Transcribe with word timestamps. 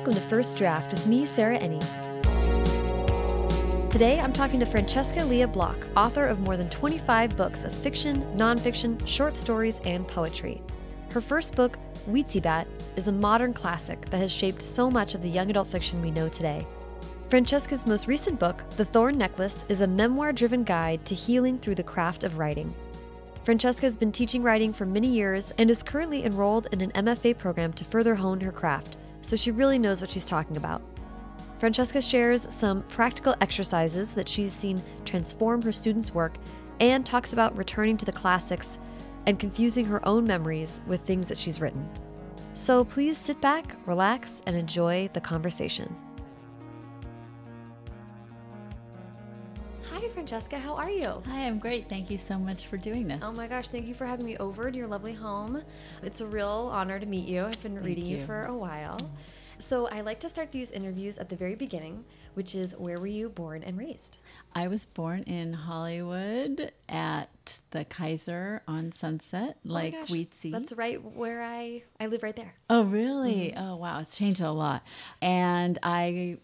Welcome 0.00 0.14
to 0.14 0.28
First 0.28 0.56
Draft 0.56 0.92
with 0.92 1.06
me, 1.06 1.26
Sarah 1.26 1.58
Enni. 1.58 1.78
Today 3.90 4.18
I'm 4.18 4.32
talking 4.32 4.58
to 4.60 4.64
Francesca 4.64 5.22
Lia 5.22 5.46
Block, 5.46 5.76
author 5.94 6.24
of 6.24 6.40
more 6.40 6.56
than 6.56 6.70
25 6.70 7.36
books 7.36 7.64
of 7.64 7.74
fiction, 7.74 8.22
nonfiction, 8.34 9.06
short 9.06 9.34
stories, 9.34 9.78
and 9.84 10.08
poetry. 10.08 10.62
Her 11.12 11.20
first 11.20 11.54
book, 11.54 11.78
Bat, 12.42 12.66
is 12.96 13.08
a 13.08 13.12
modern 13.12 13.52
classic 13.52 14.06
that 14.06 14.16
has 14.16 14.32
shaped 14.32 14.62
so 14.62 14.90
much 14.90 15.14
of 15.14 15.20
the 15.20 15.28
young 15.28 15.50
adult 15.50 15.68
fiction 15.68 16.00
we 16.00 16.10
know 16.10 16.30
today. 16.30 16.66
Francesca's 17.28 17.86
most 17.86 18.06
recent 18.06 18.40
book, 18.40 18.64
The 18.70 18.86
Thorn 18.86 19.18
Necklace, 19.18 19.66
is 19.68 19.82
a 19.82 19.86
memoir 19.86 20.32
driven 20.32 20.64
guide 20.64 21.04
to 21.04 21.14
healing 21.14 21.58
through 21.58 21.74
the 21.74 21.82
craft 21.82 22.24
of 22.24 22.38
writing. 22.38 22.74
Francesca 23.44 23.84
has 23.84 23.98
been 23.98 24.12
teaching 24.12 24.42
writing 24.42 24.72
for 24.72 24.86
many 24.86 25.08
years 25.08 25.52
and 25.58 25.68
is 25.70 25.82
currently 25.82 26.24
enrolled 26.24 26.68
in 26.72 26.80
an 26.80 26.90
MFA 26.92 27.36
program 27.36 27.74
to 27.74 27.84
further 27.84 28.14
hone 28.14 28.40
her 28.40 28.52
craft, 28.52 28.96
so 29.22 29.36
she 29.36 29.50
really 29.50 29.78
knows 29.78 30.00
what 30.00 30.10
she's 30.10 30.26
talking 30.26 30.56
about. 30.56 30.82
Francesca 31.58 32.00
shares 32.00 32.46
some 32.54 32.82
practical 32.84 33.34
exercises 33.40 34.14
that 34.14 34.28
she's 34.28 34.52
seen 34.52 34.80
transform 35.04 35.60
her 35.62 35.72
students' 35.72 36.14
work 36.14 36.38
and 36.80 37.04
talks 37.04 37.32
about 37.32 37.56
returning 37.56 37.96
to 37.98 38.06
the 38.06 38.12
classics 38.12 38.78
and 39.26 39.38
confusing 39.38 39.84
her 39.84 40.06
own 40.08 40.24
memories 40.24 40.80
with 40.86 41.02
things 41.02 41.28
that 41.28 41.36
she's 41.36 41.60
written. 41.60 41.88
So 42.54 42.84
please 42.84 43.18
sit 43.18 43.40
back, 43.40 43.76
relax, 43.86 44.42
and 44.46 44.56
enjoy 44.56 45.10
the 45.12 45.20
conversation. 45.20 45.94
Francesca. 50.30 50.60
How 50.60 50.76
are 50.76 50.90
you? 50.90 51.24
Hi, 51.26 51.44
I'm 51.44 51.58
great. 51.58 51.88
Thank 51.88 52.08
you 52.08 52.16
so 52.16 52.38
much 52.38 52.68
for 52.68 52.76
doing 52.76 53.08
this. 53.08 53.18
Oh 53.20 53.32
my 53.32 53.48
gosh, 53.48 53.66
thank 53.66 53.88
you 53.88 53.94
for 53.94 54.06
having 54.06 54.24
me 54.24 54.36
over 54.36 54.70
to 54.70 54.78
your 54.78 54.86
lovely 54.86 55.12
home. 55.12 55.60
It's 56.04 56.20
a 56.20 56.26
real 56.26 56.70
honor 56.72 57.00
to 57.00 57.04
meet 57.04 57.26
you. 57.26 57.46
I've 57.46 57.60
been 57.64 57.82
reading 57.82 58.04
you. 58.04 58.18
you. 58.18 58.24
for 58.24 58.42
a 58.42 58.56
while. 58.56 59.10
So, 59.58 59.88
I 59.88 60.02
like 60.02 60.20
to 60.20 60.28
start 60.28 60.52
these 60.52 60.70
interviews 60.70 61.18
at 61.18 61.30
the 61.30 61.34
very 61.34 61.56
beginning, 61.56 62.04
which 62.34 62.54
is 62.54 62.76
where 62.78 63.00
were 63.00 63.08
you 63.08 63.28
born 63.28 63.64
and 63.64 63.76
raised? 63.76 64.18
I 64.54 64.68
was 64.68 64.84
born 64.86 65.24
in 65.24 65.52
Hollywood 65.52 66.70
at 66.88 67.58
the 67.72 67.84
Kaiser 67.84 68.62
on 68.68 68.92
Sunset, 68.92 69.58
like 69.64 69.94
oh 69.96 70.04
Weetzie. 70.04 70.52
That's 70.52 70.72
right 70.74 71.02
where 71.02 71.42
I 71.42 71.82
I 71.98 72.06
live 72.06 72.22
right 72.22 72.36
there. 72.36 72.54
Oh, 72.70 72.84
really? 72.84 73.52
Mm-hmm. 73.56 73.68
Oh, 73.68 73.76
wow. 73.76 73.98
It's 73.98 74.16
changed 74.16 74.40
a 74.40 74.52
lot. 74.52 74.84
And 75.20 75.76
I 75.82 76.38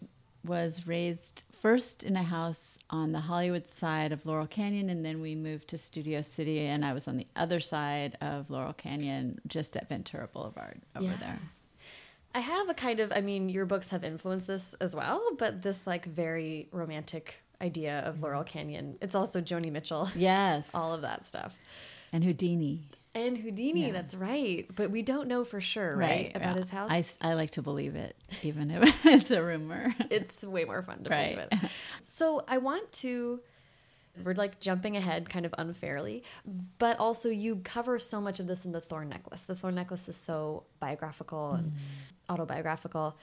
was 0.47 0.87
raised 0.87 1.43
first 1.51 2.03
in 2.03 2.15
a 2.15 2.23
house 2.23 2.77
on 2.89 3.11
the 3.11 3.19
Hollywood 3.21 3.67
side 3.67 4.11
of 4.11 4.25
Laurel 4.25 4.47
Canyon, 4.47 4.89
and 4.89 5.05
then 5.05 5.21
we 5.21 5.35
moved 5.35 5.67
to 5.69 5.77
Studio 5.77 6.21
City, 6.21 6.59
and 6.65 6.83
I 6.85 6.93
was 6.93 7.07
on 7.07 7.17
the 7.17 7.27
other 7.35 7.59
side 7.59 8.17
of 8.21 8.49
Laurel 8.49 8.73
Canyon, 8.73 9.39
just 9.47 9.75
at 9.75 9.89
Ventura 9.89 10.27
Boulevard 10.27 10.81
over 10.95 11.05
Yeah. 11.05 11.17
there. 11.17 11.39
I 12.35 12.39
have 12.39 12.69
a 12.69 12.73
kind 12.73 12.99
of 12.99 13.11
I 13.15 13.21
mean, 13.21 13.49
your 13.49 13.65
books 13.65 13.89
have 13.89 14.03
influenced 14.03 14.47
this 14.47 14.73
as 14.75 14.95
well, 14.95 15.21
but 15.37 15.61
this 15.63 15.87
like 15.87 16.05
very 16.05 16.67
romantic 16.71 17.41
idea 17.61 17.99
of 17.99 18.15
mm-hmm. 18.15 18.23
Laurel 18.25 18.43
Canyon. 18.43 18.95
It's 19.01 19.15
also 19.15 19.41
Joni 19.41 19.71
Mitchell. 19.71 20.09
Yes. 20.15 20.71
All 20.75 20.93
of 20.93 21.01
that 21.01 21.25
stuff. 21.25 21.57
and 22.13 22.23
Houdini. 22.23 22.81
And 23.15 23.37
Houdini, 23.37 23.87
Yeah. 23.87 23.93
that's 23.93 24.13
right. 24.13 24.67
But 24.75 24.91
we 24.91 25.01
don't 25.01 25.27
know 25.27 25.43
for 25.43 25.59
sure, 25.59 25.95
right? 25.95 26.31
About 26.35 26.55
yeah. 26.55 26.61
his 26.61 26.69
house. 26.69 26.91
I, 26.91 27.29
I 27.29 27.33
like 27.33 27.51
to 27.51 27.61
believe 27.63 27.95
it, 27.95 28.15
even 28.43 28.69
if 28.69 29.05
it's 29.05 29.31
a 29.31 29.41
rumor. 29.41 29.95
it's 30.11 30.43
way 30.43 30.65
more 30.65 30.81
fun 30.83 31.03
to 31.03 31.09
Right. 31.09 31.35
believe 31.49 31.63
it. 31.63 31.69
So 32.03 32.43
I 32.47 32.57
want 32.59 32.91
to 32.93 33.39
we're 34.23 34.33
like 34.33 34.59
jumping 34.59 34.97
ahead 34.97 35.29
kind 35.29 35.45
of 35.45 35.53
unfairly, 35.59 36.23
but 36.79 36.99
also 36.99 37.29
you 37.29 37.57
cover 37.63 37.99
so 37.99 38.19
much 38.19 38.39
of 38.39 38.47
this 38.47 38.65
in 38.65 38.71
the 38.71 38.81
Thorn 38.81 39.09
Necklace. 39.09 39.43
The 39.43 39.53
Thorn 39.55 39.75
Necklace 39.75 40.09
is 40.09 40.15
so 40.15 40.63
biographical 40.79 41.51
and 41.53 41.67
Mm-hmm. 41.71 42.33
autobiographical, 42.33 43.15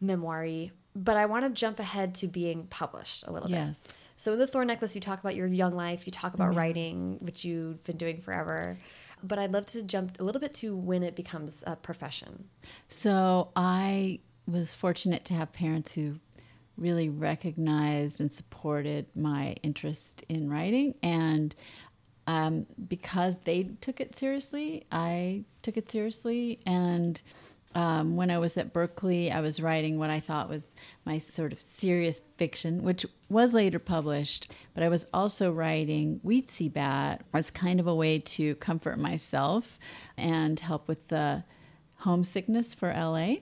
memoiry. 0.00 0.72
But 0.96 1.16
I 1.16 1.26
want 1.26 1.44
to 1.46 1.50
jump 1.50 1.78
ahead 1.78 2.14
to 2.16 2.26
being 2.26 2.66
published 2.66 3.24
a 3.26 3.32
little 3.32 3.48
bit. 3.48 3.76
So 4.20 4.34
in 4.34 4.38
the 4.38 4.46
Thorn 4.46 4.66
Necklace, 4.66 4.94
you 4.94 5.00
talk 5.00 5.18
about 5.18 5.34
your 5.34 5.46
young 5.46 5.74
life, 5.74 6.04
you 6.04 6.12
talk 6.12 6.34
about 6.34 6.54
writing, 6.54 7.16
which 7.22 7.42
you've 7.42 7.82
been 7.84 7.96
doing 7.96 8.20
forever. 8.20 8.76
But 9.22 9.38
I'd 9.38 9.50
love 9.50 9.64
to 9.68 9.82
jump 9.82 10.20
a 10.20 10.24
little 10.24 10.42
bit 10.42 10.52
to 10.56 10.76
when 10.76 11.02
it 11.02 11.16
becomes 11.16 11.64
a 11.66 11.74
profession. 11.74 12.50
So 12.88 13.48
I 13.56 14.18
was 14.46 14.74
fortunate 14.74 15.24
to 15.24 15.34
have 15.34 15.54
parents 15.54 15.94
who 15.94 16.20
really 16.76 17.08
recognized 17.08 18.20
and 18.20 18.30
supported 18.30 19.06
my 19.16 19.56
interest 19.62 20.22
in 20.28 20.50
writing. 20.50 20.96
And 21.02 21.54
um, 22.26 22.66
because 22.88 23.38
they 23.44 23.70
took 23.80 24.02
it 24.02 24.14
seriously, 24.14 24.84
I 24.92 25.44
took 25.62 25.78
it 25.78 25.90
seriously. 25.90 26.60
And 26.66 27.22
um, 27.74 28.16
when 28.16 28.30
I 28.30 28.38
was 28.38 28.56
at 28.56 28.72
Berkeley, 28.72 29.30
I 29.30 29.40
was 29.40 29.60
writing 29.60 29.98
what 29.98 30.10
I 30.10 30.18
thought 30.20 30.48
was 30.48 30.74
my 31.04 31.18
sort 31.18 31.52
of 31.52 31.60
serious 31.60 32.20
fiction, 32.36 32.82
which 32.82 33.06
was 33.28 33.54
later 33.54 33.78
published. 33.78 34.54
But 34.74 34.82
I 34.82 34.88
was 34.88 35.06
also 35.14 35.52
writing 35.52 36.20
Weetzie 36.24 36.72
Bat 36.72 37.24
as 37.32 37.50
kind 37.50 37.78
of 37.78 37.86
a 37.86 37.94
way 37.94 38.18
to 38.18 38.56
comfort 38.56 38.98
myself 38.98 39.78
and 40.16 40.58
help 40.58 40.88
with 40.88 41.08
the 41.08 41.44
homesickness 41.98 42.72
for 42.72 42.88
LA 42.88 43.36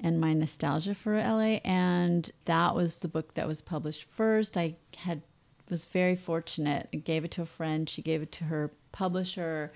and 0.00 0.20
my 0.20 0.32
nostalgia 0.32 0.94
for 0.94 1.16
LA. 1.16 1.60
And 1.64 2.30
that 2.46 2.74
was 2.74 2.96
the 2.96 3.08
book 3.08 3.34
that 3.34 3.46
was 3.46 3.60
published 3.60 4.04
first. 4.10 4.56
I 4.56 4.76
had 4.96 5.22
was 5.70 5.84
very 5.86 6.16
fortunate. 6.16 6.88
I 6.92 6.98
gave 6.98 7.24
it 7.24 7.30
to 7.32 7.42
a 7.42 7.46
friend. 7.46 7.88
She 7.88 8.02
gave 8.02 8.22
it 8.22 8.32
to 8.32 8.44
her 8.44 8.72
publisher. 8.92 9.72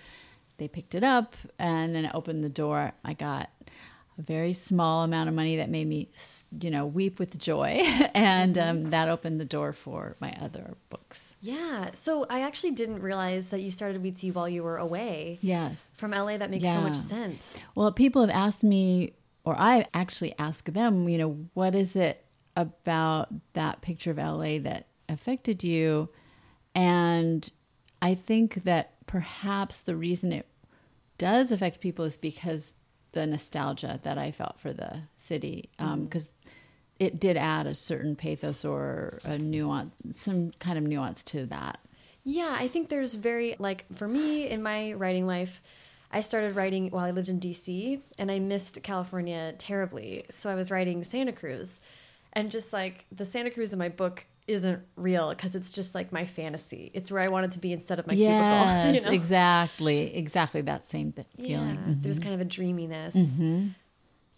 They 0.59 0.69
picked 0.69 0.95
it 0.95 1.05
up 1.05 1.37
and 1.59 1.95
then 1.95 2.05
it 2.07 2.13
opened 2.15 2.43
the 2.45 2.49
door. 2.49 2.93
I 3.05 3.13
got 3.15 3.51
a 4.19 4.23
very 4.23 4.55
small 4.55 5.03
amount 5.05 5.29
of 5.29 5.35
money 5.35 5.57
that 5.59 5.69
made 5.69 5.87
me, 5.87 6.09
you 6.61 6.71
know, 6.71 6.87
weep 6.87 7.19
with 7.19 7.39
joy. 7.39 7.83
and 8.15 8.57
um, 8.57 8.91
that 8.91 9.09
opened 9.09 9.39
the 9.39 9.45
door 9.45 9.75
for 9.75 10.17
my 10.21 10.35
other 10.41 10.75
books. 10.89 11.37
Yeah. 11.43 11.91
So 11.93 12.25
I 12.31 12.41
actually 12.41 12.71
didn't 12.73 13.03
realize 13.03 13.49
that 13.49 13.61
you 13.61 13.71
started 13.71 14.03
Weetzie 14.03 14.33
while 14.35 14.49
you 14.49 14.63
were 14.63 14.79
away 14.79 15.39
Yes. 15.43 15.85
from 15.93 16.13
LA. 16.13 16.39
That 16.39 16.51
makes 16.51 16.65
so 16.65 16.81
much 16.81 16.97
sense. 16.97 17.63
Well, 17.75 17.93
people 17.93 18.23
have 18.23 18.31
asked 18.31 18.65
me, 18.65 19.13
or 19.45 19.55
I 19.59 19.85
actually 19.93 20.35
ask 20.39 20.65
them, 20.73 21.09
you 21.11 21.19
know, 21.19 21.47
what 21.53 21.75
is 21.75 21.95
it 21.95 22.25
about 22.57 23.29
that 23.53 23.83
picture 23.83 24.13
of 24.13 24.17
LA 24.17 24.59
that 24.61 24.87
affected 25.11 25.63
you? 25.63 26.09
And 26.75 27.49
I 28.01 28.15
think 28.15 28.65
that 28.65 28.95
perhaps 29.07 29.83
the 29.83 29.97
reason 29.97 30.33
it 30.33 30.47
does 31.19 31.51
affect 31.51 31.81
people 31.81 32.05
is 32.05 32.17
because 32.17 32.75
the 33.13 33.27
nostalgia 33.27 33.99
that 34.03 34.19
I 34.19 34.31
felt 34.31 34.61
for 34.61 34.73
the 34.73 35.03
city, 35.17 35.71
um, 35.79 36.01
mm. 36.01 36.05
because 36.05 36.31
it 36.99 37.19
did 37.19 37.37
add 37.37 37.67
a 37.67 37.75
certain 37.75 38.17
pathos 38.17 38.65
or 38.65 39.19
a 39.25 39.39
nuance, 39.39 39.95
some 40.11 40.51
kind 40.59 40.79
of 40.79 40.85
nuance 40.85 41.23
to 41.25 41.47
that. 41.47 41.79
Yeah, 42.25 42.57
I 42.59 42.69
think 42.69 42.89
there's 42.89 43.15
very 43.15 43.57
like 43.59 43.85
for 43.95 44.09
me 44.09 44.49
in 44.49 44.63
my 44.63 44.93
writing 44.95 45.27
life, 45.27 45.63
I 46.11 46.21
started 46.21 46.57
writing 46.57 46.91
while 46.91 47.05
I 47.05 47.11
lived 47.11 47.29
in 47.29 47.41
DC 47.41 48.01
and 48.19 48.31
I 48.31 48.39
missed 48.39 48.83
California 48.83 49.55
terribly. 49.59 50.25
So 50.31 50.51
I 50.51 50.55
was 50.55 50.71
writing 50.71 51.05
Santa 51.05 51.33
Cruz. 51.33 51.81
And 52.33 52.51
just 52.51 52.73
like 52.73 53.07
the 53.11 53.25
Santa 53.25 53.51
Cruz 53.51 53.73
in 53.73 53.79
my 53.79 53.89
book 53.89 54.27
isn't 54.49 54.81
real 54.97 55.31
because 55.31 55.55
it's 55.57 55.71
just 55.73 55.95
like 55.95 56.13
my 56.13 56.25
fantasy. 56.25 56.91
It's 56.95 57.11
where 57.11 57.21
I 57.23 57.29
wanted 57.29 57.53
to 57.53 57.59
be 57.59 57.73
instead 57.73 57.99
of 57.99 58.07
my 58.07 58.13
yes, 58.15 58.85
cubicle. 58.85 58.95
You 58.95 59.19
know? 59.19 59.23
exactly, 59.23 60.15
exactly 60.17 60.61
that 60.63 60.89
same 60.89 61.13
th- 61.13 61.27
Yeah, 61.37 61.59
feeling. 61.59 61.77
Mm-hmm. 61.77 62.01
there's 62.03 62.19
kind 62.19 62.35
of 62.35 62.41
a 62.41 62.45
dreaminess. 62.45 63.17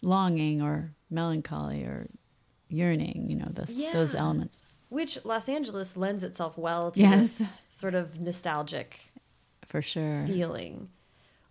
longing 0.03 0.63
or 0.63 0.93
melancholy 1.11 1.83
or 1.85 2.07
yearning, 2.69 3.27
you 3.29 3.37
know, 3.37 3.49
those 3.51 3.75
those 3.93 4.15
elements. 4.15 4.63
Which 4.91 5.23
Los 5.25 5.49
Angeles 5.49 5.97
lends 5.97 6.23
itself 6.23 6.57
well 6.57 6.91
to 6.93 7.01
Yes. 7.01 7.39
this 7.39 7.61
sort 7.69 7.95
of 7.95 8.19
nostalgic 8.21 9.13
For 9.67 9.83
sure. 9.83 10.25
feeling 10.27 10.89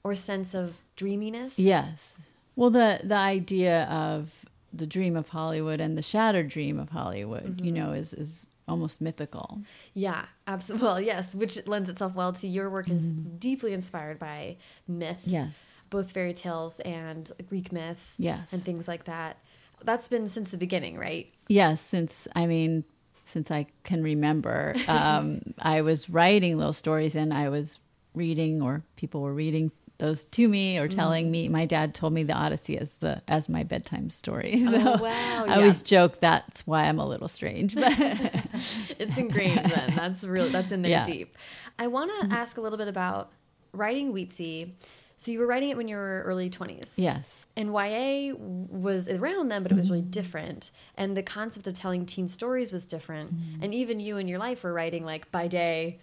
or 0.03 0.15
sense 0.15 0.53
of 0.55 0.77
dreaminess. 0.95 1.59
Yes. 1.59 2.15
Well, 2.55 2.69
the 2.71 3.01
the 3.03 3.15
idea 3.15 3.83
of 3.85 4.45
the 4.73 4.85
dream 4.87 5.15
of 5.15 5.29
Hollywood 5.29 5.79
and 5.79 5.97
the 5.97 6.01
shattered 6.01 6.49
dream 6.49 6.79
of 6.79 6.89
Hollywood, 6.89 7.59
you 7.61 7.71
know, 7.71 7.91
is 7.93 8.13
is 8.13 8.47
almost 8.67 8.99
mythical. 9.01 9.61
Yeah, 9.93 10.25
absolutely. 10.45 10.87
Well, 10.87 11.01
yes, 11.01 11.33
which 11.33 11.65
lends 11.67 11.89
itself 11.89 12.15
well 12.15 12.33
to 12.33 12.47
your 12.47 12.69
work 12.69 12.89
is 12.89 13.13
Mm-hmm. 13.13 13.37
deeply 13.37 13.73
inspired 13.73 14.19
by 14.19 14.57
myth. 14.87 15.21
Yes. 15.25 15.65
Both 15.89 16.11
fairy 16.11 16.33
tales 16.33 16.79
and 16.81 17.31
Greek 17.47 17.71
myth. 17.71 18.13
Yes. 18.17 18.51
And 18.51 18.61
things 18.61 18.87
like 18.87 19.05
that. 19.05 19.37
That's 19.83 20.07
been 20.09 20.27
since 20.27 20.49
the 20.49 20.57
beginning, 20.57 20.97
right? 20.97 21.31
Yes, 21.47 21.79
since 21.79 22.27
I 22.35 22.45
mean, 22.45 22.83
since 23.25 23.49
I 23.51 23.67
can 23.83 24.03
remember, 24.03 24.75
um, 24.89 25.41
I 25.59 25.81
was 25.81 26.09
writing 26.09 26.57
little 26.57 26.73
stories 26.73 27.15
and 27.15 27.33
I 27.33 27.47
was 27.49 27.79
reading, 28.13 28.61
or 28.61 28.83
people 28.97 29.21
were 29.21 29.33
reading 29.33 29.71
those 29.97 30.25
to 30.25 30.47
me 30.47 30.77
or 30.77 30.87
telling 30.87 31.25
mm-hmm. 31.25 31.31
me. 31.31 31.49
My 31.49 31.65
dad 31.65 31.93
told 31.95 32.13
me 32.13 32.23
the 32.23 32.33
Odyssey 32.33 32.77
as 32.77 32.91
the 32.95 33.21
as 33.27 33.49
my 33.49 33.63
bedtime 33.63 34.09
story. 34.09 34.55
Oh, 34.59 34.71
so 34.71 34.77
Oh, 34.77 35.03
wow, 35.03 35.43
I 35.43 35.45
yeah. 35.47 35.55
always 35.55 35.81
joke 35.81 36.19
that's 36.19 36.65
why 36.67 36.83
I'm 36.83 36.99
a 36.99 37.07
little 37.07 37.27
strange. 37.27 37.75
But 37.75 37.93
It's 38.99 39.17
ingrained 39.17 39.65
then. 39.65 39.93
That's 39.95 40.23
really 40.23 40.49
that's 40.49 40.71
in 40.71 40.81
there 40.81 40.91
Yeah. 40.91 41.03
Mm-hmm. 41.03 41.11
deep. 41.11 41.37
I 41.79 41.87
want 41.87 42.11
to 42.11 42.27
mm-hmm. 42.27 42.33
ask 42.33 42.57
a 42.57 42.61
little 42.61 42.77
bit 42.77 42.87
about 42.87 43.31
writing 43.73 44.13
Weetzie. 44.13 44.73
So 45.19 45.31
you 45.31 45.39
were 45.39 45.47
writing 45.47 45.69
it 45.69 45.77
when 45.77 45.87
you 45.87 45.95
were 45.95 46.21
early 46.25 46.47
20s. 46.47 46.93
Yes. 46.95 47.45
And 47.55 47.73
YA 47.73 48.35
was 48.35 49.09
around 49.09 49.49
then, 49.49 49.63
but 49.63 49.71
it 49.71 49.75
was 49.75 49.89
really 49.89 50.01
mm-hmm. 50.01 50.11
different. 50.11 50.69
And 50.95 51.17
the 51.17 51.23
concept 51.23 51.65
of 51.65 51.73
telling 51.73 52.05
teen 52.05 52.27
stories 52.27 52.71
was 52.71 52.85
different. 52.85 53.31
And 53.59 53.73
even 53.73 53.99
you 53.99 54.17
in 54.17 54.27
your 54.27 54.37
life 54.37 54.63
were 54.63 54.71
writing 54.71 55.03
like 55.03 55.31
by 55.31 55.47
day, 55.47 55.99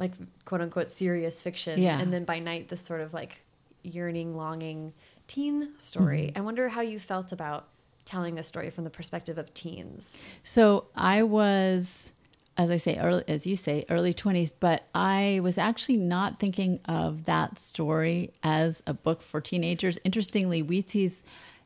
like 0.00 0.12
quote 0.44 0.60
unquote 0.60 0.90
serious 0.90 1.40
fiction. 1.42 1.80
Yeah. 1.80 2.00
And 2.00 2.12
then 2.12 2.24
by 2.24 2.40
night, 2.40 2.68
this 2.68 2.80
sort 2.80 3.00
of 3.02 3.14
like 3.14 3.42
yearning, 3.84 4.36
longing 4.36 4.92
teen 5.28 5.78
story. 5.78 6.32
I 6.34 6.40
wonder 6.40 6.70
how 6.70 6.80
you 6.80 6.98
felt 6.98 7.30
about 7.30 7.68
telling 8.04 8.38
a 8.38 8.42
story 8.42 8.70
from 8.70 8.82
the 8.82 8.90
perspective 8.90 9.38
of 9.38 9.54
teens. 9.54 10.12
So 10.42 10.86
I 10.96 11.22
was, 11.22 12.10
as 12.56 12.70
I 12.70 12.76
say, 12.78 12.96
early, 12.98 13.22
as 13.28 13.46
you 13.46 13.54
say, 13.54 13.84
early 13.88 14.12
20s, 14.12 14.52
but 14.58 14.88
I 14.94 15.38
was 15.42 15.56
actually 15.58 15.98
not 15.98 16.40
thinking 16.40 16.80
of 16.86 17.24
that 17.24 17.60
story 17.60 18.32
as 18.42 18.82
a 18.88 18.94
book 18.94 19.22
for 19.22 19.40
teenagers. 19.40 19.98
Interestingly, 20.02 20.64
Weetzie's 20.64 21.22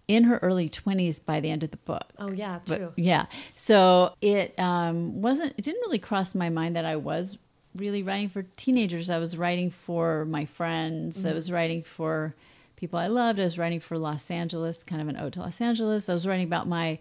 in 0.06 0.24
her 0.24 0.36
early 0.42 0.68
20s 0.68 1.24
by 1.24 1.40
the 1.40 1.48
end 1.50 1.62
of 1.62 1.70
the 1.70 1.78
book. 1.78 2.04
Oh, 2.18 2.30
yeah, 2.30 2.60
But- 2.66 2.76
true. 2.76 2.92
yeah. 2.96 3.24
So 3.54 4.14
it 4.20 4.58
um, 4.58 5.22
wasn't, 5.22 5.54
it 5.56 5.62
didn't 5.62 5.80
really 5.80 5.98
cross 5.98 6.34
my 6.34 6.50
mind 6.50 6.76
that 6.76 6.84
I 6.84 6.96
was 6.96 7.38
really 7.74 8.02
writing 8.02 8.28
for 8.28 8.42
teenagers. 8.56 9.10
I 9.10 9.18
was 9.18 9.36
writing 9.36 9.70
for 9.70 10.24
my 10.24 10.44
friends. 10.44 11.24
I 11.24 11.28
mm-hmm. 11.28 11.36
was 11.36 11.52
writing 11.52 11.82
for 11.82 12.34
people 12.76 12.98
I 12.98 13.06
loved. 13.06 13.40
I 13.40 13.44
was 13.44 13.58
writing 13.58 13.80
for 13.80 13.98
Los 13.98 14.30
Angeles, 14.30 14.82
kind 14.82 15.00
of 15.02 15.08
an 15.08 15.16
ode 15.16 15.32
to 15.34 15.40
Los 15.40 15.60
Angeles. 15.60 16.08
I 16.08 16.12
was 16.12 16.26
writing 16.26 16.46
about 16.46 16.68
my 16.68 16.98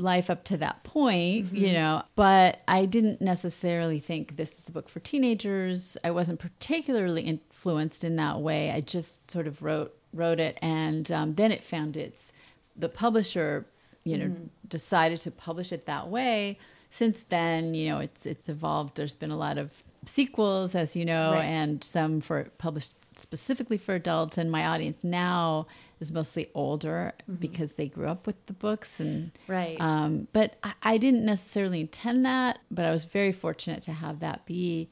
life 0.00 0.30
up 0.30 0.44
to 0.44 0.56
that 0.56 0.82
point, 0.82 1.52
you 1.52 1.66
mm-hmm. 1.66 1.74
know, 1.74 2.02
but 2.16 2.60
I 2.66 2.86
didn't 2.86 3.20
necessarily 3.20 4.00
think 4.00 4.36
this 4.36 4.58
is 4.58 4.68
a 4.68 4.72
book 4.72 4.88
for 4.88 5.00
teenagers. 5.00 5.96
I 6.02 6.10
wasn't 6.10 6.40
particularly 6.40 7.22
influenced 7.22 8.02
in 8.02 8.16
that 8.16 8.40
way. 8.40 8.70
I 8.70 8.80
just 8.80 9.30
sort 9.30 9.46
of 9.46 9.62
wrote 9.62 9.94
wrote 10.12 10.40
it, 10.40 10.58
and 10.60 11.10
um, 11.12 11.34
then 11.34 11.52
it 11.52 11.62
found 11.62 11.96
its 11.96 12.32
the 12.76 12.88
publisher, 12.88 13.66
you 14.04 14.16
know, 14.16 14.26
mm-hmm. 14.26 14.44
decided 14.66 15.20
to 15.20 15.30
publish 15.30 15.70
it 15.72 15.86
that 15.86 16.08
way. 16.08 16.58
Since 16.90 17.22
then, 17.24 17.74
you 17.74 17.88
know, 17.88 17.98
it's 18.00 18.26
it's 18.26 18.48
evolved. 18.48 18.96
There's 18.96 19.14
been 19.14 19.30
a 19.30 19.36
lot 19.36 19.58
of 19.58 19.70
sequels, 20.04 20.74
as 20.74 20.96
you 20.96 21.04
know, 21.04 21.32
Right. 21.32 21.44
and 21.44 21.82
some 21.84 22.20
for 22.20 22.44
published 22.58 22.92
specifically 23.16 23.78
for 23.78 23.94
adults. 23.94 24.38
And 24.38 24.50
my 24.50 24.66
audience 24.66 25.04
now 25.04 25.66
is 26.00 26.10
mostly 26.10 26.48
older 26.54 27.12
because 27.38 27.74
they 27.74 27.86
grew 27.88 28.06
up 28.08 28.26
with 28.26 28.46
the 28.46 28.52
books 28.54 28.98
and 29.00 29.30
Right. 29.46 29.76
um, 29.80 30.26
but 30.32 30.56
I, 30.62 30.72
I 30.82 30.98
didn't 30.98 31.24
necessarily 31.24 31.82
intend 31.82 32.24
that, 32.24 32.58
but 32.70 32.84
I 32.86 32.90
was 32.90 33.04
very 33.04 33.32
fortunate 33.32 33.82
to 33.82 33.92
have 33.92 34.20
that 34.20 34.46
be 34.46 34.88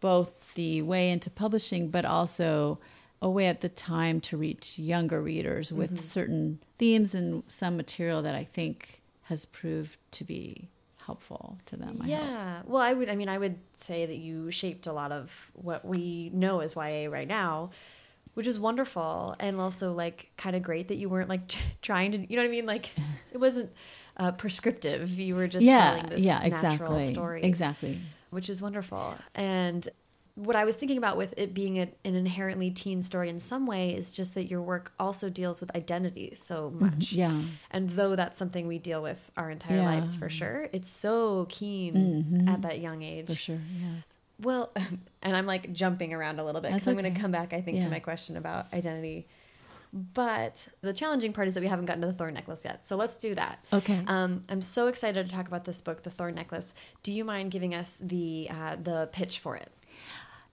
both 0.00 0.54
the 0.54 0.82
way 0.82 1.10
into 1.10 1.30
publishing, 1.30 1.88
but 1.88 2.04
also 2.04 2.78
a 3.22 3.30
way 3.30 3.46
at 3.46 3.62
the 3.62 3.70
time 3.70 4.20
to 4.20 4.36
reach 4.36 4.78
younger 4.78 5.22
readers 5.22 5.72
with 5.72 6.04
certain 6.04 6.58
themes 6.78 7.14
and 7.14 7.42
some 7.48 7.76
material 7.76 8.20
that 8.22 8.34
I 8.34 8.44
think 8.44 9.00
has 9.22 9.46
proved 9.46 9.96
to 10.12 10.24
be 10.24 10.68
helpful 11.06 11.58
to 11.66 11.76
them. 11.76 12.00
I. 12.02 12.06
Yeah. 12.06 12.62
Well, 12.64 12.82
I 12.82 12.92
would. 12.92 13.08
I 13.08 13.16
mean, 13.16 13.28
I 13.28 13.38
would 13.38 13.58
say 13.74 14.06
that 14.06 14.16
you 14.16 14.50
shaped 14.50 14.86
a 14.86 14.92
lot 14.92 15.12
of 15.12 15.50
what 15.54 15.84
we 15.84 16.30
know 16.32 16.60
as 16.60 16.74
YA 16.76 17.08
right 17.10 17.28
now, 17.28 17.70
which 18.34 18.46
is 18.46 18.58
wonderful, 18.58 19.32
and 19.40 19.60
also 19.60 19.92
like 19.92 20.30
kind 20.36 20.56
of 20.56 20.62
great 20.62 20.88
that 20.88 20.96
you 20.96 21.08
weren't 21.08 21.28
like 21.28 21.54
trying 21.82 22.12
to. 22.12 22.18
You 22.18 22.36
know 22.36 22.42
what 22.42 22.48
I 22.48 22.52
mean? 22.52 22.66
Like 22.66 22.90
it 23.32 23.38
wasn't 23.38 23.70
uh, 24.16 24.32
prescriptive. 24.32 25.18
You 25.18 25.36
were 25.36 25.48
just 25.48 25.64
yeah, 25.64 25.96
telling 25.96 26.06
this 26.10 26.24
yeah, 26.24 26.38
natural 26.38 26.96
exactly, 26.96 27.06
story, 27.06 27.42
exactly. 27.42 28.00
which 28.30 28.48
is 28.48 28.62
wonderful. 28.62 29.14
And 29.34 29.88
what 30.36 30.56
I 30.56 30.64
was 30.64 30.74
thinking 30.76 30.98
about 30.98 31.16
with 31.16 31.32
it 31.36 31.54
being 31.54 31.78
a, 31.78 31.82
an 32.04 32.14
inherently 32.16 32.70
teen 32.70 33.02
story 33.02 33.28
in 33.28 33.38
some 33.38 33.66
way 33.66 33.94
is 33.94 34.10
just 34.10 34.34
that 34.34 34.44
your 34.50 34.60
work 34.60 34.92
also 34.98 35.30
deals 35.30 35.60
with 35.60 35.74
identity 35.76 36.34
so 36.34 36.70
much. 36.70 37.12
Yeah, 37.12 37.40
And 37.70 37.90
though 37.90 38.16
that's 38.16 38.36
something 38.36 38.66
we 38.66 38.78
deal 38.78 39.00
with 39.00 39.30
our 39.36 39.48
entire 39.50 39.76
Yeah. 39.76 39.84
lives 39.84 40.16
for 40.16 40.28
sure, 40.28 40.68
it's 40.72 40.90
so 40.90 41.46
keen 41.48 42.46
at 42.48 42.62
that 42.62 42.80
young 42.80 43.02
age. 43.02 43.26
for 43.28 43.34
sure. 43.34 43.60
Yes. 43.80 44.12
Well, 44.42 44.72
and 45.22 45.36
I'm 45.36 45.46
like 45.46 45.72
jumping 45.72 46.12
around 46.12 46.40
a 46.40 46.44
little 46.44 46.60
bit 46.60 46.68
because 46.72 46.86
That's 46.86 46.88
I'm 46.88 47.00
going 47.00 47.14
to 47.14 47.20
come 47.20 47.30
back, 47.30 47.52
I 47.52 47.60
think, 47.60 47.82
to 47.82 47.88
my 47.88 48.00
question 48.00 48.36
about 48.36 48.72
identity. 48.74 49.28
But 49.92 50.66
the 50.80 50.92
challenging 50.92 51.32
part 51.32 51.46
is 51.46 51.54
that 51.54 51.60
we 51.60 51.68
haven't 51.68 51.84
gotten 51.84 52.00
to 52.00 52.08
the 52.08 52.12
thorn 52.12 52.34
necklace 52.34 52.64
yet. 52.64 52.84
So 52.88 52.96
let's 52.96 53.16
do 53.16 53.32
that. 53.36 53.64
Okay. 53.72 54.02
Um, 54.08 54.42
I'm 54.48 54.60
so 54.60 54.88
excited 54.88 55.28
to 55.28 55.32
talk 55.32 55.46
about 55.46 55.62
this 55.64 55.80
book, 55.80 56.02
The 56.02 56.10
Thorn 56.10 56.34
Necklace. 56.34 56.74
Do 57.04 57.12
you 57.12 57.24
mind 57.24 57.52
giving 57.52 57.76
us 57.76 57.96
the 58.00 58.48
uh, 58.50 58.74
the 58.82 59.08
pitch 59.12 59.38
for 59.38 59.54
it? 59.54 59.70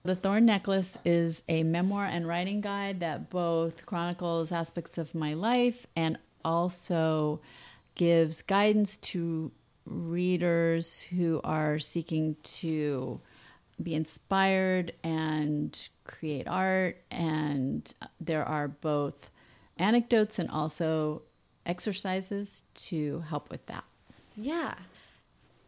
The 0.04 0.16
Thorn 0.16 0.46
Necklace 0.46 0.98
is 1.04 1.44
a 1.48 1.62
memoir 1.62 2.06
and 2.06 2.26
writing 2.26 2.60
guide 2.60 2.98
that 3.00 3.30
both 3.30 3.86
chronicles 3.86 4.50
aspects 4.50 4.98
of 4.98 5.14
my 5.14 5.32
life 5.32 5.86
and 5.94 6.18
also 6.44 7.40
gives 7.94 8.42
guidance 8.42 8.96
to 8.96 9.52
readers 9.86 11.02
who 11.02 11.40
are 11.44 11.78
seeking 11.78 12.36
to 12.42 13.20
be 13.80 13.94
inspired 13.94 14.92
and 15.04 15.88
create 16.04 16.48
art. 16.48 17.00
And 17.12 17.92
there 18.20 18.44
are 18.44 18.66
both 18.66 19.30
anecdotes 19.78 20.36
and 20.40 20.50
also 20.50 21.22
exercises 21.64 22.64
to 22.74 23.20
help 23.20 23.50
with 23.50 23.66
that. 23.66 23.84
Yeah. 24.36 24.74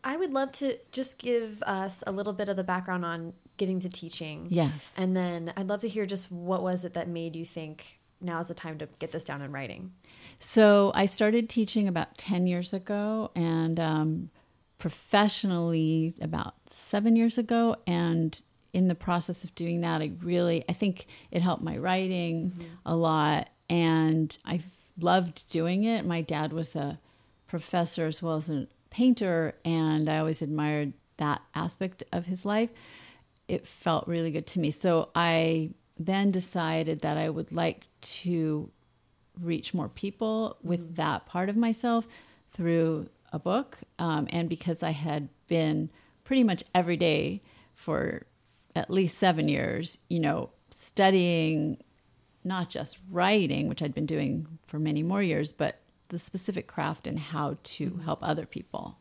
I 0.03 0.17
would 0.17 0.33
love 0.33 0.51
to 0.53 0.79
just 0.91 1.19
give 1.19 1.63
us 1.63 2.03
a 2.05 2.11
little 2.11 2.33
bit 2.33 2.49
of 2.49 2.57
the 2.57 2.65
background 2.65 3.05
on 3.05 3.33
getting 3.57 3.81
to 3.81 3.89
teaching. 3.89 4.47
Yes. 4.51 4.93
And 4.97 5.17
then 5.17 5.53
I'd 5.57 5.69
love 5.69 5.81
to 5.81 5.89
hear 5.89 6.07
just 6.07 6.31
what 6.31 6.63
was 6.63 6.85
it 6.85 6.95
that 6.95 7.09
made 7.09 7.37
you 7.37 7.45
think 7.45 7.99
now 8.21 8.41
is 8.41 8.49
the 8.49 8.55
time 8.55 8.79
to 8.79 8.89
get 8.99 9.13
this 9.13 9.25
down 9.25 9.43
in 9.43 9.53
writing. 9.53 9.93
So 10.41 10.93
I 10.95 11.07
started 11.07 11.49
teaching 11.49 11.89
about 11.89 12.17
10 12.19 12.47
years 12.47 12.73
ago 12.73 13.31
and 13.35 13.79
um, 13.79 14.31
professionally 14.79 16.15
about 16.21 16.55
seven 16.67 17.17
years 17.17 17.39
ago. 17.39 17.77
And 17.87 18.41
in 18.73 18.89
the 18.89 18.95
process 18.95 19.45
of 19.45 19.55
doing 19.55 19.81
that, 19.83 20.01
I 20.01 20.13
really, 20.23 20.65
I 20.69 20.73
think 20.73 21.07
it 21.31 21.43
helped 21.43 21.63
my 21.63 21.77
writing 21.77 22.53
a 22.85 22.97
lot. 22.97 23.51
And 23.69 24.37
I've 24.45 24.67
loved 25.01 25.49
doing 25.51 25.85
it. 25.85 26.05
My 26.05 26.21
dad 26.21 26.53
was 26.53 26.75
a 26.77 26.99
professor 27.47 28.07
as 28.07 28.23
well 28.23 28.37
as 28.37 28.51
a 28.51 28.67
painter, 28.91 29.55
and 29.65 30.09
I 30.09 30.19
always 30.19 30.43
admired 30.43 30.93
that 31.17 31.43
aspect 31.55 32.03
of 32.13 32.27
his 32.27 32.45
life. 32.45 32.71
It 33.49 33.67
felt 33.67 34.09
really 34.09 34.31
good 34.31 34.47
to 34.49 34.61
me. 34.61 34.71
So 34.71 35.11
I 35.15 35.71
then 35.99 36.31
decided 36.31 37.01
that 37.01 37.17
I 37.17 37.29
would 37.29 37.53
like 37.53 37.87
to 38.01 38.71
reach 39.41 39.75
more 39.75 39.89
people 39.89 40.57
with 40.63 40.97
that 40.97 41.27
part 41.27 41.49
of 41.49 41.57
myself 41.57 42.07
through 42.53 43.09
a 43.33 43.39
book. 43.39 43.79
Um, 43.99 44.29
and 44.31 44.49
because 44.49 44.83
I 44.83 44.91
had 44.91 45.29
been 45.47 45.91
pretty 46.25 46.45
much 46.45 46.65
every 46.75 46.97
day 46.97 47.43
for 47.75 48.27
at 48.75 48.91
least 48.91 49.19
seven 49.19 49.49
years, 49.49 49.99
you 50.09 50.21
know, 50.21 50.51
studying 50.71 51.79
not 52.45 52.69
just 52.69 52.99
writing, 53.11 53.69
which 53.69 53.83
I'd 53.83 53.95
been 53.95 54.07
doing 54.07 54.47
for 54.67 54.79
many 54.79 55.03
more 55.03 55.23
years, 55.23 55.53
but 55.53 55.81
the 56.09 56.19
specific 56.19 56.67
craft 56.67 57.07
and 57.07 57.19
how 57.19 57.57
to 57.63 58.01
help 58.05 58.19
other 58.23 58.47
people. 58.47 58.99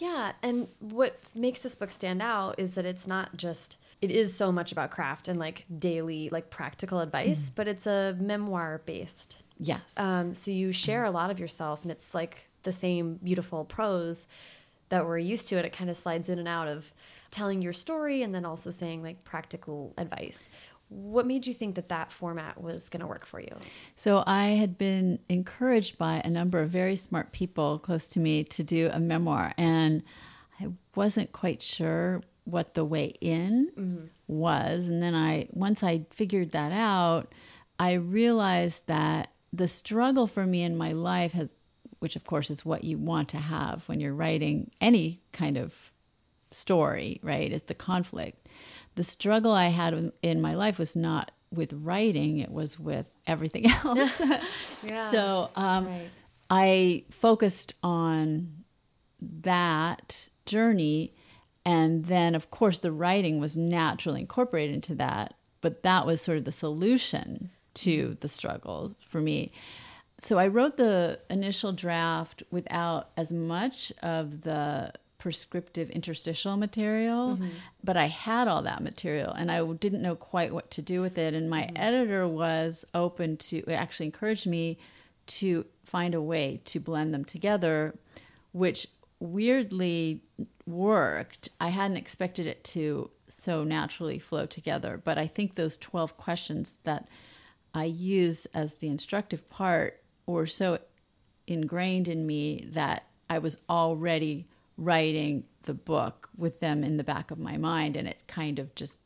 Yeah, 0.00 0.32
and 0.42 0.66
what 0.78 1.20
makes 1.34 1.60
this 1.60 1.74
book 1.74 1.90
stand 1.90 2.22
out 2.22 2.54
is 2.58 2.72
that 2.74 2.86
it's 2.86 3.06
not 3.06 3.36
just 3.36 3.76
it 4.00 4.10
is 4.10 4.34
so 4.34 4.50
much 4.50 4.72
about 4.72 4.90
craft 4.90 5.28
and 5.28 5.38
like 5.38 5.66
daily 5.78 6.30
like 6.30 6.48
practical 6.48 7.00
advice, 7.00 7.50
but 7.54 7.68
it's 7.68 7.86
a 7.86 8.16
memoir 8.18 8.80
based. 8.86 9.42
Yes. 9.58 9.82
Um, 9.98 10.34
so 10.34 10.50
you 10.50 10.72
share 10.72 11.04
a 11.04 11.10
lot 11.10 11.30
of 11.30 11.38
yourself, 11.38 11.82
and 11.82 11.92
it's 11.92 12.14
like 12.14 12.48
the 12.62 12.72
same 12.72 13.20
beautiful 13.22 13.64
prose 13.64 14.26
that 14.88 15.04
we're 15.04 15.18
used 15.18 15.48
to. 15.48 15.56
And 15.56 15.66
it 15.66 15.72
kind 15.72 15.90
of 15.90 15.98
slides 15.98 16.30
in 16.30 16.38
and 16.38 16.48
out 16.48 16.66
of 16.66 16.92
telling 17.30 17.62
your 17.62 17.72
story 17.72 18.22
and 18.22 18.34
then 18.34 18.44
also 18.44 18.70
saying 18.70 19.02
like 19.02 19.22
practical 19.22 19.92
advice. 19.98 20.48
What 20.90 21.24
made 21.24 21.46
you 21.46 21.54
think 21.54 21.76
that 21.76 21.88
that 21.88 22.10
format 22.10 22.60
was 22.60 22.88
going 22.88 23.00
to 23.00 23.06
work 23.06 23.24
for 23.24 23.40
you? 23.40 23.56
So 23.94 24.24
I 24.26 24.48
had 24.48 24.76
been 24.76 25.20
encouraged 25.28 25.96
by 25.96 26.20
a 26.24 26.28
number 26.28 26.60
of 26.60 26.68
very 26.70 26.96
smart 26.96 27.32
people 27.32 27.78
close 27.78 28.08
to 28.10 28.20
me 28.20 28.42
to 28.44 28.64
do 28.64 28.90
a 28.92 28.98
memoir, 28.98 29.54
and 29.56 30.02
I 30.60 30.68
wasn't 30.94 31.32
quite 31.32 31.62
sure 31.62 32.22
what 32.44 32.74
the 32.74 32.84
way 32.84 33.14
in 33.20 33.70
mm-hmm. 33.78 34.06
was. 34.26 34.88
And 34.88 35.02
then 35.02 35.14
I, 35.14 35.48
once 35.52 35.82
I 35.82 36.06
figured 36.10 36.50
that 36.50 36.72
out, 36.72 37.32
I 37.78 37.92
realized 37.94 38.86
that 38.86 39.30
the 39.52 39.68
struggle 39.68 40.26
for 40.26 40.46
me 40.46 40.62
in 40.62 40.76
my 40.76 40.92
life 40.92 41.32
has, 41.32 41.50
which 42.00 42.16
of 42.16 42.24
course 42.24 42.50
is 42.50 42.64
what 42.64 42.84
you 42.84 42.98
want 42.98 43.28
to 43.30 43.38
have 43.38 43.88
when 43.88 44.00
you're 44.00 44.14
writing 44.14 44.70
any 44.80 45.22
kind 45.32 45.56
of 45.56 45.92
story, 46.52 47.20
right? 47.22 47.52
Is 47.52 47.62
the 47.62 47.74
conflict. 47.74 48.48
The 48.94 49.04
struggle 49.04 49.52
I 49.52 49.68
had 49.68 50.12
in- 50.22 50.40
my 50.40 50.54
life 50.54 50.78
was 50.78 50.94
not 50.96 51.30
with 51.52 51.72
writing, 51.72 52.38
it 52.38 52.50
was 52.50 52.78
with 52.78 53.10
everything 53.26 53.66
else. 53.84 54.20
Yeah. 54.84 55.10
So 55.10 55.50
um, 55.56 55.86
Right. 55.86 56.08
I 56.48 57.04
focused 57.10 57.74
on 57.82 58.64
that 59.20 60.28
journey. 60.46 61.14
And 61.64 62.06
then, 62.06 62.34
of 62.34 62.50
course, 62.50 62.78
the 62.78 62.90
writing 62.90 63.38
was 63.38 63.56
naturally 63.56 64.20
incorporated 64.22 64.74
into 64.74 64.94
that 64.96 65.34
but 65.60 65.82
that 65.82 66.06
was 66.06 66.20
sort 66.22 66.38
of 66.38 66.44
the 66.44 66.52
solution 66.52 67.50
to 67.74 68.16
the 68.20 68.28
struggles 68.30 68.94
for 69.02 69.20
me. 69.20 69.52
So 70.16 70.38
I 70.38 70.46
wrote 70.48 70.78
the 70.78 71.20
initial 71.28 71.72
draft 71.72 72.42
without 72.50 73.10
as 73.16 73.30
much 73.30 73.92
of 74.02 74.40
the 74.40 74.92
prescriptive 75.20 75.90
interstitial 75.90 76.56
material, 76.56 77.36
mm-hmm. 77.36 77.48
but 77.84 77.96
I 77.96 78.06
had 78.06 78.48
all 78.48 78.62
that 78.62 78.82
material 78.82 79.32
and 79.32 79.52
I 79.52 79.64
didn't 79.74 80.02
know 80.02 80.16
quite 80.16 80.52
what 80.52 80.70
to 80.72 80.82
do 80.82 81.00
with 81.00 81.18
it. 81.18 81.34
And 81.34 81.48
my 81.48 81.62
mm-hmm. 81.62 81.76
editor 81.76 82.26
was 82.26 82.84
open 82.94 83.36
to, 83.36 83.62
actually 83.70 84.06
encouraged 84.06 84.46
me 84.46 84.78
to 85.26 85.66
find 85.84 86.14
a 86.14 86.22
way 86.22 86.60
to 86.64 86.80
blend 86.80 87.14
them 87.14 87.24
together, 87.24 87.94
which 88.50 88.88
weirdly 89.20 90.22
worked. 90.66 91.50
I 91.60 91.68
hadn't 91.68 91.98
expected 91.98 92.46
it 92.46 92.64
to 92.64 93.10
so 93.28 93.62
naturally 93.62 94.18
flow 94.18 94.46
together, 94.46 95.00
but 95.02 95.18
I 95.18 95.26
think 95.26 95.54
those 95.54 95.76
12 95.76 96.16
questions 96.16 96.80
that 96.84 97.06
I 97.74 97.84
use 97.84 98.46
as 98.46 98.76
the 98.76 98.88
instructive 98.88 99.48
part 99.50 100.02
were 100.26 100.46
so 100.46 100.78
ingrained 101.46 102.08
in 102.08 102.26
me 102.26 102.66
that 102.72 103.04
I 103.28 103.38
was 103.38 103.58
already 103.68 104.46
writing 104.80 105.44
the 105.64 105.74
book 105.74 106.30
with 106.36 106.60
them 106.60 106.82
in 106.82 106.96
the 106.96 107.04
back 107.04 107.30
of 107.30 107.38
my 107.38 107.58
mind 107.58 107.96
and 107.96 108.08
it 108.08 108.26
kind 108.26 108.58
of 108.58 108.74
just 108.74 108.98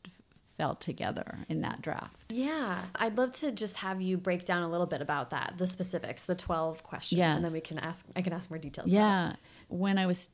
fell 0.56 0.76
together 0.76 1.40
in 1.48 1.62
that 1.62 1.82
draft. 1.82 2.24
Yeah. 2.30 2.78
I'd 2.94 3.18
love 3.18 3.32
to 3.36 3.50
just 3.50 3.78
have 3.78 4.00
you 4.00 4.16
break 4.16 4.44
down 4.44 4.62
a 4.62 4.70
little 4.70 4.86
bit 4.86 5.02
about 5.02 5.30
that, 5.30 5.54
the 5.58 5.66
specifics, 5.66 6.24
the 6.24 6.36
12 6.36 6.84
questions 6.84 7.18
yes. 7.18 7.34
and 7.34 7.44
then 7.44 7.52
we 7.52 7.60
can 7.60 7.78
ask 7.80 8.06
I 8.14 8.22
can 8.22 8.32
ask 8.32 8.50
more 8.50 8.58
details. 8.58 8.86
Yeah. 8.86 9.34
When 9.68 9.98
I 9.98 10.06
was 10.06 10.28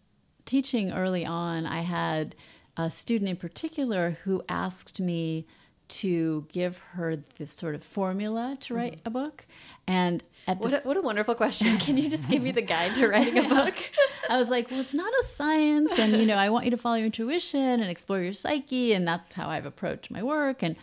teaching 0.44 0.92
early 0.92 1.24
on, 1.24 1.64
I 1.64 1.80
had 1.80 2.36
a 2.76 2.90
student 2.90 3.30
in 3.30 3.36
particular 3.36 4.18
who 4.24 4.42
asked 4.46 5.00
me 5.00 5.46
to 5.90 6.46
give 6.52 6.78
her 6.94 7.16
this 7.36 7.54
sort 7.54 7.74
of 7.74 7.82
formula 7.82 8.56
to 8.60 8.74
write 8.74 8.92
mm 8.92 9.00
-hmm. 9.02 9.06
a 9.06 9.10
book. 9.10 9.46
And 9.86 10.22
what, 10.46 10.74
a, 10.74 10.80
what 10.84 10.96
a 10.96 11.00
wonderful 11.00 11.34
question. 11.34 11.78
Can 11.78 11.96
you 11.96 12.08
just 12.08 12.28
give 12.28 12.42
me 12.42 12.52
the 12.52 12.62
guide 12.62 12.94
to 12.94 13.08
writing 13.08 13.38
a 13.38 13.48
book? 13.48 13.74
I 14.30 14.36
was 14.36 14.48
like, 14.48 14.70
well, 14.70 14.80
it's 14.80 14.94
not 14.94 15.12
a 15.22 15.24
science. 15.24 15.98
And, 16.02 16.12
you 16.12 16.26
know, 16.26 16.36
I 16.46 16.48
want 16.50 16.64
you 16.64 16.70
to 16.70 16.76
follow 16.76 16.96
your 16.96 17.06
intuition 17.06 17.80
and 17.82 17.88
explore 17.90 18.22
your 18.22 18.32
psyche. 18.32 18.94
And 18.96 19.06
that's 19.06 19.34
how 19.34 19.48
I've 19.50 19.66
approached 19.66 20.10
my 20.10 20.22
work. 20.22 20.62
And, 20.62 20.76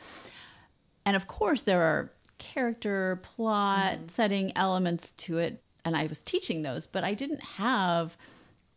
and 1.06 1.16
of 1.16 1.26
course, 1.28 1.64
there 1.64 1.82
are 1.82 2.12
character, 2.38 3.20
plot, 3.22 3.94
mm 3.94 4.00
-hmm. 4.00 4.12
setting 4.12 4.52
elements 4.56 5.14
to 5.26 5.38
it. 5.38 5.54
And 5.84 5.96
I 5.96 6.08
was 6.08 6.24
teaching 6.24 6.64
those, 6.64 6.90
but 6.92 7.04
I 7.04 7.16
didn't 7.16 7.44
have 7.58 8.18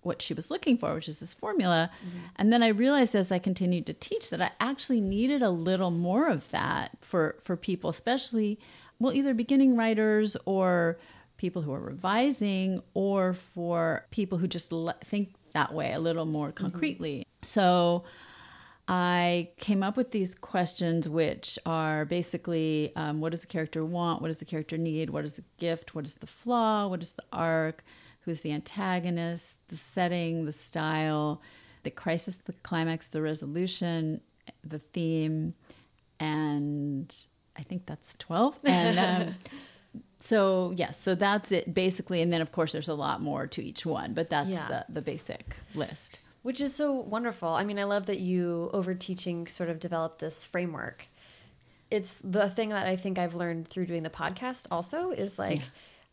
what 0.03 0.23
she 0.23 0.33
was 0.35 0.51
looking 0.51 0.77
for, 0.77 0.95
which 0.95 1.09
is 1.09 1.21
this 1.21 1.35
formula. 1.35 1.91
Mm-hmm. 2.07 2.19
And 2.37 2.53
then 2.53 2.63
I 2.63 2.69
realized 2.69 3.15
as 3.15 3.31
I 3.31 3.39
continued 3.39 3.87
to 3.87 3.93
teach 3.93 4.31
that 4.31 4.41
I 4.41 4.51
actually 4.59 5.01
needed 5.01 5.43
a 5.43 5.51
little 5.51 5.91
more 5.91 6.29
of 6.29 6.51
that 6.51 6.93
for 7.01 7.37
for 7.41 7.57
people, 7.57 7.91
especially 7.91 8.59
well, 8.99 9.13
either 9.13 9.33
beginning 9.35 9.77
writers 9.77 10.37
or 10.45 10.99
people 11.37 11.63
who 11.63 11.73
are 11.73 11.81
revising, 11.81 12.83
or 12.93 13.33
for 13.33 14.07
people 14.11 14.39
who 14.39 14.47
just 14.47 14.73
le- 14.73 14.95
think 15.03 15.35
that 15.53 15.73
way 15.73 15.93
a 15.93 15.99
little 15.99 16.27
more 16.27 16.49
mm-hmm. 16.49 16.65
concretely. 16.65 17.21
Mm-hmm. 17.21 17.47
So. 17.47 18.05
I 18.93 19.51
came 19.59 19.85
up 19.85 19.97
with 19.97 20.11
these 20.11 20.35
questions, 20.35 21.09
which 21.09 21.61
are 21.65 22.05
basically 22.05 22.91
um, 22.97 23.21
what 23.21 23.31
does 23.31 23.43
the 23.43 23.47
character 23.47 23.85
want? 23.85 24.21
What 24.21 24.27
does 24.27 24.39
the 24.39 24.45
character 24.45 24.77
need? 24.77 25.11
What 25.11 25.23
is 25.23 25.35
the 25.35 25.45
gift? 25.59 25.95
What 25.95 26.05
is 26.05 26.17
the 26.17 26.27
flaw? 26.27 26.89
What 26.89 27.01
is 27.01 27.13
the 27.13 27.23
arc? 27.33 27.85
Who's 28.31 28.43
the 28.43 28.53
antagonist, 28.53 29.59
the 29.69 29.77
setting, 29.77 30.45
the 30.45 30.53
style, 30.53 31.43
the 31.83 31.91
crisis, 31.91 32.37
the 32.37 32.53
climax, 32.63 33.09
the 33.09 33.21
resolution, 33.21 34.21
the 34.65 34.79
theme, 34.79 35.55
and 36.21 37.15
I 37.57 37.63
think 37.63 37.87
that's 37.87 38.15
12. 38.17 38.59
And 38.65 38.99
um, 38.99 39.35
so, 40.19 40.71
yes, 40.77 40.79
yeah, 40.79 40.91
so 40.93 41.15
that's 41.17 41.51
it 41.51 41.75
basically. 41.75 42.23
And 42.23 42.33
then, 42.33 42.41
of 42.41 42.53
course, 42.53 42.73
there's 42.73 42.89
a 42.89 42.95
lot 42.95 43.21
more 43.21 43.47
to 43.49 43.63
each 43.65 43.85
one, 43.85 44.15
but 44.15 44.31
that's 44.31 44.49
yeah. 44.49 44.69
the, 44.69 44.85
the 44.89 45.03
basic 45.03 45.57
list. 45.75 46.21
Which 46.43 46.61
is 46.61 46.75
so 46.75 46.93
wonderful. 46.93 47.49
I 47.49 47.65
mean, 47.65 47.79
I 47.79 47.85
love 47.85 48.07
that 48.07 48.21
you, 48.21 48.71
over 48.73 48.95
teaching, 48.95 49.47
sort 49.47 49.69
of 49.69 49.81
developed 49.81 50.21
this 50.21 50.45
framework. 50.45 51.09
It's 51.91 52.21
the 52.23 52.49
thing 52.49 52.69
that 52.69 52.87
I 52.87 52.95
think 52.95 53.19
I've 53.19 53.35
learned 53.35 53.67
through 53.67 53.87
doing 53.87 54.05
the 54.05 54.11
podcast 54.11 54.67
also 54.71 55.11
is 55.11 55.39
like, 55.39 55.59
yeah 55.59 55.67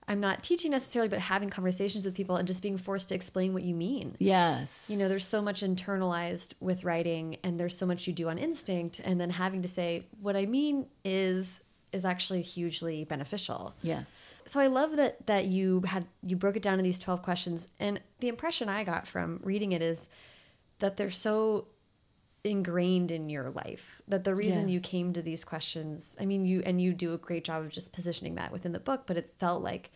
I'm 0.07 0.19
not 0.19 0.41
teaching 0.41 0.71
necessarily, 0.71 1.09
but 1.09 1.19
having 1.19 1.49
conversations 1.49 2.05
with 2.05 2.15
people 2.15 2.37
and 2.37 2.47
just 2.47 2.63
being 2.63 2.77
forced 2.77 3.09
to 3.09 3.15
explain 3.15 3.53
what 3.53 3.63
you 3.63 3.75
mean. 3.75 4.15
Yes. 4.19 4.85
You 4.89 4.97
know, 4.97 5.09
there's 5.09 5.27
so 5.27 5.41
much 5.41 5.61
internalized 5.61 6.53
with 6.61 6.85
writing 6.85 7.37
and 7.43 7.59
there's 7.59 7.77
so 7.77 7.85
much 7.85 8.07
you 8.07 8.13
do 8.13 8.29
on 8.29 8.37
instinct 8.37 9.01
and 9.03 9.19
then 9.19 9.31
having 9.31 9.61
to 9.63 9.67
say 9.67 10.05
what 10.21 10.35
I 10.35 10.45
mean 10.45 10.87
is 11.03 11.61
is 11.93 12.03
actually 12.03 12.41
hugely 12.41 13.05
beneficial. 13.05 13.73
Yes. 13.81 14.33
So 14.45 14.59
I 14.59 14.67
love 14.67 14.95
that 14.97 15.25
that 15.27 15.45
you 15.45 15.81
had 15.81 16.05
you 16.21 16.35
broke 16.35 16.55
it 16.55 16.61
down 16.61 16.79
in 16.79 16.83
these 16.83 16.99
12 16.99 17.21
questions 17.21 17.67
and 17.79 17.99
the 18.19 18.27
impression 18.27 18.69
I 18.69 18.83
got 18.83 19.07
from 19.07 19.39
reading 19.43 19.71
it 19.71 19.81
is 19.81 20.07
that 20.79 20.97
they're 20.97 21.09
so 21.09 21.67
ingrained 22.47 23.11
in 23.11 23.29
your 23.29 23.51
life 23.51 24.01
that 24.07 24.23
the 24.23 24.33
reason 24.33 24.69
you 24.69 24.79
came 24.79 25.13
to 25.13 25.21
these 25.21 25.43
questions 25.43 26.15
i 26.19 26.25
mean 26.25 26.45
you 26.45 26.63
and 26.65 26.81
you 26.81 26.93
do 26.93 27.13
a 27.13 27.17
great 27.17 27.43
job 27.43 27.63
of 27.63 27.69
just 27.69 27.93
positioning 27.93 28.35
that 28.35 28.51
within 28.51 28.71
the 28.71 28.79
book 28.79 29.03
but 29.05 29.17
it 29.17 29.29
felt 29.37 29.61
like 29.61 29.91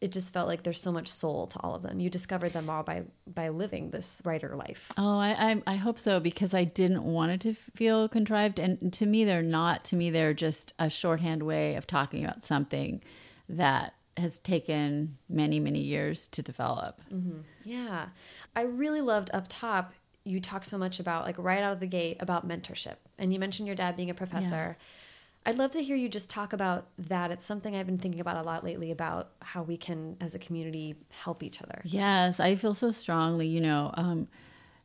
it 0.00 0.12
just 0.12 0.32
felt 0.32 0.46
like 0.46 0.62
there's 0.62 0.80
so 0.80 0.92
much 0.92 1.08
soul 1.08 1.46
to 1.48 1.58
all 1.60 1.74
of 1.74 1.82
them. 1.82 1.98
You 1.98 2.08
discovered 2.08 2.52
them 2.52 2.70
all 2.70 2.82
by 2.82 3.04
by 3.26 3.48
living 3.48 3.90
this 3.90 4.22
writer 4.24 4.54
life. 4.54 4.92
Oh 4.96 5.18
i 5.18 5.30
i, 5.30 5.62
I 5.66 5.76
hope 5.76 5.98
so 5.98 6.20
because 6.20 6.54
i 6.54 6.64
didn't 6.64 7.02
want 7.02 7.32
it 7.32 7.40
to 7.42 7.54
feel 7.54 8.08
contrived 8.08 8.58
and 8.58 8.92
to 8.94 9.06
me 9.06 9.24
they're 9.24 9.42
not 9.42 9.84
to 9.86 9.96
me 9.96 10.10
they're 10.10 10.34
just 10.34 10.72
a 10.78 10.88
shorthand 10.88 11.42
way 11.42 11.74
of 11.74 11.86
talking 11.86 12.24
about 12.24 12.44
something 12.44 13.02
that 13.48 13.94
has 14.16 14.38
taken 14.38 15.16
many 15.28 15.60
many 15.60 15.80
years 15.80 16.28
to 16.28 16.42
develop. 16.42 17.00
Mm 17.10 17.22
-hmm. 17.22 17.68
yeah. 17.68 18.08
I 18.56 18.62
really 18.62 19.00
loved 19.02 19.34
up 19.34 19.44
top 19.48 19.92
you 20.28 20.40
talk 20.40 20.64
so 20.64 20.78
much 20.78 21.00
about 21.00 21.24
like 21.24 21.36
right 21.38 21.62
out 21.62 21.72
of 21.72 21.80
the 21.80 21.86
gate 21.86 22.16
about 22.20 22.46
mentorship. 22.46 22.96
And 23.18 23.32
you 23.32 23.38
mentioned 23.38 23.66
your 23.66 23.76
dad 23.76 23.96
being 23.96 24.10
a 24.10 24.14
professor. 24.14 24.76
Yeah. 24.78 25.50
i'd 25.50 25.56
love 25.56 25.70
to 25.72 25.82
hear 25.82 25.96
you 25.96 26.08
just 26.08 26.28
talk 26.30 26.52
about 26.52 26.88
that. 26.98 27.30
It's 27.30 27.46
something 27.46 27.74
i've 27.74 27.86
been 27.86 27.98
thinking 27.98 28.20
about 28.20 28.36
a 28.36 28.42
lot 28.42 28.64
lately 28.64 28.90
about 28.90 29.30
how 29.40 29.62
we 29.62 29.76
can 29.76 30.16
as 30.20 30.34
a 30.34 30.38
community 30.38 30.96
help 31.10 31.42
each 31.42 31.62
other. 31.62 31.80
Yes 31.84 32.40
i 32.40 32.54
feel 32.54 32.74
so 32.74 32.90
strongly 32.90 33.46
you 33.46 33.60
know 33.60 33.90
um, 33.94 34.28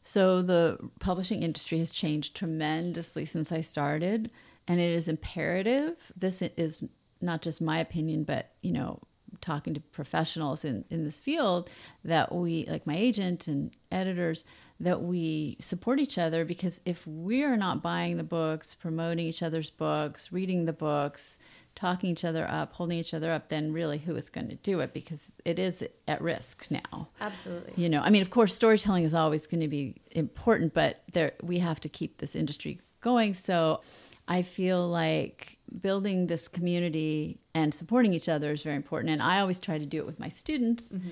so 0.03 0.41
the 0.41 0.77
publishing 0.99 1.43
industry 1.43 1.79
has 1.79 1.91
changed 1.91 2.35
tremendously 2.35 3.25
since 3.25 3.51
i 3.51 3.61
started 3.61 4.31
and 4.67 4.79
it 4.79 4.91
is 4.91 5.09
imperative. 5.09 6.11
This 6.15 6.41
is 6.41 6.85
not 7.19 7.41
just 7.41 7.61
my 7.61 7.79
opinion 7.79 8.23
but 8.23 8.51
you 8.61 8.71
know 8.71 8.99
talking 9.41 9.73
to 9.73 9.79
professionals 9.79 10.63
in, 10.63 10.85
in 10.89 11.03
this 11.03 11.19
field 11.19 11.69
that 12.03 12.33
we 12.33 12.65
like 12.69 12.87
my 12.87 12.95
agent 12.95 13.47
and 13.47 13.75
editors 13.91 14.45
that 14.79 15.01
we 15.01 15.57
support 15.59 15.99
each 15.99 16.17
other 16.17 16.43
because 16.45 16.81
if 16.85 17.05
we're 17.07 17.55
not 17.55 17.81
buying 17.81 18.17
the 18.17 18.23
books, 18.23 18.75
promoting 18.75 19.25
each 19.25 19.43
other's 19.43 19.69
books, 19.69 20.31
reading 20.31 20.65
the 20.65 20.73
books, 20.73 21.37
talking 21.75 22.11
each 22.11 22.25
other 22.25 22.47
up, 22.47 22.73
holding 22.73 22.97
each 22.97 23.13
other 23.13 23.31
up, 23.31 23.49
then 23.49 23.71
really 23.73 23.99
who 23.99 24.15
is 24.15 24.29
going 24.29 24.47
to 24.47 24.55
do 24.55 24.79
it 24.79 24.93
because 24.93 25.31
it 25.43 25.57
is 25.57 25.83
at 26.07 26.21
risk 26.21 26.67
now. 26.69 27.09
Absolutely. 27.19 27.73
You 27.81 27.89
know, 27.89 28.01
I 28.01 28.09
mean, 28.09 28.21
of 28.21 28.29
course, 28.29 28.53
storytelling 28.53 29.03
is 29.03 29.13
always 29.13 29.47
going 29.47 29.61
to 29.61 29.67
be 29.67 29.95
important, 30.11 30.73
but 30.73 31.03
there 31.13 31.33
we 31.41 31.59
have 31.59 31.79
to 31.81 31.89
keep 31.89 32.19
this 32.19 32.35
industry 32.35 32.79
going. 33.01 33.33
So 33.33 33.81
I 34.27 34.41
feel 34.41 34.87
like 34.87 35.57
building 35.81 36.27
this 36.27 36.47
community 36.47 37.39
and 37.53 37.73
supporting 37.73 38.13
each 38.13 38.29
other 38.29 38.51
is 38.51 38.63
very 38.63 38.75
important. 38.75 39.11
And 39.11 39.21
I 39.21 39.39
always 39.39 39.59
try 39.59 39.77
to 39.77 39.85
do 39.85 39.99
it 39.99 40.05
with 40.05 40.19
my 40.19 40.29
students 40.29 40.93
mm-hmm. 40.93 41.09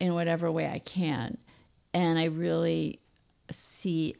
in 0.00 0.14
whatever 0.14 0.50
way 0.50 0.68
I 0.68 0.78
can. 0.78 1.38
And 1.92 2.18
I 2.18 2.24
really 2.24 3.00
see 3.50 4.16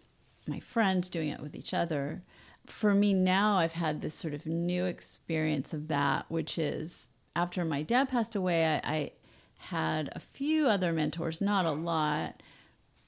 my 0.47 0.61
friends 0.61 1.09
doing 1.09 1.29
it 1.29 1.41
with 1.41 1.55
each 1.55 1.73
other. 1.75 2.23
For 2.67 2.95
me 2.95 3.13
now, 3.13 3.57
I've 3.57 3.73
had 3.73 4.01
this 4.01 4.15
sort 4.15 4.35
of 4.35 4.47
new 4.47 4.85
experience 4.85 5.73
of 5.73 5.89
that, 5.89 6.27
which 6.29 6.59
is 6.59 7.09
after 7.37 7.65
my 7.65 7.83
dad 7.83 8.09
passed 8.09 8.35
away, 8.35 8.67
I, 8.67 8.81
I 8.85 9.13
had 9.57 10.09
a 10.13 10.21
few 10.21 10.67
other 10.67 10.93
mentors, 10.93 11.41
not 11.41 11.67
a 11.67 11.73
lot, 11.73 12.43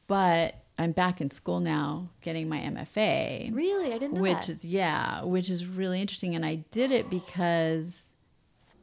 but 0.06 0.62
I'm 0.78 0.92
back 0.92 1.20
in 1.20 1.30
school 1.30 1.60
now 1.60 2.10
getting 2.20 2.48
my 2.48 2.58
MFA. 2.58 3.54
Really? 3.54 3.92
I 3.92 3.98
didn't 3.98 4.14
know 4.14 4.20
Which 4.20 4.46
that. 4.46 4.48
is 4.50 4.64
yeah, 4.64 5.22
which 5.22 5.48
is 5.48 5.66
really 5.66 6.00
interesting 6.00 6.34
and 6.34 6.44
I 6.44 6.56
did 6.70 6.90
it 6.92 7.08
because 7.08 8.12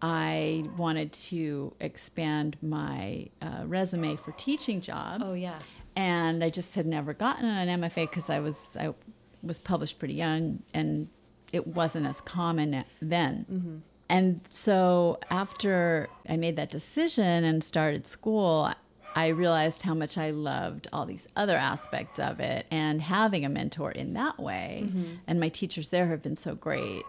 I 0.02 0.66
wanted 0.76 1.14
to 1.14 1.76
expand 1.80 2.58
my 2.62 3.28
uh, 3.42 3.64
resume 3.66 4.16
for 4.16 4.32
teaching 4.34 4.82
jobs. 4.82 5.24
Oh 5.26 5.34
yeah 5.34 5.60
and 5.96 6.44
I 6.44 6.50
just 6.50 6.76
had 6.76 6.86
never 6.86 7.14
gotten 7.14 7.46
an 7.46 7.82
MFA 7.82 8.10
because 8.10 8.30
I 8.30 8.40
was 8.40 8.78
I 8.80 8.94
was 9.42 9.60
published 9.60 10.00
pretty 10.00 10.14
young 10.16 10.64
and 10.74 11.10
it 11.52 11.68
wasn't 11.68 12.06
as 12.06 12.22
common 12.22 12.86
then. 13.02 13.46
Mm 13.50 13.62
-hmm. 13.62 13.82
And 14.10 14.42
so 14.48 15.18
after 15.30 16.08
I 16.30 16.38
made 16.38 16.56
that 16.56 16.72
decision 16.72 17.44
and 17.44 17.64
started 17.64 18.08
school, 18.08 18.74
I 19.16 19.28
realized 19.28 19.84
how 19.84 19.94
much 19.94 20.18
I 20.18 20.32
loved 20.32 20.88
all 20.92 21.06
these 21.06 21.28
other 21.36 21.56
aspects 21.56 22.20
of 22.20 22.40
it 22.40 22.66
and 22.72 23.02
having 23.02 23.46
a 23.46 23.50
mentor 23.50 23.92
in 23.92 24.14
that 24.14 24.40
way. 24.40 24.84
Mm-hmm. 24.86 25.04
And 25.28 25.40
my 25.40 25.50
teachers 25.50 25.90
there 25.90 26.08
have 26.08 26.22
been 26.22 26.36
so 26.36 26.56
great. 26.56 27.04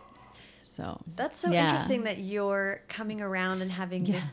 So 0.63 1.01
that's 1.17 1.39
so 1.39 1.51
yeah. 1.51 1.65
interesting 1.65 2.05
that 2.05 2.19
you're 2.19 2.83
coming 2.89 3.21
around 3.21 3.63
and 3.63 3.71
having 3.71 4.05
yeah. 4.05 4.15
this 4.15 4.33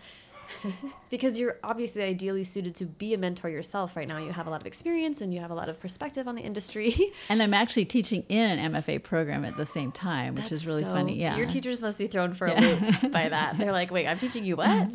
because 1.09 1.39
you're 1.39 1.57
obviously 1.63 2.03
ideally 2.03 2.43
suited 2.43 2.75
to 2.75 2.85
be 2.85 3.13
a 3.13 3.17
mentor 3.17 3.49
yourself 3.49 3.95
right 3.95 4.07
now. 4.07 4.17
You 4.17 4.31
have 4.31 4.47
a 4.47 4.49
lot 4.49 4.61
of 4.61 4.67
experience 4.67 5.21
and 5.21 5.33
you 5.33 5.39
have 5.39 5.51
a 5.51 5.55
lot 5.55 5.69
of 5.69 5.79
perspective 5.79 6.27
on 6.27 6.35
the 6.35 6.41
industry. 6.41 6.95
and 7.29 7.41
I'm 7.41 7.53
actually 7.53 7.85
teaching 7.85 8.23
in 8.29 8.59
an 8.59 8.73
MFA 8.73 9.03
program 9.03 9.45
at 9.45 9.57
the 9.57 9.65
same 9.65 9.91
time, 9.91 10.35
which 10.35 10.49
That's 10.49 10.63
is 10.63 10.67
really 10.67 10.83
so, 10.83 10.93
funny. 10.93 11.19
Yeah. 11.19 11.37
Your 11.37 11.47
teachers 11.47 11.81
must 11.81 11.97
be 11.97 12.07
thrown 12.07 12.33
for 12.33 12.47
a 12.47 12.59
loop 12.59 13.11
by 13.11 13.29
that. 13.29 13.57
They're 13.57 13.71
like, 13.71 13.91
wait, 13.91 14.07
I'm 14.07 14.19
teaching 14.19 14.45
you 14.45 14.55
what? 14.55 14.89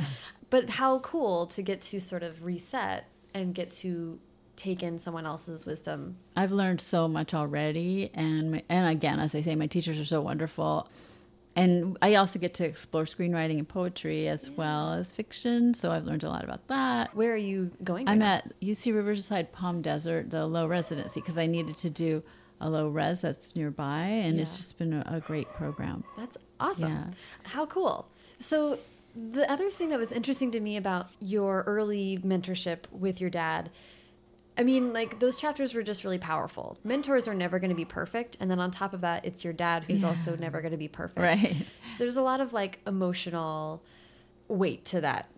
but 0.50 0.70
how 0.70 1.00
cool 1.00 1.46
to 1.46 1.62
get 1.62 1.80
to 1.82 2.00
sort 2.00 2.22
of 2.22 2.44
reset 2.44 3.08
and 3.34 3.54
get 3.54 3.70
to 3.70 4.18
take 4.56 4.82
in 4.82 4.98
someone 4.98 5.26
else's 5.26 5.66
wisdom. 5.66 6.16
I've 6.34 6.52
learned 6.52 6.80
so 6.80 7.06
much 7.06 7.34
already 7.34 8.10
and 8.14 8.62
and 8.68 8.88
again 8.88 9.20
as 9.20 9.34
I 9.34 9.42
say 9.42 9.54
my 9.54 9.66
teachers 9.66 10.00
are 10.00 10.04
so 10.04 10.22
wonderful 10.22 10.88
and 11.56 11.96
I 12.02 12.14
also 12.16 12.38
get 12.38 12.52
to 12.54 12.64
explore 12.66 13.04
screenwriting 13.04 13.58
and 13.58 13.66
poetry 13.66 14.28
as 14.28 14.48
yeah. 14.48 14.54
well 14.56 14.92
as 14.92 15.10
fiction. 15.10 15.72
So 15.72 15.90
I've 15.90 16.04
learned 16.04 16.22
a 16.22 16.28
lot 16.28 16.44
about 16.44 16.68
that. 16.68 17.16
Where 17.16 17.32
are 17.32 17.36
you 17.38 17.70
going? 17.82 18.06
I'm 18.08 18.20
at 18.20 18.52
UC 18.60 18.94
Riverside 18.94 19.52
Palm 19.52 19.80
Desert, 19.80 20.30
the 20.30 20.46
low 20.46 20.66
residency, 20.66 21.20
because 21.20 21.38
I 21.38 21.46
needed 21.46 21.78
to 21.78 21.90
do 21.90 22.22
a 22.60 22.68
low 22.68 22.88
res 22.88 23.22
that's 23.22 23.56
nearby, 23.56 24.00
and 24.00 24.36
yeah. 24.36 24.42
it's 24.42 24.56
just 24.56 24.78
been 24.78 24.92
a, 24.92 25.04
a, 25.06 25.20
great 25.20 25.48
program. 25.54 26.04
That's 26.16 26.38
awesome. 26.58 26.92
Yeah. 26.92 27.06
How 27.44 27.66
cool. 27.66 28.08
So 28.40 28.78
the 29.14 29.50
other 29.50 29.70
thing 29.70 29.90
that 29.90 29.98
was 29.98 30.12
interesting 30.12 30.50
to 30.52 30.60
me 30.60 30.76
about 30.76 31.08
your 31.20 31.64
early 31.66 32.18
mentorship 32.24 32.80
with 32.90 33.20
your 33.20 33.30
dad 33.30 33.70
I 34.58 34.64
mean, 34.64 34.92
like 34.92 35.18
those 35.18 35.36
chapters 35.36 35.74
were 35.74 35.82
just 35.82 36.04
really 36.04 36.18
powerful. 36.18 36.78
Mentors 36.82 37.28
are 37.28 37.34
never 37.34 37.58
going 37.58 37.70
to 37.70 37.76
be 37.76 37.84
perfect, 37.84 38.36
and 38.40 38.50
then 38.50 38.58
on 38.58 38.70
top 38.70 38.94
of 38.94 39.02
that, 39.02 39.24
it's 39.24 39.44
your 39.44 39.52
dad 39.52 39.84
who's 39.84 40.02
yeah. 40.02 40.08
also 40.08 40.36
never 40.36 40.60
going 40.60 40.72
to 40.72 40.78
be 40.78 40.88
perfect. 40.88 41.20
Right. 41.20 41.66
There's 41.98 42.16
a 42.16 42.22
lot 42.22 42.40
of 42.40 42.52
like 42.52 42.80
emotional 42.86 43.82
weight 44.48 44.84
to 44.86 45.00
that 45.02 45.28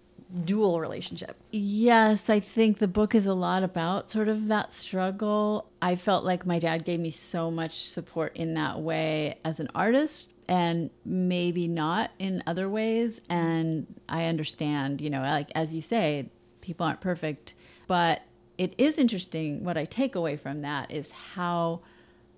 dual 0.45 0.81
relationship. 0.81 1.37
Yes, 1.51 2.29
I 2.29 2.41
think 2.41 2.79
the 2.79 2.89
book 2.89 3.15
is 3.15 3.27
a 3.27 3.35
lot 3.35 3.63
about 3.63 4.11
sort 4.11 4.29
of 4.29 4.49
that 4.49 4.73
struggle. 4.73 5.71
I 5.81 5.97
felt 5.97 6.25
like 6.25 6.45
my 6.45 6.59
dad 6.59 6.85
gave 6.85 7.01
me 7.01 7.11
so 7.11 7.51
much 7.51 7.89
support 7.89 8.37
in 8.37 8.55
that 8.55 8.81
way 8.81 9.39
as 9.45 9.61
an 9.61 9.69
artist 9.75 10.33
and 10.47 10.91
maybe 11.05 11.69
not 11.69 12.11
in 12.19 12.43
other 12.47 12.69
ways 12.69 13.21
and 13.29 13.87
I 14.09 14.27
understand, 14.27 15.01
you 15.01 15.11
know, 15.11 15.21
like 15.21 15.51
as 15.55 15.75
you 15.75 15.81
say, 15.81 16.31
people 16.61 16.87
aren't 16.87 17.01
perfect, 17.01 17.55
but 17.87 18.23
it 18.59 18.75
is 18.77 18.99
interesting. 18.99 19.65
What 19.65 19.79
I 19.79 19.85
take 19.85 20.15
away 20.15 20.37
from 20.37 20.63
that 20.63 20.91
is 20.91 21.13
how 21.13 21.81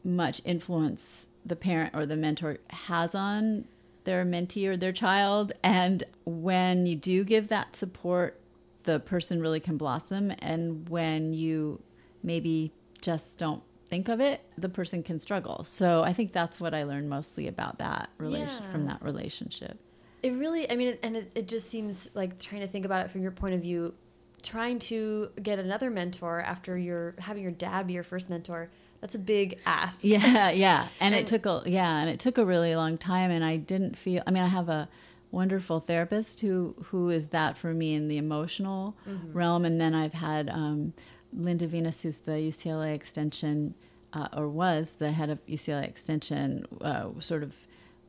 much 0.05 0.41
influence 0.45 1.27
the 1.45 1.57
parent 1.57 1.95
or 1.95 2.07
the 2.07 2.17
mentor 2.17 2.59
has 2.69 3.15
on 3.15 3.65
their 4.05 4.25
mentee 4.25 4.67
or 4.67 4.77
their 4.77 4.93
child. 4.93 5.53
And 5.63 6.05
when 6.25 6.87
you 6.87 6.97
do 6.97 7.25
give 7.25 7.49
that 7.49 7.75
support, 7.75 8.39
the 8.85 9.01
person 9.01 9.41
really 9.41 9.61
can 9.61 9.77
blossom. 9.77 10.33
And 10.39 10.89
when 10.89 11.33
you 11.33 11.83
maybe 12.23 12.73
just 13.01 13.39
don't 13.39 13.63
think 13.87 14.09
of 14.09 14.21
it, 14.21 14.43
the 14.57 14.69
person 14.69 15.03
can 15.03 15.19
struggle. 15.19 15.65
So 15.65 16.03
I 16.03 16.13
think 16.13 16.33
that's 16.33 16.61
what 16.61 16.75
I 16.75 16.85
learned 16.85 17.09
mostly 17.09 17.49
about 17.49 17.79
that 17.79 18.11
relation 18.19 18.65
yeah. 18.65 18.71
from 18.71 18.87
that 18.87 19.03
relationship. 19.03 19.79
It 20.23 20.33
really, 20.33 20.71
I 20.71 20.77
mean, 20.77 20.99
and 21.03 21.17
it, 21.17 21.31
it 21.35 21.49
just 21.49 21.69
seems 21.71 22.11
like 22.15 22.39
trying 22.39 22.61
to 22.61 22.69
think 22.69 22.85
about 22.85 23.07
it 23.07 23.11
from 23.11 23.23
your 23.23 23.33
point 23.33 23.55
of 23.55 23.63
view, 23.63 23.95
trying 24.41 24.79
to 24.79 25.31
get 25.43 25.59
another 25.59 25.91
mentor 25.91 26.41
after 26.41 26.79
you're 26.79 27.15
having 27.19 27.43
your 27.43 27.53
dad 27.53 27.87
be 27.87 27.93
your 27.93 28.03
first 28.03 28.31
mentor 28.31 28.71
that's 29.01 29.15
a 29.15 29.19
big 29.19 29.59
ask. 29.67 30.05
Yeah 30.05 30.51
yeah. 30.51 30.89
And, 31.01 31.15
and, 31.15 31.23
it 31.23 31.27
took 31.27 31.47
a 31.47 31.63
yeah 31.67 32.01
and 32.01 32.11
it 32.11 32.21
took 32.21 32.39
a 32.39 32.45
really 32.45 32.77
long 32.77 32.99
time 32.99 33.31
and 33.31 33.45
i 33.45 33.57
didn't 33.57 33.97
feel 33.97 34.23
i 34.27 34.31
mean 34.31 34.43
i 34.43 34.49
have 34.49 34.69
a 34.69 34.89
wonderful 35.31 35.81
therapist 35.81 36.41
who 36.41 36.75
who 36.87 37.09
is 37.09 37.29
that 37.29 37.57
for 37.57 37.73
me 37.73 37.95
in 37.95 38.09
the 38.09 38.19
emotional 38.19 38.97
mm 39.07 39.19
-hmm. 39.19 39.35
realm 39.35 39.65
and 39.65 39.81
then 39.81 39.95
i've 39.95 40.15
had 40.15 40.49
um, 40.49 40.93
linda 41.33 41.67
venis 41.67 42.03
who's 42.03 42.21
the 42.21 42.33
ucla 42.33 42.93
extension 42.93 43.75
uh, 44.13 44.29
or 44.37 44.49
was 44.49 44.97
the 44.97 45.13
head 45.13 45.31
of 45.31 45.39
ucla 45.47 45.83
extension 45.83 46.67
uh, 46.81 47.09
sort 47.21 47.43
of 47.43 47.67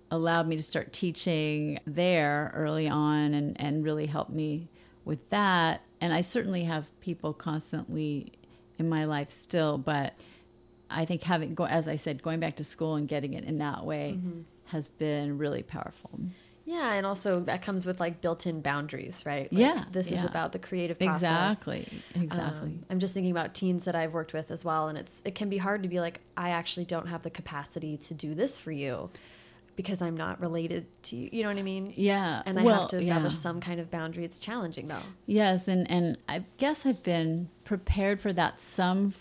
allowed 0.10 0.48
me 0.48 0.56
to 0.56 0.64
start 0.64 0.92
teaching 0.92 1.80
there 1.86 2.52
early 2.54 2.90
on 2.90 3.34
and 3.34 3.60
and 3.62 3.86
really 3.86 4.08
helped 4.08 4.34
me 4.34 4.68
with 5.06 5.30
that 5.30 5.82
and 6.02 6.14
I 6.14 6.22
certainly 6.22 6.64
have 6.64 6.90
people 7.00 7.34
constantly 7.34 8.34
in 8.78 8.90
my 8.90 9.06
life 9.06 9.30
still, 9.30 9.78
but 9.78 10.16
I 10.90 11.06
think 11.06 11.24
having 11.24 11.54
go 11.54 11.66
as 11.66 11.88
I 11.88 11.96
said, 11.96 12.22
going 12.22 12.40
back 12.40 12.58
to 12.58 12.64
school 12.64 12.96
and 12.96 13.08
getting 13.08 13.34
it 13.34 13.46
in 13.46 13.60
that 13.60 13.86
way 13.86 14.14
mm 14.18 14.22
-hmm. 14.22 14.44
has 14.72 14.90
been 14.90 15.38
really 15.38 15.64
powerful. 15.64 16.20
Yeah, 16.66 16.94
and 16.94 17.06
also 17.06 17.42
that 17.42 17.66
comes 17.66 17.86
with 17.86 18.00
like 18.00 18.22
built-in 18.22 18.62
boundaries, 18.62 19.26
right? 19.26 19.52
Like, 19.52 19.62
yeah, 19.62 19.86
this 19.92 20.10
yeah. 20.10 20.20
is 20.20 20.26
about 20.26 20.52
the 20.52 20.60
creative 20.60 20.98
process. 20.98 21.52
Exactly, 21.52 21.88
exactly. 22.16 22.70
Um, 22.70 22.86
I'm 22.90 23.00
just 23.00 23.14
thinking 23.14 23.38
about 23.38 23.54
teens 23.54 23.84
that 23.84 23.96
I've 23.96 24.14
worked 24.14 24.34
with 24.34 24.52
as 24.52 24.64
well, 24.64 24.88
and 24.88 24.98
it's 24.98 25.22
it 25.26 25.36
can 25.36 25.50
be 25.50 25.58
hard 25.58 25.84
to 25.84 25.90
be 25.90 26.00
like, 26.00 26.20
I 26.38 26.50
actually 26.52 26.86
don't 26.86 27.08
have 27.08 27.22
the 27.24 27.30
capacity 27.30 27.98
to 27.98 28.14
do 28.14 28.34
this 28.36 28.60
for 28.60 28.72
you 28.72 29.10
because 29.76 30.02
I'm 30.02 30.16
not 30.16 30.40
related 30.42 30.86
to 31.04 31.16
you. 31.16 31.30
You 31.32 31.44
know 31.44 31.50
what 31.50 31.58
I 31.58 31.64
mean? 31.64 31.94
Yeah. 31.96 32.44
And 32.46 32.60
I 32.60 32.64
well, 32.64 32.82
have 32.82 32.90
to 32.90 32.98
establish 32.98 33.34
yeah. 33.34 33.40
some 33.40 33.62
kind 33.62 33.80
of 33.80 33.90
boundary. 33.90 34.24
It's 34.26 34.40
challenging 34.40 34.88
though. 34.88 35.04
Yes, 35.26 35.68
and 35.68 35.90
and 35.90 36.18
I 36.28 36.44
guess 36.58 36.86
I've 36.86 37.04
been 37.04 37.50
prepared 37.64 38.22
for 38.22 38.34
that 38.34 38.60
some 38.60 39.14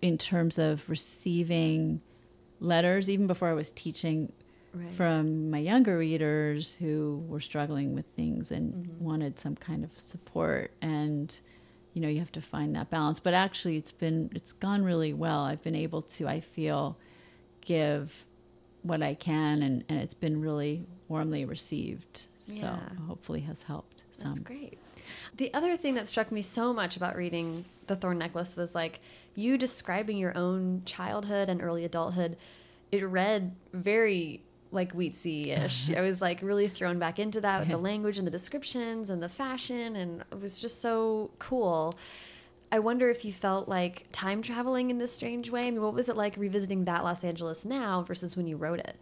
in 0.00 0.18
terms 0.18 0.58
of 0.58 0.88
receiving 0.88 2.00
letters 2.60 3.08
even 3.08 3.26
before 3.26 3.48
I 3.48 3.54
was 3.54 3.70
teaching 3.70 4.32
right. 4.72 4.90
from 4.90 5.50
my 5.50 5.58
younger 5.58 5.98
readers 5.98 6.76
who 6.76 7.24
were 7.28 7.40
struggling 7.40 7.94
with 7.94 8.06
things 8.06 8.50
and 8.50 8.74
mm 8.74 8.82
-hmm. 8.82 9.02
wanted 9.02 9.38
some 9.38 9.56
kind 9.56 9.84
of 9.84 9.98
support 9.98 10.70
and 10.80 11.40
you 11.94 12.02
know 12.02 12.08
you 12.08 12.18
have 12.18 12.32
to 12.32 12.40
find 12.40 12.74
that 12.74 12.90
balance 12.90 13.20
but 13.20 13.34
actually 13.34 13.76
it's 13.76 13.92
been 13.92 14.30
it's 14.34 14.52
gone 14.52 14.84
really 14.84 15.12
well 15.12 15.44
i've 15.44 15.62
been 15.62 15.74
able 15.74 16.02
to 16.02 16.28
i 16.28 16.40
feel 16.40 16.96
give 17.60 18.26
what 18.82 19.02
I 19.02 19.14
can, 19.14 19.62
and, 19.62 19.84
and 19.88 19.98
it's 20.00 20.14
been 20.14 20.40
really 20.40 20.86
warmly 21.08 21.44
received. 21.44 22.26
So 22.42 22.54
yeah. 22.54 22.78
hopefully 23.06 23.40
has 23.40 23.62
helped 23.64 24.04
some. 24.16 24.34
That's 24.34 24.40
great. 24.40 24.78
The 25.36 25.52
other 25.54 25.76
thing 25.76 25.94
that 25.94 26.08
struck 26.08 26.32
me 26.32 26.42
so 26.42 26.72
much 26.72 26.96
about 26.96 27.16
reading 27.16 27.64
The 27.86 27.96
Thorn 27.96 28.18
Necklace 28.18 28.56
was 28.56 28.74
like 28.74 29.00
you 29.34 29.56
describing 29.56 30.18
your 30.18 30.36
own 30.36 30.82
childhood 30.84 31.48
and 31.48 31.62
early 31.62 31.84
adulthood. 31.84 32.36
It 32.90 33.04
read 33.06 33.54
very 33.72 34.42
like 34.70 34.94
Weetzie-ish. 34.94 35.90
I 35.96 36.00
was 36.00 36.20
like 36.20 36.40
really 36.42 36.68
thrown 36.68 36.98
back 36.98 37.18
into 37.18 37.40
that 37.40 37.60
with 37.60 37.68
the 37.68 37.76
language 37.90 38.18
and 38.18 38.26
the 38.26 38.30
descriptions 38.30 39.10
and 39.10 39.22
the 39.22 39.28
fashion 39.28 39.96
and 39.96 40.22
it 40.32 40.40
was 40.40 40.58
just 40.58 40.80
so 40.80 41.30
cool. 41.38 41.94
I 42.70 42.78
wonder 42.80 43.08
if 43.08 43.24
you 43.24 43.32
felt 43.32 43.68
like 43.68 44.06
time 44.12 44.42
traveling 44.42 44.90
in 44.90 44.98
this 44.98 45.12
strange 45.12 45.50
way. 45.50 45.62
I 45.62 45.70
mean, 45.70 45.80
what 45.80 45.94
was 45.94 46.08
it 46.08 46.16
like 46.16 46.36
revisiting 46.36 46.84
that 46.84 47.04
Los 47.04 47.24
Angeles 47.24 47.64
now 47.64 48.02
versus 48.02 48.36
when 48.36 48.46
you 48.46 48.56
wrote 48.56 48.80
it? 48.80 48.96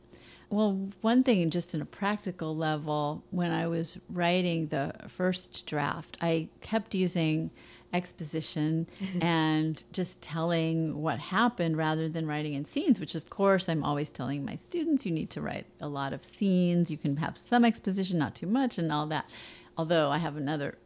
Well, 0.48 0.90
one 1.00 1.24
thing, 1.24 1.50
just 1.50 1.74
in 1.74 1.82
a 1.82 1.86
practical 1.86 2.56
level, 2.56 3.24
when 3.30 3.50
I 3.50 3.66
was 3.66 3.98
writing 4.08 4.68
the 4.68 4.94
first 5.08 5.66
draft, 5.66 6.16
I 6.20 6.48
kept 6.60 6.94
using 6.94 7.50
exposition 7.92 8.86
and 9.20 9.82
just 9.92 10.22
telling 10.22 11.02
what 11.02 11.18
happened 11.18 11.76
rather 11.76 12.08
than 12.08 12.28
writing 12.28 12.54
in 12.54 12.64
scenes, 12.64 13.00
which, 13.00 13.16
of 13.16 13.28
course, 13.28 13.68
I'm 13.68 13.82
always 13.82 14.10
telling 14.10 14.44
my 14.44 14.54
students 14.54 15.04
you 15.04 15.10
need 15.10 15.30
to 15.30 15.40
write 15.40 15.66
a 15.80 15.88
lot 15.88 16.12
of 16.12 16.24
scenes. 16.24 16.92
You 16.92 16.98
can 16.98 17.16
have 17.16 17.36
some 17.36 17.64
exposition, 17.64 18.18
not 18.18 18.36
too 18.36 18.46
much, 18.46 18.78
and 18.78 18.92
all 18.92 19.06
that. 19.06 19.28
Although 19.76 20.10
I 20.10 20.18
have 20.18 20.36
another 20.36 20.78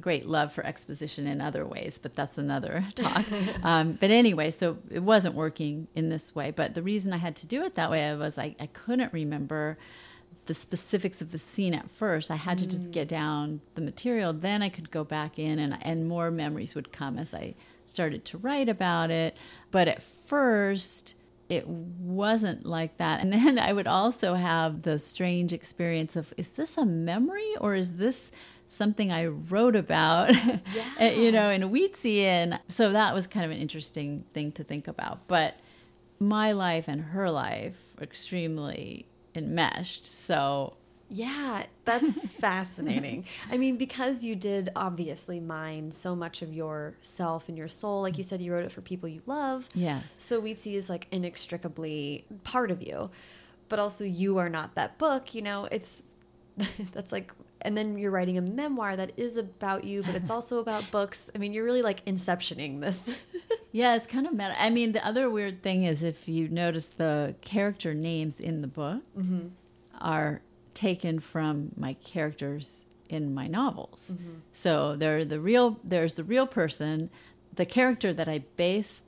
great 0.00 0.26
love 0.26 0.52
for 0.52 0.64
exposition 0.64 1.26
in 1.26 1.40
other 1.40 1.66
ways, 1.66 1.98
but 1.98 2.14
that's 2.14 2.38
another 2.38 2.84
talk. 2.94 3.24
um, 3.62 3.92
but 4.00 4.10
anyway, 4.10 4.50
so 4.50 4.78
it 4.90 5.02
wasn't 5.02 5.34
working 5.34 5.88
in 5.94 6.08
this 6.08 6.34
way. 6.34 6.50
But 6.50 6.74
the 6.74 6.82
reason 6.82 7.12
I 7.12 7.18
had 7.18 7.36
to 7.36 7.46
do 7.46 7.62
it 7.64 7.74
that 7.74 7.90
way 7.90 8.14
was 8.16 8.38
I, 8.38 8.56
I 8.58 8.66
couldn't 8.66 9.12
remember 9.12 9.78
the 10.46 10.54
specifics 10.54 11.20
of 11.20 11.32
the 11.32 11.38
scene 11.38 11.74
at 11.74 11.90
first. 11.90 12.30
I 12.30 12.36
had 12.36 12.58
to 12.58 12.66
just 12.66 12.90
get 12.90 13.06
mm. 13.06 13.10
down 13.10 13.60
the 13.74 13.80
material. 13.80 14.32
Then 14.32 14.62
I 14.62 14.68
could 14.68 14.90
go 14.90 15.04
back 15.04 15.38
in 15.38 15.58
and, 15.58 15.76
and 15.82 16.08
more 16.08 16.30
memories 16.30 16.74
would 16.74 16.92
come 16.92 17.18
as 17.18 17.34
I 17.34 17.54
started 17.84 18.24
to 18.26 18.38
write 18.38 18.68
about 18.68 19.10
it. 19.10 19.36
But 19.70 19.88
at 19.88 20.00
first, 20.00 21.14
it 21.48 21.66
wasn't 21.66 22.64
like 22.64 22.96
that. 22.96 23.20
And 23.20 23.32
then 23.32 23.58
I 23.58 23.72
would 23.72 23.88
also 23.88 24.34
have 24.34 24.82
the 24.82 24.98
strange 24.98 25.52
experience 25.52 26.16
of 26.16 26.32
is 26.36 26.50
this 26.50 26.76
a 26.76 26.86
memory 26.86 27.54
or 27.60 27.74
is 27.74 27.96
this 27.96 28.30
something 28.66 29.12
I 29.12 29.26
wrote 29.26 29.76
about, 29.76 30.30
eh, 30.34 30.58
yeah. 30.74 31.10
you 31.10 31.32
know, 31.32 31.50
in 31.50 31.62
Weetzie. 31.62 32.22
And 32.22 32.60
so 32.68 32.92
that 32.92 33.14
was 33.14 33.26
kind 33.26 33.44
of 33.44 33.50
an 33.50 33.58
interesting 33.58 34.24
thing 34.34 34.52
to 34.52 34.64
think 34.64 34.88
about. 34.88 35.26
But 35.28 35.54
my 36.18 36.52
life 36.52 36.88
and 36.88 37.00
her 37.00 37.30
life 37.30 37.94
are 37.98 38.04
extremely 38.04 39.06
enmeshed. 39.34 40.06
So 40.06 40.76
Yeah, 41.08 41.66
that's 41.84 42.14
fascinating. 42.40 43.26
I 43.50 43.56
mean, 43.58 43.76
because 43.76 44.24
you 44.24 44.34
did 44.34 44.70
obviously 44.74 45.38
mine 45.40 45.92
so 45.92 46.16
much 46.16 46.42
of 46.42 46.52
yourself 46.52 47.48
and 47.48 47.56
your 47.56 47.68
soul. 47.68 48.02
Like 48.02 48.16
you 48.16 48.24
said, 48.24 48.40
you 48.40 48.52
wrote 48.52 48.64
it 48.64 48.72
for 48.72 48.80
people 48.80 49.08
you 49.08 49.22
love. 49.26 49.68
Yeah. 49.74 50.00
So 50.18 50.40
Weetzie 50.42 50.74
is 50.74 50.88
like 50.88 51.06
inextricably 51.12 52.24
part 52.44 52.70
of 52.70 52.82
you. 52.82 53.10
But 53.68 53.78
also, 53.78 54.04
you 54.04 54.38
are 54.38 54.48
not 54.48 54.74
that 54.76 54.96
book. 54.96 55.34
You 55.34 55.42
know, 55.42 55.68
it's 55.70 56.02
that's 56.92 57.12
like, 57.12 57.32
and 57.62 57.76
then 57.76 57.98
you're 57.98 58.10
writing 58.10 58.38
a 58.38 58.42
memoir 58.42 58.96
that 58.96 59.12
is 59.16 59.36
about 59.36 59.84
you, 59.84 60.02
but 60.02 60.14
it's 60.14 60.30
also 60.30 60.58
about 60.58 60.90
books. 60.90 61.30
I 61.34 61.38
mean, 61.38 61.52
you're 61.52 61.64
really 61.64 61.82
like 61.82 62.04
inceptioning 62.04 62.80
this. 62.80 63.18
yeah, 63.72 63.96
it's 63.96 64.06
kind 64.06 64.26
of 64.26 64.32
meta. 64.32 64.54
I 64.60 64.70
mean, 64.70 64.92
the 64.92 65.04
other 65.06 65.28
weird 65.30 65.62
thing 65.62 65.84
is 65.84 66.02
if 66.02 66.28
you 66.28 66.48
notice 66.48 66.90
the 66.90 67.34
character 67.40 67.94
names 67.94 68.40
in 68.40 68.60
the 68.60 68.68
book 68.68 69.02
mm 69.16 69.28
-hmm. 69.28 69.50
are 69.98 70.40
taken 70.74 71.20
from 71.20 71.70
my 71.76 71.96
characters 72.12 72.84
in 73.08 73.34
my 73.34 73.48
novels. 73.48 74.10
Mm 74.10 74.16
-hmm. 74.16 74.40
So 74.52 74.96
they're 74.96 75.24
the 75.24 75.40
real 75.40 75.78
there's 75.88 76.14
the 76.14 76.24
real 76.24 76.46
person, 76.46 77.10
the 77.54 77.66
character 77.66 78.14
that 78.14 78.28
I 78.28 78.44
base 78.56 79.02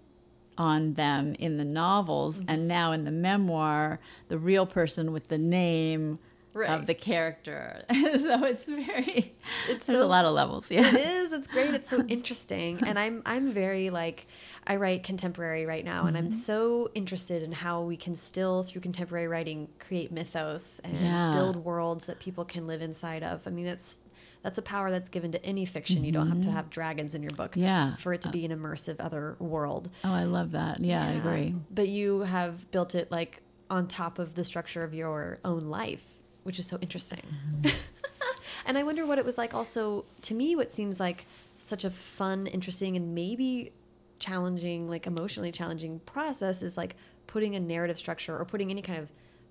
on 0.56 0.94
them 0.94 1.34
in 1.38 1.56
the 1.56 1.64
novels 1.64 2.40
mm 2.40 2.46
-hmm. 2.46 2.52
and 2.52 2.68
now 2.68 2.92
in 2.92 3.04
the 3.04 3.10
memoir, 3.10 3.98
the 4.28 4.38
real 4.38 4.66
person 4.66 5.12
with 5.12 5.28
the 5.28 5.38
name 5.38 6.16
right. 6.54 6.70
of 6.70 6.86
the 6.86 6.94
character. 6.94 7.82
so 7.90 8.44
it's 8.44 8.64
very 8.64 9.34
it's 9.68 9.86
so, 9.86 10.02
a 10.02 10.06
lot 10.06 10.24
of 10.24 10.34
levels. 10.34 10.70
Yeah. 10.70 10.88
It 10.88 10.94
is. 10.94 11.32
It's 11.32 11.46
great. 11.46 11.74
It's 11.74 11.88
so 11.88 12.02
interesting. 12.08 12.82
and 12.84 12.98
I'm 12.98 13.22
I'm 13.26 13.50
very 13.50 13.90
like 13.90 14.26
I 14.66 14.76
write 14.76 15.02
contemporary 15.02 15.66
right 15.66 15.84
now 15.84 16.06
and 16.06 16.10
mm 16.10 16.14
-hmm. 16.14 16.18
I'm 16.18 16.30
mm-hmm. 16.30 16.40
so 16.40 16.90
interested 16.94 17.42
in 17.42 17.52
how 17.52 17.82
we 17.82 17.96
can 17.96 18.16
still 18.16 18.62
through 18.62 18.82
contemporary 18.82 19.28
writing 19.28 19.68
create 19.78 20.10
mythos 20.12 20.80
and 20.84 20.94
yeah. 21.00 21.34
build 21.34 21.56
worlds 21.64 22.06
that 22.06 22.18
people 22.18 22.44
can 22.44 22.66
live 22.66 22.84
inside 22.84 23.22
of. 23.24 23.46
I 23.46 23.50
mean 23.50 23.66
that's 23.66 23.98
that's 24.42 24.58
a 24.58 24.62
power 24.62 24.90
that's 24.90 25.08
given 25.08 25.32
to 25.32 25.38
any 25.44 25.66
fiction. 25.66 25.98
Mm 25.98 26.02
-hmm. 26.02 26.06
You 26.06 26.12
don't 26.12 26.28
have 26.28 26.40
to 26.40 26.48
mm-hmm. 26.48 26.56
have 26.56 26.68
dragons 26.70 27.14
in 27.14 27.22
your 27.22 27.36
book 27.36 27.56
yeah. 27.56 27.96
for 27.96 28.12
it 28.12 28.20
to 28.20 28.30
be 28.30 28.44
an 28.44 28.52
immersive 28.58 29.04
other 29.06 29.36
world. 29.38 29.88
Oh, 30.04 30.14
I 30.22 30.24
love 30.24 30.50
that. 30.52 30.80
Yeah, 30.80 30.86
yeah, 30.86 31.10
I 31.10 31.18
agree. 31.18 31.54
But 31.70 31.88
you 31.88 32.24
have 32.24 32.54
built 32.70 32.94
it 32.94 33.10
like 33.10 33.42
on 33.68 33.86
top 33.86 34.18
of 34.18 34.34
the 34.34 34.44
structure 34.44 34.84
of 34.84 34.94
your 34.94 35.38
own 35.42 35.64
life 35.80 36.17
which 36.48 36.58
is 36.58 36.66
so 36.66 36.78
interesting. 36.80 37.20
Mm-hmm. 37.60 37.76
and 38.66 38.78
I 38.78 38.82
wonder 38.82 39.04
what 39.04 39.18
it 39.18 39.24
was 39.26 39.36
like 39.36 39.52
also 39.52 40.06
to 40.22 40.34
me 40.34 40.56
what 40.56 40.70
seems 40.70 40.98
like 40.98 41.26
such 41.58 41.84
a 41.84 41.90
fun, 41.90 42.46
interesting 42.46 42.96
and 42.96 43.14
maybe 43.14 43.72
challenging, 44.18 44.88
like 44.88 45.06
emotionally 45.06 45.52
challenging 45.52 46.00
process 46.00 46.62
is 46.62 46.78
like 46.78 46.96
putting 47.26 47.54
a 47.54 47.60
narrative 47.60 47.98
structure 47.98 48.34
or 48.34 48.46
putting 48.46 48.70
any 48.70 48.80
kind 48.80 48.98
of 48.98 49.10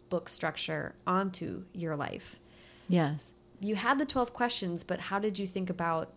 book 0.10 0.28
structure 0.28 0.96
onto 1.06 1.66
your 1.72 1.96
life. 1.96 2.40
Yes. 2.90 3.32
You 3.60 3.76
had 3.76 4.00
the 4.00 4.06
12 4.06 4.34
questions, 4.34 4.84
but 4.84 5.00
how 5.00 5.20
did 5.20 5.38
you 5.38 5.46
think 5.46 5.70
about 5.70 6.14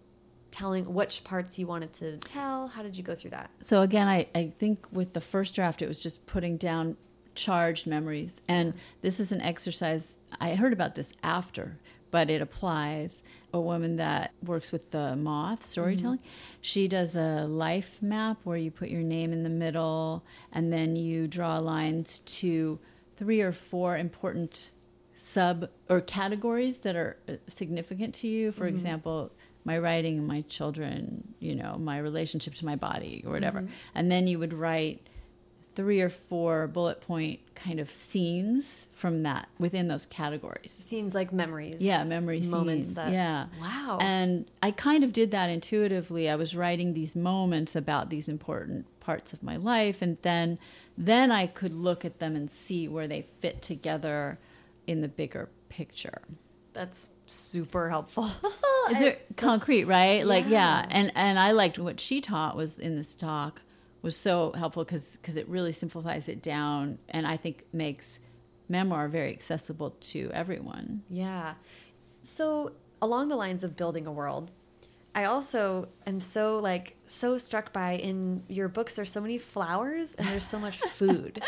telling 0.51 0.95
which 0.95 1.23
parts 1.25 1.59
you 1.59 1.67
wanted 1.67 1.93
to 1.93 2.17
tell? 2.19 2.69
How 2.69 2.83
did 2.83 2.97
you 2.97 3.03
go 3.03 3.15
through 3.15 3.33
that? 3.33 3.51
So 3.61 3.83
again, 3.83 4.09
I, 4.09 4.29
I 4.35 4.49
think 4.49 4.87
with 4.91 5.13
the 5.13 5.21
first 5.21 5.55
draft, 5.55 5.83
it 5.83 5.89
was 5.89 6.03
just 6.03 6.27
putting 6.27 6.57
down 6.57 6.97
charged 7.41 7.87
memories. 7.87 8.43
And 8.47 8.75
this 9.01 9.19
is 9.19 9.33
an 9.33 9.41
exercise, 9.41 10.17
I 10.41 10.55
heard 10.57 10.75
about 10.75 10.95
this 10.95 11.13
after, 11.23 11.79
but 12.11 12.29
it 12.29 12.43
applies. 12.43 13.23
A 13.53 13.61
woman 13.61 13.97
that 13.97 14.33
works 14.45 14.71
with 14.71 14.93
the 14.93 15.17
moth 15.17 15.65
storytelling, 15.65 16.19
mm 16.19 16.25
-hmm. 16.25 16.59
she 16.61 16.87
does 16.87 17.17
a 17.17 17.47
life 17.47 17.93
map 18.01 18.39
where 18.45 18.61
you 18.63 18.71
put 18.71 18.89
your 18.89 19.03
name 19.03 19.33
in 19.33 19.43
the 19.43 19.57
middle 19.65 20.23
and 20.53 20.71
then 20.71 20.97
you 20.97 21.27
draw 21.27 21.59
lines 21.59 22.21
to 22.41 22.79
three 23.17 23.43
or 23.43 23.53
four 23.53 23.97
important 23.97 24.71
sub 25.15 25.69
or 25.89 26.01
categories 26.01 26.79
that 26.79 26.95
are 26.97 27.17
uh, 27.29 27.35
significant 27.49 28.21
to 28.21 28.27
you. 28.27 28.53
For 28.53 28.67
mm 28.67 28.71
-hmm. 28.71 28.77
example, 28.77 29.31
my 29.65 29.79
writing 29.79 30.27
my 30.27 30.45
children, 30.57 31.35
you 31.41 31.55
know, 31.61 31.73
my 31.79 31.99
relationship 32.09 32.55
to 32.55 32.65
my 32.67 32.77
body 32.77 33.23
or 33.27 33.31
whatever. 33.33 33.61
Mm 33.61 33.67
-hmm. 33.67 33.97
And 33.97 34.11
then 34.11 34.27
you 34.27 34.39
would 34.39 34.55
write 34.65 34.99
three 35.75 36.01
or 36.01 36.09
four 36.09 36.67
bullet 36.67 37.01
point 37.01 37.41
kind 37.55 37.81
of 37.81 37.91
scenes 37.91 38.87
from 38.93 39.23
that 39.23 39.49
within 39.59 39.89
those 39.89 40.07
categories. 40.07 40.73
Scenes 40.73 41.15
like 41.15 41.33
memories. 41.33 41.81
Yeah, 41.81 42.05
memory 42.05 42.41
moments 42.41 42.89
scenes. 42.89 42.97
that 42.97 43.13
yeah. 43.13 43.47
Wow. 43.61 43.99
And 44.01 44.51
I 44.63 44.71
kind 44.71 45.05
of 45.05 45.13
did 45.13 45.31
that 45.31 45.51
intuitively. 45.51 46.29
I 46.29 46.37
was 46.37 46.55
writing 46.55 46.95
these 46.95 47.15
moments 47.15 47.77
about 47.77 48.11
these 48.11 48.29
important 48.29 48.87
parts 49.01 49.33
of 49.33 49.43
my 49.43 49.57
life 49.57 50.03
and 50.03 50.19
then 50.23 50.59
then 50.97 51.31
I 51.33 51.47
could 51.47 51.73
look 51.73 52.05
at 52.05 52.19
them 52.19 52.37
and 52.37 52.51
see 52.51 52.87
where 52.87 53.09
they 53.09 53.23
fit 53.41 53.63
together 53.63 54.39
in 54.87 55.01
the 55.01 55.09
bigger 55.09 55.49
picture. 55.69 56.21
That's 56.73 57.11
super 57.27 57.89
helpful. 57.89 58.25
Is 58.91 59.01
it 59.01 59.27
concrete, 59.37 59.85
right? 59.85 60.21
Yeah. 60.21 60.25
Like 60.25 60.49
yeah, 60.49 60.87
and 60.91 61.13
and 61.15 61.39
I 61.39 61.53
liked 61.53 61.79
what 61.79 62.01
she 62.01 62.21
taught 62.21 62.57
was 62.57 62.79
in 62.79 62.97
this 62.97 63.15
talk 63.15 63.63
was 64.03 64.17
so 64.17 64.53
helpful 64.53 64.85
because 64.85 65.17
because 65.17 65.37
it 65.37 65.49
really 65.49 65.73
simplifies 65.73 66.29
it 66.29 66.43
down 66.43 66.99
and 67.09 67.27
I 67.27 67.37
think 67.37 67.65
makes 67.73 68.21
memoir 68.69 69.09
very 69.09 69.33
accessible 69.33 69.91
to 70.01 70.31
everyone. 70.33 71.03
Yeah. 71.09 71.55
So 72.25 72.73
along 73.03 73.29
the 73.29 73.37
lines 73.37 73.65
of 73.65 73.77
building 73.77 74.07
a 74.07 74.13
world, 74.13 74.51
I 75.15 75.25
also 75.25 75.89
am 76.07 76.21
so 76.21 76.57
like 76.59 76.97
so 77.07 77.37
struck 77.39 77.73
by 77.73 77.93
in 77.93 78.45
your 78.49 78.69
books 78.69 78.95
there's 78.95 79.11
so 79.11 79.21
many 79.21 79.39
flowers 79.39 80.15
and 80.15 80.29
there's 80.29 80.47
so 80.47 80.59
much 80.59 80.79
food 80.81 81.43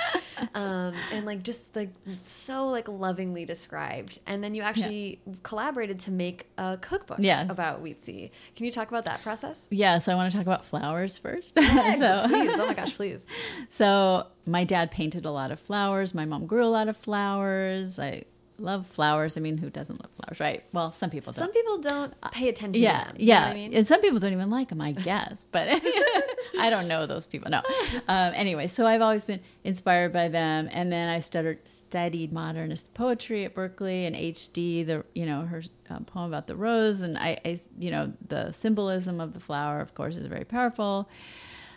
um, 0.54 0.94
and 1.12 1.24
like 1.24 1.44
just 1.44 1.76
like 1.76 1.90
so 2.24 2.68
like 2.68 2.88
lovingly 2.88 3.44
described 3.44 4.18
and 4.26 4.42
then 4.42 4.54
you 4.54 4.62
actually 4.62 5.20
yeah. 5.24 5.34
collaborated 5.44 6.00
to 6.00 6.10
make 6.10 6.46
a 6.58 6.76
cookbook 6.76 7.18
yes. 7.20 7.50
about 7.50 7.82
Weetzie. 7.82 8.30
Can 8.56 8.66
you 8.66 8.72
talk 8.72 8.88
about 8.88 9.04
that 9.04 9.22
process? 9.22 9.66
Yeah, 9.70 9.98
so 9.98 10.12
I 10.12 10.14
want 10.16 10.32
to 10.32 10.38
talk 10.38 10.46
about 10.46 10.64
flowers 10.64 11.18
first. 11.18 11.56
Yeah, 11.56 11.94
so 11.98 12.28
please, 12.28 12.58
oh 12.58 12.66
my 12.66 12.74
gosh, 12.74 12.94
please. 12.96 13.26
So 13.68 14.26
my 14.46 14.64
dad 14.64 14.90
painted 14.90 15.24
a 15.24 15.30
lot 15.30 15.52
of 15.52 15.60
flowers. 15.60 16.14
My 16.14 16.24
mom 16.24 16.46
grew 16.46 16.64
a 16.64 16.66
lot 16.66 16.88
of 16.88 16.96
flowers. 16.96 17.98
I 17.98 18.24
love 18.62 18.86
flowers. 18.86 19.36
I 19.36 19.40
mean, 19.40 19.58
who 19.58 19.70
doesn't 19.70 20.00
love 20.00 20.10
flowers, 20.12 20.40
right? 20.40 20.64
Well, 20.72 20.92
some 20.92 21.10
people 21.10 21.32
don't. 21.32 21.44
Some 21.44 21.52
people 21.52 21.78
don't 21.78 22.14
pay 22.32 22.48
attention 22.48 22.82
yeah, 22.82 23.00
to 23.00 23.06
them. 23.08 23.16
Yeah, 23.18 23.46
I 23.46 23.54
mean? 23.54 23.74
and 23.74 23.86
some 23.86 24.00
people 24.00 24.18
don't 24.18 24.32
even 24.32 24.50
like 24.50 24.68
them, 24.68 24.80
I 24.80 24.92
guess. 24.92 25.46
But 25.50 25.68
I 26.58 26.70
don't 26.70 26.88
know 26.88 27.06
those 27.06 27.26
people. 27.26 27.50
No. 27.50 27.60
Um, 28.08 28.32
anyway, 28.34 28.66
so 28.66 28.86
I've 28.86 29.02
always 29.02 29.24
been 29.24 29.40
inspired 29.64 30.12
by 30.12 30.28
them, 30.28 30.68
and 30.72 30.92
then 30.92 31.08
I 31.08 31.20
studied 31.20 31.58
studied 31.68 32.32
modernist 32.32 32.94
poetry 32.94 33.44
at 33.44 33.54
Berkeley 33.54 34.06
and 34.06 34.16
H.D. 34.16 34.84
The 34.84 35.04
you 35.14 35.26
know 35.26 35.42
her 35.42 35.62
uh, 35.90 36.00
poem 36.00 36.26
about 36.26 36.46
the 36.46 36.56
rose, 36.56 37.02
and 37.02 37.18
I, 37.18 37.38
I 37.44 37.58
you 37.78 37.90
know 37.90 38.12
the 38.26 38.52
symbolism 38.52 39.20
of 39.20 39.34
the 39.34 39.40
flower, 39.40 39.80
of 39.80 39.94
course, 39.94 40.16
is 40.16 40.26
very 40.26 40.44
powerful. 40.44 41.08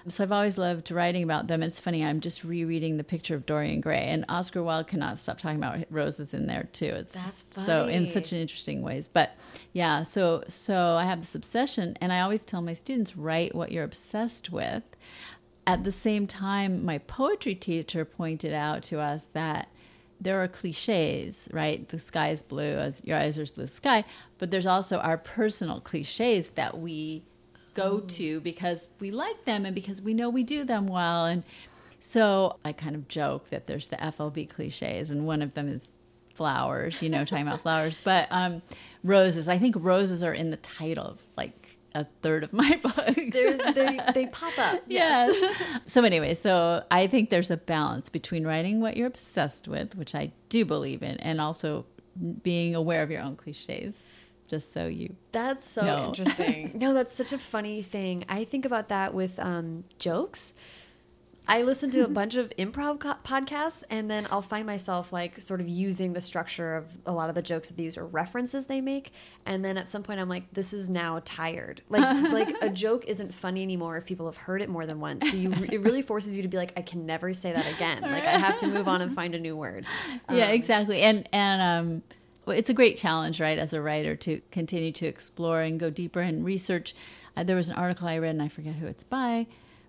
So 0.07 0.23
I've 0.23 0.31
always 0.31 0.57
loved 0.57 0.91
writing 0.91 1.23
about 1.23 1.47
them. 1.47 1.63
It's 1.63 1.79
funny, 1.79 2.05
I'm 2.05 2.19
just 2.19 2.43
rereading 2.43 2.97
the 2.97 3.03
picture 3.03 3.33
of 3.33 3.45
Dorian 3.45 3.81
Gray, 3.81 4.03
and 4.03 4.23
Oscar 4.29 4.61
Wilde 4.61 4.85
cannot 4.85 5.17
stop 5.17 5.39
talking 5.39 5.57
about 5.57 5.83
roses 5.89 6.33
in 6.33 6.45
there 6.45 6.69
too. 6.71 6.85
It's 6.85 7.13
That's 7.13 7.45
so 7.49 7.87
in 7.87 8.05
such 8.05 8.31
an 8.31 8.37
interesting 8.37 8.83
ways. 8.83 9.07
But 9.07 9.35
yeah, 9.73 10.03
so 10.03 10.43
so 10.47 10.93
I 10.93 11.05
have 11.05 11.21
this 11.21 11.33
obsession, 11.33 11.97
and 12.01 12.13
I 12.13 12.21
always 12.21 12.45
tell 12.45 12.61
my 12.61 12.73
students 12.73 13.17
write 13.17 13.55
what 13.55 13.71
you're 13.71 13.83
obsessed 13.83 14.51
with. 14.51 14.83
At 15.65 15.83
the 15.83 15.91
same 15.91 16.27
time, 16.27 16.85
my 16.85 16.99
poetry 16.99 17.55
teacher 17.55 18.05
pointed 18.05 18.53
out 18.53 18.83
to 18.83 18.99
us 18.99 19.29
that 19.33 19.69
there 20.21 20.41
are 20.41 20.47
cliches, 20.47 21.47
right? 21.51 21.89
The 21.89 21.97
sky 21.97 22.29
is 22.29 22.43
blue, 22.43 22.77
as 22.77 23.01
your 23.03 23.17
eyes 23.17 23.39
are 23.39 23.45
blue 23.47 23.67
sky. 23.67 24.05
But 24.37 24.51
there's 24.51 24.67
also 24.67 24.99
our 24.99 25.17
personal 25.17 25.79
cliches 25.81 26.49
that 26.51 26.77
we 26.77 27.25
go 27.75 27.99
to 27.99 28.39
because 28.39 28.87
we 28.99 29.11
like 29.11 29.45
them 29.45 29.65
and 29.65 29.75
because 29.75 30.01
we 30.01 30.15
know 30.15 30.29
we 30.29 30.43
do 30.43 30.63
them 30.63 30.87
well. 30.87 31.25
And 31.25 31.43
so 31.99 32.57
I 32.65 32.71
kind 32.71 32.95
of 32.95 33.07
joke 33.07 33.49
that 33.49 33.67
there's 33.67 33.89
the 33.89 33.97
FLB 33.97 34.49
cliches, 34.49 35.11
and 35.11 35.27
one 35.27 35.41
of 35.43 35.53
them 35.53 35.67
is 35.67 35.89
flowers, 36.33 37.01
you 37.01 37.09
know, 37.09 37.23
talking 37.23 37.47
about 37.47 37.61
flowers, 37.61 37.99
but 38.03 38.27
um, 38.31 38.61
roses. 39.03 39.47
I 39.47 39.57
think 39.57 39.75
roses 39.77 40.23
are 40.23 40.33
in 40.33 40.49
the 40.51 40.57
title 40.57 41.05
of 41.05 41.21
like 41.37 41.77
a 41.93 42.03
third 42.03 42.43
of 42.43 42.51
my 42.53 42.79
books. 42.83 43.15
they 43.15 43.99
they 44.13 44.27
pop 44.27 44.57
up. 44.57 44.81
Yes. 44.87 45.35
yes. 45.39 45.81
so 45.85 46.03
anyway, 46.03 46.33
so 46.33 46.83
I 46.91 47.07
think 47.07 47.29
there's 47.29 47.51
a 47.51 47.57
balance 47.57 48.09
between 48.09 48.45
writing 48.45 48.81
what 48.81 48.97
you're 48.97 49.07
obsessed 49.07 49.67
with, 49.67 49.95
which 49.95 50.13
I 50.13 50.31
do 50.49 50.65
believe 50.65 51.01
in, 51.03 51.17
and 51.17 51.39
also 51.39 51.85
being 52.43 52.75
aware 52.75 53.03
of 53.03 53.11
your 53.11 53.21
own 53.21 53.35
cliches 53.35 54.07
just 54.47 54.71
so 54.71 54.87
you 54.87 55.15
that's 55.31 55.67
so 55.69 55.85
know. 55.85 56.07
interesting. 56.07 56.71
No 56.85 56.93
that's 56.93 57.15
such 57.15 57.33
a 57.33 57.37
funny 57.37 57.81
thing. 57.81 58.25
I 58.29 58.43
think 58.43 58.65
about 58.65 58.89
that 58.89 59.13
with 59.13 59.39
um, 59.39 59.83
jokes. 59.97 60.53
I 61.47 61.61
listen 61.61 61.91
to 61.91 62.03
a 62.03 62.07
bunch 62.21 62.35
of 62.35 62.51
improv 62.57 62.97
podcasts 63.23 63.83
and 63.89 64.09
then 64.09 64.27
i'll 64.31 64.41
find 64.41 64.65
myself 64.65 65.13
like 65.13 65.37
sort 65.37 65.61
of 65.61 65.67
using 65.67 66.13
the 66.13 66.21
structure 66.21 66.75
of 66.75 66.97
a 67.05 67.11
lot 67.11 67.29
of 67.29 67.35
the 67.35 67.41
jokes 67.41 67.67
that 67.67 67.77
they 67.77 67.83
use 67.83 67.97
or 67.97 68.05
references 68.05 68.65
they 68.65 68.81
make 68.81 69.11
and 69.45 69.63
then 69.63 69.77
at 69.77 69.87
some 69.87 70.01
point 70.01 70.19
i'm 70.19 70.29
like 70.29 70.51
this 70.53 70.73
is 70.73 70.89
now 70.89 71.21
tired. 71.23 71.81
Like 71.89 72.31
like 72.31 72.55
a 72.61 72.69
joke 72.69 73.05
isn't 73.05 73.33
funny 73.33 73.61
anymore 73.61 73.97
if 73.97 74.05
people 74.05 74.25
have 74.25 74.37
heard 74.37 74.61
it 74.61 74.69
more 74.69 74.85
than 74.85 74.99
once. 74.99 75.29
So 75.29 75.37
you 75.37 75.51
it 75.71 75.81
really 75.81 76.01
forces 76.01 76.35
you 76.35 76.41
to 76.43 76.49
be 76.49 76.57
like 76.57 76.73
i 76.77 76.81
can 76.81 77.05
never 77.05 77.33
say 77.33 77.51
that 77.53 77.71
again. 77.75 78.01
Like 78.01 78.25
i 78.25 78.37
have 78.37 78.57
to 78.57 78.67
move 78.67 78.87
on 78.87 79.01
and 79.01 79.13
find 79.13 79.35
a 79.35 79.39
new 79.39 79.55
word. 79.55 79.85
Yeah 80.29 80.47
um, 80.47 80.51
exactly. 80.51 81.01
And 81.01 81.29
and 81.31 81.61
um 81.61 82.03
it's 82.47 82.69
a 82.69 82.73
great 82.73 82.97
challenge, 82.97 83.39
right, 83.39 83.57
as 83.57 83.73
a 83.73 83.81
writer 83.81 84.15
to 84.17 84.41
continue 84.51 84.91
to 84.93 85.05
explore 85.05 85.61
and 85.61 85.79
go 85.79 85.89
deeper 85.89 86.21
and 86.21 86.45
research. 86.45 86.93
Uh, 87.35 87.43
there 87.43 87.55
was 87.55 87.69
an 87.69 87.75
article 87.75 88.07
I 88.07 88.17
read, 88.17 88.31
and 88.31 88.41
I 88.41 88.47
forget 88.47 88.75
who 88.75 88.87
it's 88.87 89.03
by, 89.03 89.47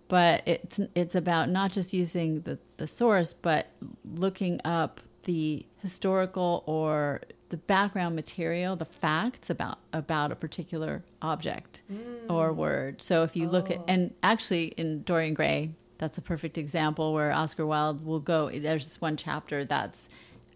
but 0.09 0.43
it's 0.47 0.81
it's 0.95 1.15
about 1.15 1.49
not 1.49 1.73
just 1.73 1.93
using 1.93 2.41
the 2.43 2.59
the 2.77 2.87
source, 2.87 3.33
but 3.33 3.69
looking 4.05 4.61
up 4.65 5.01
the 5.25 5.67
historical 5.83 6.63
or 6.67 7.21
the 7.49 7.57
background 7.57 8.17
material, 8.17 8.77
the 8.77 8.85
facts 8.85 9.51
about 9.51 9.79
about 9.93 10.33
a 10.33 10.37
particular 10.37 11.05
object 11.23 11.83
mm. 11.93 12.31
or 12.31 12.53
word. 12.53 13.03
So 13.03 13.23
if 13.23 13.37
you 13.37 13.49
oh. 13.49 13.51
look 13.51 13.71
at 13.71 13.79
oh. 13.79 13.85
and 13.87 14.15
actually 14.23 14.67
in 14.77 15.03
Dorian 15.03 15.35
Gray, 15.35 15.71
that's 15.99 16.19
a 16.19 16.23
perfect 16.23 16.59
example 16.59 17.13
where 17.13 17.33
Oscar 17.33 17.67
Wilde 17.67 18.05
will 18.05 18.21
go. 18.21 18.51
There's 18.51 18.85
this 18.85 19.01
one 19.01 19.17
chapter 19.17 19.65
that's 19.65 20.09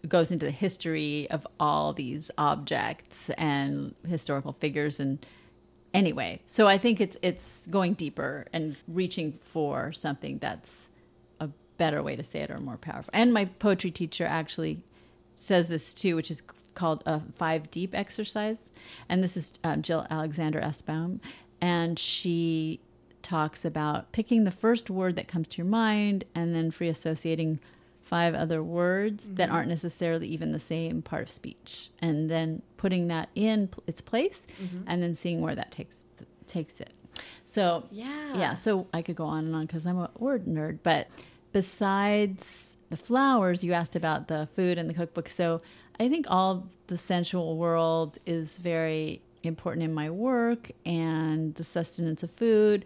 goes 0.07 0.31
into 0.31 0.45
the 0.45 0.51
history 0.51 1.27
of 1.29 1.47
all 1.59 1.93
these 1.93 2.31
objects 2.37 3.29
and 3.31 3.93
historical 4.07 4.51
figures 4.51 4.99
and 4.99 5.25
anyway 5.93 6.41
so 6.47 6.67
i 6.67 6.77
think 6.77 6.99
it's 6.99 7.17
it's 7.21 7.67
going 7.69 7.93
deeper 7.93 8.47
and 8.53 8.75
reaching 8.87 9.31
for 9.31 9.91
something 9.91 10.37
that's 10.39 10.89
a 11.39 11.49
better 11.77 12.01
way 12.01 12.15
to 12.15 12.23
say 12.23 12.41
it 12.41 12.51
or 12.51 12.59
more 12.59 12.77
powerful. 12.77 13.09
And 13.11 13.33
my 13.33 13.45
poetry 13.45 13.89
teacher 13.89 14.25
actually 14.25 14.83
says 15.33 15.67
this 15.67 15.93
too 15.93 16.15
which 16.15 16.29
is 16.29 16.43
called 16.75 17.01
a 17.05 17.21
five 17.35 17.71
deep 17.71 17.95
exercise. 17.95 18.69
And 19.09 19.23
this 19.23 19.35
is 19.35 19.53
uh, 19.63 19.77
jill 19.77 20.05
alexander 20.09 20.61
Essbaum 20.61 21.19
and 21.59 21.97
she 21.97 22.79
talks 23.21 23.63
about 23.65 24.11
picking 24.11 24.43
the 24.43 24.51
first 24.51 24.89
word 24.89 25.15
that 25.15 25.27
comes 25.27 25.47
to 25.47 25.57
your 25.57 25.65
mind 25.65 26.23
and 26.33 26.55
then 26.55 26.71
free 26.71 26.87
associating 26.87 27.59
five 28.11 28.35
other 28.35 28.61
words 28.61 29.23
mm-hmm. 29.23 29.35
that 29.35 29.49
aren't 29.49 29.69
necessarily 29.69 30.27
even 30.27 30.51
the 30.51 30.59
same 30.59 31.01
part 31.01 31.23
of 31.23 31.31
speech. 31.31 31.89
And 31.99 32.29
then 32.29 32.61
putting 32.75 33.07
that 33.07 33.29
in 33.33 33.69
its 33.87 34.01
place 34.01 34.47
mm-hmm. 34.61 34.83
and 34.85 35.01
then 35.01 35.15
seeing 35.15 35.39
where 35.41 35.55
that 35.55 35.71
takes 35.71 36.01
takes 36.45 36.81
it. 36.81 36.91
So 37.45 37.87
yeah. 37.89 38.35
yeah 38.35 38.53
so 38.53 38.87
i 38.93 39.01
could 39.01 39.15
go 39.15 39.25
on 39.25 39.45
and 39.45 39.55
on 39.55 39.65
because 39.65 39.87
i'm 39.87 39.97
a 39.97 40.11
word 40.19 40.45
nerd. 40.45 40.79
But 40.83 41.07
besides 41.53 42.77
the 42.89 42.97
flowers 42.97 43.63
you 43.63 43.71
asked 43.71 43.95
about 43.95 44.27
the 44.27 44.47
food 44.53 44.77
and 44.77 44.89
the 44.89 44.93
cookbook. 44.93 45.29
So 45.29 45.61
i 45.97 46.09
think 46.09 46.25
all 46.29 46.67
the 46.87 46.97
sensual 46.97 47.55
world 47.57 48.17
is 48.25 48.57
very 48.57 49.21
important 49.43 49.83
in 49.83 49.93
my 49.93 50.09
work 50.09 50.71
and 50.85 51.55
the 51.55 51.63
sustenance 51.63 52.23
of 52.23 52.29
food 52.29 52.83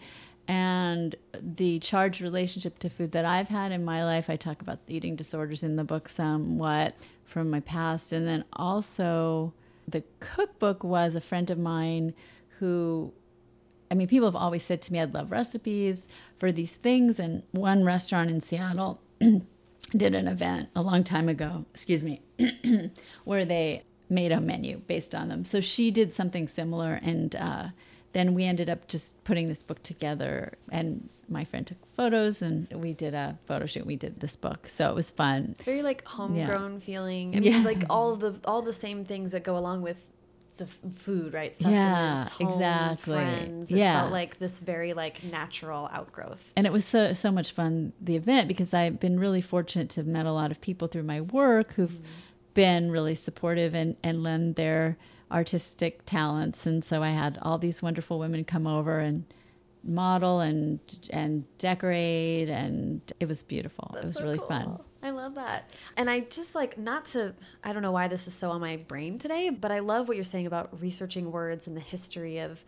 and 0.47 1.15
the 1.41 1.79
charged 1.79 2.21
relationship 2.21 2.79
to 2.79 2.89
food 2.89 3.11
that 3.13 3.25
I've 3.25 3.49
had 3.49 3.71
in 3.71 3.83
my 3.83 4.03
life. 4.03 4.29
I 4.29 4.35
talk 4.35 4.61
about 4.61 4.79
eating 4.87 5.15
disorders 5.15 5.63
in 5.63 5.75
the 5.75 5.83
book 5.83 6.09
somewhat 6.09 6.95
from 7.23 7.49
my 7.49 7.59
past. 7.59 8.11
And 8.11 8.27
then 8.27 8.45
also, 8.53 9.53
the 9.87 10.03
cookbook 10.19 10.83
was 10.83 11.15
a 11.15 11.21
friend 11.21 11.49
of 11.49 11.57
mine 11.57 12.13
who, 12.59 13.11
I 13.89 13.95
mean, 13.95 14.07
people 14.07 14.27
have 14.27 14.35
always 14.35 14.63
said 14.63 14.81
to 14.83 14.93
me, 14.93 14.99
I'd 14.99 15.13
love 15.13 15.31
recipes 15.31 16.07
for 16.37 16.51
these 16.51 16.75
things. 16.75 17.19
And 17.19 17.43
one 17.51 17.83
restaurant 17.83 18.29
in 18.29 18.41
Seattle 18.41 19.01
did 19.19 20.13
an 20.13 20.27
event 20.27 20.69
a 20.75 20.81
long 20.81 21.03
time 21.03 21.27
ago, 21.27 21.65
excuse 21.73 22.03
me, 22.03 22.21
where 23.23 23.45
they 23.45 23.83
made 24.09 24.31
a 24.31 24.39
menu 24.39 24.77
based 24.85 25.15
on 25.15 25.29
them. 25.29 25.43
So 25.43 25.59
she 25.59 25.89
did 25.89 26.13
something 26.13 26.47
similar 26.47 26.99
and, 27.01 27.35
uh, 27.35 27.67
then 28.15 28.33
we 28.33 28.45
ended 28.45 28.69
up 28.69 28.87
just 28.87 29.21
putting 29.25 29.49
this 29.49 29.61
book 29.61 29.83
together 29.83 30.53
and 30.71 31.09
my 31.27 31.43
friend 31.43 31.67
took 31.67 31.85
photos 31.97 32.41
and 32.41 32.71
we 32.71 32.93
did 32.93 33.13
a 33.13 33.37
photo 33.45 33.65
shoot 33.65 33.85
we 33.85 33.97
did 33.97 34.21
this 34.21 34.37
book 34.37 34.69
so 34.69 34.89
it 34.89 34.95
was 34.95 35.11
fun 35.11 35.53
very 35.65 35.81
like 35.81 36.03
homegrown 36.05 36.73
yeah. 36.73 36.79
feeling 36.79 37.35
i 37.35 37.39
mean 37.41 37.51
yeah. 37.51 37.59
like 37.59 37.83
all 37.89 38.15
the 38.15 38.33
all 38.45 38.61
the 38.61 38.71
same 38.71 39.03
things 39.03 39.31
that 39.33 39.43
go 39.43 39.57
along 39.57 39.81
with 39.81 39.97
the 40.55 40.65
food 40.65 41.33
right 41.33 41.53
Sustenance, 41.53 41.75
yeah 41.75 42.29
home, 42.29 42.47
exactly 42.47 43.17
friends. 43.17 43.69
it 43.69 43.77
yeah. 43.77 43.99
felt 43.99 44.13
like 44.13 44.39
this 44.39 44.61
very 44.61 44.93
like 44.93 45.21
natural 45.25 45.89
outgrowth 45.91 46.53
and 46.55 46.65
it 46.65 46.71
was 46.71 46.85
so 46.85 47.11
so 47.11 47.33
much 47.33 47.51
fun 47.51 47.91
the 47.99 48.15
event 48.15 48.47
because 48.47 48.73
i've 48.73 48.97
been 48.97 49.19
really 49.19 49.41
fortunate 49.41 49.89
to 49.89 49.99
have 49.99 50.07
met 50.07 50.25
a 50.25 50.31
lot 50.31 50.51
of 50.51 50.61
people 50.61 50.87
through 50.87 51.03
my 51.03 51.19
work 51.19 51.73
who've 51.73 51.91
mm 51.91 51.97
-hmm. 51.97 52.53
been 52.53 52.91
really 52.91 53.15
supportive 53.15 53.75
and 53.75 53.97
and 54.01 54.23
lend 54.23 54.55
their 54.55 54.95
artistic 55.35 56.05
talents 56.05 56.65
and 56.65 56.83
so 56.83 57.03
I 57.03 57.09
had 57.09 57.37
all 57.41 57.57
these 57.57 57.81
wonderful 57.81 58.17
women 58.19 58.45
come 58.45 58.65
over 58.65 58.99
and 58.99 59.25
model 59.83 60.39
and 60.39 60.79
and 61.11 61.43
decorate 61.57 62.49
and 62.49 63.01
it 63.19 63.27
was 63.27 63.43
beautiful. 63.43 63.91
That's 63.93 64.03
it 64.03 64.07
was 64.07 64.15
so 64.15 64.23
really 64.23 64.37
cool. 64.37 64.47
fun. 64.47 64.79
I 65.03 65.09
love 65.11 65.35
that. 65.35 65.69
And 65.97 66.09
I 66.09 66.21
just 66.21 66.55
like 66.55 66.77
not 66.77 67.05
to 67.07 67.35
I 67.65 67.73
don't 67.73 67.81
know 67.81 67.91
why 67.91 68.07
this 68.07 68.27
is 68.27 68.33
so 68.33 68.49
on 68.51 68.61
my 68.61 68.77
brain 68.77 69.19
today, 69.19 69.49
but 69.49 69.73
I 69.73 69.79
love 69.79 70.07
what 70.07 70.15
you're 70.15 70.23
saying 70.23 70.47
about 70.47 70.81
researching 70.81 71.31
words 71.31 71.67
and 71.67 71.75
the 71.75 71.81
history 71.81 72.39
of 72.39 72.63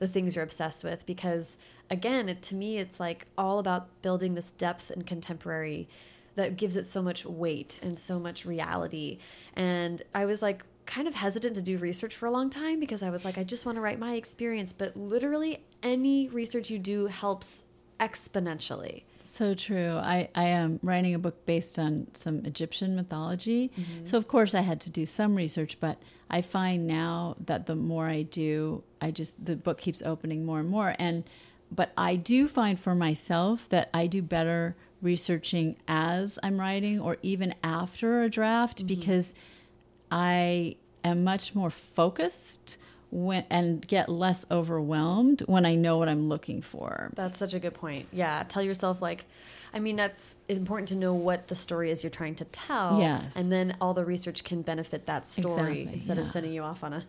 the 0.00 0.08
things 0.08 0.34
you're 0.34 0.44
obsessed 0.44 0.82
with 0.82 1.06
because 1.06 1.56
again, 1.88 2.28
it, 2.28 2.42
to 2.42 2.56
me 2.56 2.78
it's 2.78 2.98
like 2.98 3.26
all 3.38 3.60
about 3.60 4.02
building 4.02 4.34
this 4.34 4.50
depth 4.50 4.90
and 4.90 5.06
contemporary 5.06 5.88
that 6.34 6.56
gives 6.56 6.76
it 6.76 6.86
so 6.86 7.00
much 7.00 7.24
weight 7.24 7.78
and 7.80 7.96
so 7.96 8.18
much 8.18 8.44
reality. 8.44 9.18
And 9.54 10.02
I 10.14 10.24
was 10.24 10.42
like 10.42 10.64
kind 10.88 11.06
of 11.06 11.14
hesitant 11.14 11.54
to 11.54 11.62
do 11.62 11.76
research 11.76 12.16
for 12.16 12.26
a 12.26 12.30
long 12.30 12.48
time 12.48 12.80
because 12.80 13.02
I 13.02 13.10
was 13.10 13.24
like, 13.24 13.36
I 13.36 13.44
just 13.44 13.66
want 13.66 13.76
to 13.76 13.82
write 13.82 13.98
my 13.98 14.14
experience. 14.14 14.72
But 14.72 14.96
literally, 14.96 15.62
any 15.82 16.28
research 16.28 16.70
you 16.70 16.78
do 16.78 17.06
helps 17.06 17.62
exponentially. 18.00 19.02
So 19.28 19.54
true. 19.54 19.98
I, 20.02 20.30
I 20.34 20.44
am 20.44 20.80
writing 20.82 21.14
a 21.14 21.18
book 21.18 21.44
based 21.44 21.78
on 21.78 22.08
some 22.14 22.44
Egyptian 22.46 22.96
mythology. 22.96 23.70
Mm 23.76 23.84
-hmm. 23.84 24.06
So, 24.06 24.16
of 24.16 24.26
course, 24.26 24.58
I 24.58 24.62
had 24.62 24.80
to 24.80 24.90
do 24.90 25.04
some 25.06 25.36
research, 25.36 25.78
but 25.80 25.98
I 26.30 26.40
find 26.40 26.86
now 26.86 27.36
that 27.46 27.66
the 27.66 27.74
more 27.74 28.10
I 28.10 28.22
do, 28.22 28.82
I 29.02 29.12
just, 29.12 29.44
the 29.44 29.56
book 29.56 29.78
keeps 29.78 30.02
opening 30.02 30.44
more 30.44 30.60
and 30.60 30.70
more. 30.70 30.94
And, 30.98 31.24
but 31.70 31.88
I 31.98 32.16
do 32.16 32.48
find 32.48 32.80
for 32.80 32.94
myself 32.94 33.68
that 33.68 33.88
I 33.92 34.08
do 34.08 34.22
better 34.22 34.74
researching 35.02 35.76
as 35.86 36.38
I'm 36.42 36.58
writing 36.58 37.00
or 37.00 37.16
even 37.22 37.54
after 37.62 38.22
a 38.22 38.28
draft 38.28 38.80
mm 38.80 38.86
-hmm. 38.86 38.96
because 38.96 39.34
I 40.10 40.76
am 41.04 41.24
much 41.24 41.54
more 41.54 41.70
focused 41.70 42.78
when 43.10 43.44
and 43.48 43.86
get 43.86 44.08
less 44.08 44.44
overwhelmed 44.50 45.40
when 45.46 45.64
I 45.64 45.74
know 45.74 45.96
what 45.96 46.08
I'm 46.08 46.28
looking 46.28 46.60
for. 46.60 47.10
That's 47.14 47.38
such 47.38 47.54
a 47.54 47.58
good 47.58 47.74
point. 47.74 48.06
Yeah, 48.12 48.44
tell 48.48 48.62
yourself 48.62 49.00
like 49.00 49.24
I 49.72 49.80
mean 49.80 49.96
that's 49.96 50.36
important 50.48 50.88
to 50.88 50.94
know 50.94 51.14
what 51.14 51.48
the 51.48 51.54
story 51.54 51.90
is 51.90 52.02
you're 52.02 52.10
trying 52.10 52.34
to 52.36 52.44
tell. 52.44 52.98
Yes. 53.00 53.34
And 53.36 53.50
then 53.50 53.76
all 53.80 53.94
the 53.94 54.04
research 54.04 54.44
can 54.44 54.62
benefit 54.62 55.06
that 55.06 55.26
story 55.26 55.82
exactly, 55.82 55.94
instead 55.94 56.16
yeah. 56.16 56.22
of 56.22 56.28
sending 56.28 56.52
you 56.52 56.62
off 56.62 56.84
on 56.84 56.92
a 56.92 57.04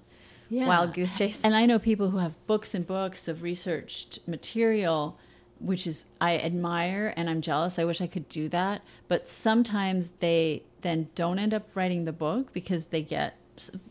yeah. 0.49 0.67
wild 0.67 0.93
goose 0.93 1.17
chase. 1.17 1.43
And 1.43 1.55
I 1.55 1.65
know 1.65 1.79
people 1.79 2.11
who 2.11 2.17
have 2.17 2.33
books 2.47 2.73
and 2.73 2.87
books 2.87 3.27
of 3.27 3.43
researched 3.43 4.19
material 4.27 5.17
which 5.59 5.85
is 5.85 6.05
I 6.19 6.37
admire 6.37 7.13
and 7.15 7.29
I'm 7.29 7.41
jealous. 7.41 7.77
I 7.79 7.85
wish 7.85 8.01
I 8.01 8.07
could 8.07 8.29
do 8.29 8.49
that, 8.49 8.81
but 9.07 9.27
sometimes 9.27 10.11
they 10.19 10.63
then 10.81 11.09
don't 11.15 11.39
end 11.39 11.53
up 11.53 11.67
writing 11.75 12.05
the 12.05 12.13
book 12.13 12.53
because 12.53 12.87
they 12.87 13.01
get 13.01 13.35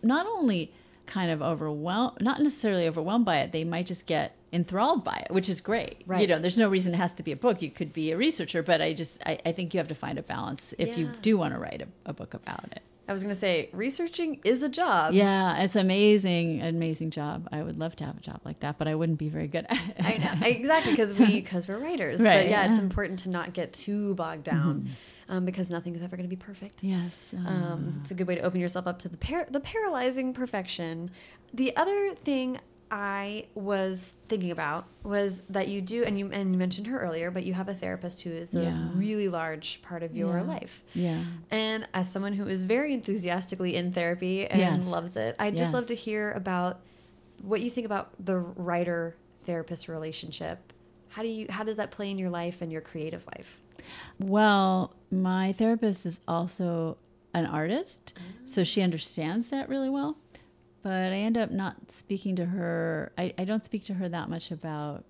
not 0.02 0.26
only 0.26 0.72
kind 1.06 1.30
of 1.30 1.42
overwhelmed, 1.42 2.20
not 2.20 2.40
necessarily 2.40 2.86
overwhelmed 2.86 3.24
by 3.24 3.38
it, 3.38 3.52
they 3.52 3.64
might 3.64 3.86
just 3.86 4.06
get 4.06 4.34
enthralled 4.52 5.04
by 5.04 5.24
it, 5.26 5.32
which 5.32 5.48
is 5.48 5.60
great. 5.60 6.02
Right. 6.06 6.22
You 6.22 6.26
know, 6.26 6.38
there's 6.38 6.58
no 6.58 6.68
reason 6.68 6.94
it 6.94 6.98
has 6.98 7.12
to 7.14 7.22
be 7.22 7.32
a 7.32 7.36
book. 7.36 7.60
You 7.60 7.70
could 7.70 7.92
be 7.92 8.12
a 8.12 8.16
researcher, 8.16 8.62
but 8.62 8.80
I 8.80 8.92
just, 8.94 9.22
I, 9.26 9.38
I 9.44 9.52
think 9.52 9.74
you 9.74 9.78
have 9.78 9.88
to 9.88 9.94
find 9.94 10.18
a 10.18 10.22
balance 10.22 10.74
if 10.78 10.90
yeah. 10.90 10.96
you 10.96 11.10
do 11.20 11.36
want 11.36 11.54
to 11.54 11.60
write 11.60 11.82
a, 11.82 11.88
a 12.06 12.12
book 12.12 12.34
about 12.34 12.64
it. 12.72 12.82
I 13.08 13.12
was 13.12 13.22
going 13.22 13.34
to 13.34 13.40
say, 13.40 13.70
researching 13.72 14.40
is 14.44 14.62
a 14.62 14.68
job. 14.68 15.14
Yeah, 15.14 15.62
it's 15.62 15.76
amazing, 15.76 16.62
amazing 16.62 17.10
job. 17.10 17.48
I 17.50 17.62
would 17.62 17.78
love 17.78 17.96
to 17.96 18.04
have 18.04 18.18
a 18.18 18.20
job 18.20 18.40
like 18.44 18.60
that, 18.60 18.78
but 18.78 18.86
I 18.86 18.94
wouldn't 18.94 19.18
be 19.18 19.28
very 19.28 19.48
good 19.48 19.66
at 19.68 19.76
it. 19.76 20.04
I 20.04 20.16
know 20.18 20.46
exactly 20.46 20.92
because 20.92 21.14
we 21.14 21.26
because 21.26 21.66
we're 21.66 21.78
writers. 21.78 22.20
Right. 22.20 22.36
But 22.36 22.44
yeah, 22.50 22.64
yeah, 22.64 22.70
it's 22.70 22.78
important 22.78 23.20
to 23.20 23.30
not 23.30 23.54
get 23.54 23.72
too 23.72 24.14
bogged 24.14 24.44
down. 24.44 24.80
Mm 24.80 24.84
-hmm 24.84 25.16
um, 25.28 25.44
because 25.44 25.70
nothing 25.70 25.94
is 25.94 26.02
ever 26.02 26.16
going 26.16 26.28
to 26.28 26.34
be 26.34 26.40
perfect. 26.40 26.82
Yes. 26.82 27.34
Uh. 27.34 27.48
Um, 27.48 27.98
it's 28.00 28.10
a 28.10 28.14
good 28.14 28.26
way 28.26 28.34
to 28.34 28.40
open 28.42 28.60
yourself 28.60 28.86
up 28.86 28.98
to 29.00 29.08
the 29.08 29.16
par 29.16 29.46
the 29.50 29.60
paralyzing 29.60 30.32
perfection. 30.32 31.10
The 31.52 31.76
other 31.76 32.14
thing 32.14 32.58
I 32.90 33.46
was 33.54 34.14
thinking 34.28 34.50
about 34.50 34.86
was 35.02 35.42
that 35.50 35.68
you 35.68 35.80
do, 35.80 36.04
and 36.04 36.18
you 36.18 36.30
and 36.32 36.54
you 36.54 36.58
mentioned 36.58 36.86
her 36.86 36.98
earlier, 37.00 37.30
but 37.30 37.44
you 37.44 37.54
have 37.54 37.68
a 37.68 37.74
therapist 37.74 38.22
who 38.22 38.30
is 38.30 38.54
yeah. 38.54 38.90
a 38.90 38.92
really 38.94 39.28
large 39.28 39.80
part 39.82 40.02
of 40.02 40.16
your 40.16 40.38
yeah. 40.38 40.42
life. 40.42 40.84
Yeah. 40.94 41.24
And 41.50 41.88
as 41.94 42.10
someone 42.10 42.32
who 42.32 42.48
is 42.48 42.64
very 42.64 42.94
enthusiastically 42.94 43.76
in 43.76 43.92
therapy 43.92 44.46
and 44.46 44.60
yes. 44.60 44.84
loves 44.84 45.16
it, 45.16 45.36
I'd 45.38 45.56
just 45.56 45.72
love 45.72 45.86
to 45.88 45.94
hear 45.94 46.32
about 46.32 46.80
what 47.42 47.60
you 47.60 47.70
think 47.70 47.86
about 47.86 48.10
the 48.24 48.38
writer 48.38 49.16
therapist 49.44 49.88
relationship. 49.88 50.72
How 51.08 51.22
do 51.22 51.28
you 51.28 51.46
how 51.50 51.64
does 51.64 51.76
that 51.78 51.90
play 51.90 52.10
in 52.10 52.18
your 52.18 52.30
life 52.30 52.62
and 52.62 52.70
your 52.70 52.80
creative 52.80 53.26
life? 53.26 53.60
Well, 54.18 54.94
my 55.10 55.52
therapist 55.52 56.04
is 56.04 56.20
also 56.28 56.98
an 57.34 57.46
artist, 57.46 58.16
so 58.44 58.64
she 58.64 58.82
understands 58.82 59.50
that 59.50 59.68
really 59.68 59.88
well. 59.88 60.16
But 60.82 61.12
I 61.12 61.16
end 61.16 61.36
up 61.36 61.50
not 61.50 61.90
speaking 61.90 62.36
to 62.36 62.46
her. 62.46 63.12
I, 63.18 63.34
I 63.36 63.44
don't 63.44 63.64
speak 63.64 63.84
to 63.86 63.94
her 63.94 64.08
that 64.08 64.28
much 64.28 64.50
about. 64.50 65.04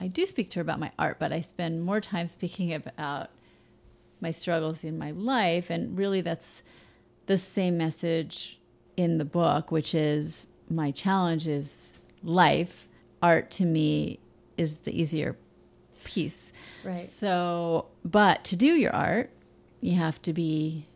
I 0.00 0.08
do 0.08 0.26
speak 0.26 0.50
to 0.50 0.56
her 0.56 0.62
about 0.62 0.80
my 0.80 0.92
art, 0.98 1.18
but 1.18 1.32
I 1.32 1.40
spend 1.40 1.84
more 1.84 2.00
time 2.00 2.26
speaking 2.26 2.72
about 2.72 3.30
my 4.20 4.30
struggles 4.30 4.84
in 4.84 4.98
my 4.98 5.12
life. 5.12 5.70
And 5.70 5.96
really, 5.96 6.20
that's 6.20 6.62
the 7.26 7.38
same 7.38 7.78
message 7.78 8.58
in 8.96 9.18
the 9.18 9.24
book, 9.24 9.70
which 9.70 9.94
is 9.94 10.48
my 10.68 10.90
challenge 10.90 11.46
is 11.46 11.94
life. 12.22 12.88
Art 13.22 13.50
to 13.52 13.64
me 13.64 14.18
is 14.56 14.80
the 14.80 15.00
easier 15.00 15.36
piece. 16.04 16.52
Right. 16.84 16.98
So, 16.98 17.86
but 18.04 18.44
to 18.44 18.56
do 18.56 18.66
your 18.66 18.94
art, 18.94 19.30
you 19.80 19.94
have 19.94 20.20
to 20.22 20.32
be 20.32 20.87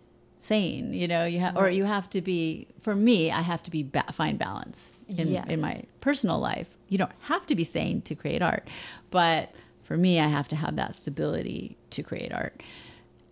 sane, 0.42 0.92
you 0.92 1.06
know, 1.06 1.24
you 1.24 1.38
have, 1.38 1.56
or 1.56 1.70
you 1.70 1.84
have 1.84 2.10
to 2.10 2.20
be, 2.20 2.66
for 2.80 2.96
me, 2.96 3.30
I 3.30 3.42
have 3.42 3.62
to 3.62 3.70
be, 3.70 3.84
ba- 3.84 4.12
find 4.12 4.38
balance 4.38 4.92
in, 5.08 5.28
Yes. 5.28 5.46
in 5.48 5.60
my 5.60 5.84
personal 6.00 6.40
life. 6.40 6.76
You 6.88 6.98
don't 6.98 7.12
have 7.22 7.46
to 7.46 7.54
be 7.54 7.62
sane 7.62 8.02
to 8.02 8.16
create 8.16 8.42
art, 8.42 8.66
but 9.10 9.54
for 9.84 9.96
me, 9.96 10.18
I 10.18 10.26
have 10.26 10.48
to 10.48 10.56
have 10.56 10.74
that 10.76 10.96
stability 10.96 11.76
to 11.90 12.02
create 12.02 12.32
art 12.32 12.60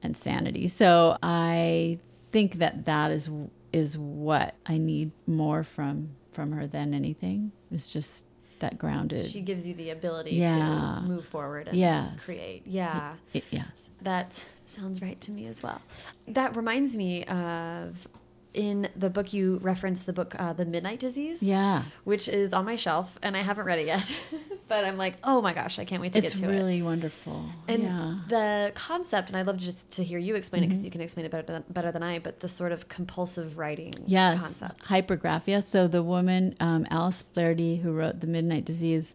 and 0.05 0.16
sanity. 0.16 0.68
So 0.68 1.18
I 1.20 1.99
think 2.29 2.55
that 2.55 2.85
that 2.85 3.11
is, 3.11 3.29
is 3.73 3.99
what 3.99 4.55
I 4.64 4.79
need 4.79 5.11
more 5.27 5.64
from, 5.64 6.11
from 6.31 6.53
her 6.53 6.68
than 6.68 6.94
anything. 6.94 7.51
It's 7.73 7.92
just 7.92 8.25
that 8.61 8.79
grounded. 8.79 9.27
She 9.27 9.40
gives 9.40 9.66
you 9.66 9.75
the 9.75 9.90
ability 9.90 10.37
Yeah. 10.37 10.99
to 11.01 11.09
move 11.09 11.25
forward 11.27 11.66
and 11.68 11.77
Yes. 11.77 12.25
create. 12.25 12.62
Yeah. 12.66 13.14
It- 13.33 13.44
yes. 13.51 13.66
That 14.03 14.45
sounds 14.67 15.03
right 15.03 15.21
to 15.23 15.31
me 15.31 15.47
as 15.47 15.63
well. 15.63 15.81
That 16.29 16.57
reminds 16.57 16.97
me 16.97 17.25
of 17.25 18.07
in 18.53 18.89
the 18.97 19.11
book 19.11 19.33
you 19.33 19.59
referenced 19.63 20.07
the 20.07 20.13
book 20.13 20.35
uh, 20.39 20.53
The 20.53 20.65
Midnight 20.65 20.99
Disease. 20.99 21.43
Yeah. 21.43 21.85
Which 22.05 22.29
is 22.29 22.53
on 22.53 22.65
my 22.65 22.77
shelf 22.77 23.19
and 23.23 23.37
I 23.37 23.43
haven't 23.43 23.65
read 23.65 23.79
it 23.79 23.87
yet. 23.87 24.13
but 24.69 24.85
I'm 24.85 24.97
like, 24.97 25.15
oh 25.23 25.41
my 25.41 25.53
gosh, 25.53 25.79
I 25.79 25.85
can't 25.85 26.03
wait 26.03 26.13
to 26.15 26.19
It's 26.19 26.35
get 26.35 26.39
to 26.41 26.45
it. 26.45 26.55
It's 26.55 26.61
really 26.61 26.83
wonderful. 26.83 27.45
And 27.69 27.83
yeah. 27.85 28.19
the 28.29 28.73
concept, 28.75 29.29
and 29.29 29.37
I'd 29.37 29.47
love 29.47 29.57
just 29.57 29.91
to 29.93 30.05
hear 30.05 30.19
you 30.19 30.35
explain 30.35 30.65
it 30.65 30.69
because 30.69 30.85
you 30.85 30.91
can 30.91 31.01
explain 31.01 31.27
it 31.27 31.31
better 31.33 31.47
than, 31.47 31.65
better 31.69 31.93
than 31.93 32.03
I, 32.03 32.19
but 32.19 32.41
the 32.41 32.49
sort 32.49 32.73
of 32.73 32.89
compulsive 32.89 33.59
writing 33.59 33.95
yes, 34.07 34.43
concept. 34.43 34.85
hypergraphia. 34.85 35.63
So 35.63 35.87
the 35.87 36.03
woman, 36.03 36.57
um, 36.61 36.87
Alice 36.91 37.23
Flaherty, 37.23 37.77
who 37.77 37.93
wrote 37.93 38.21
The 38.21 38.27
Midnight 38.27 38.65
Disease, 38.65 39.15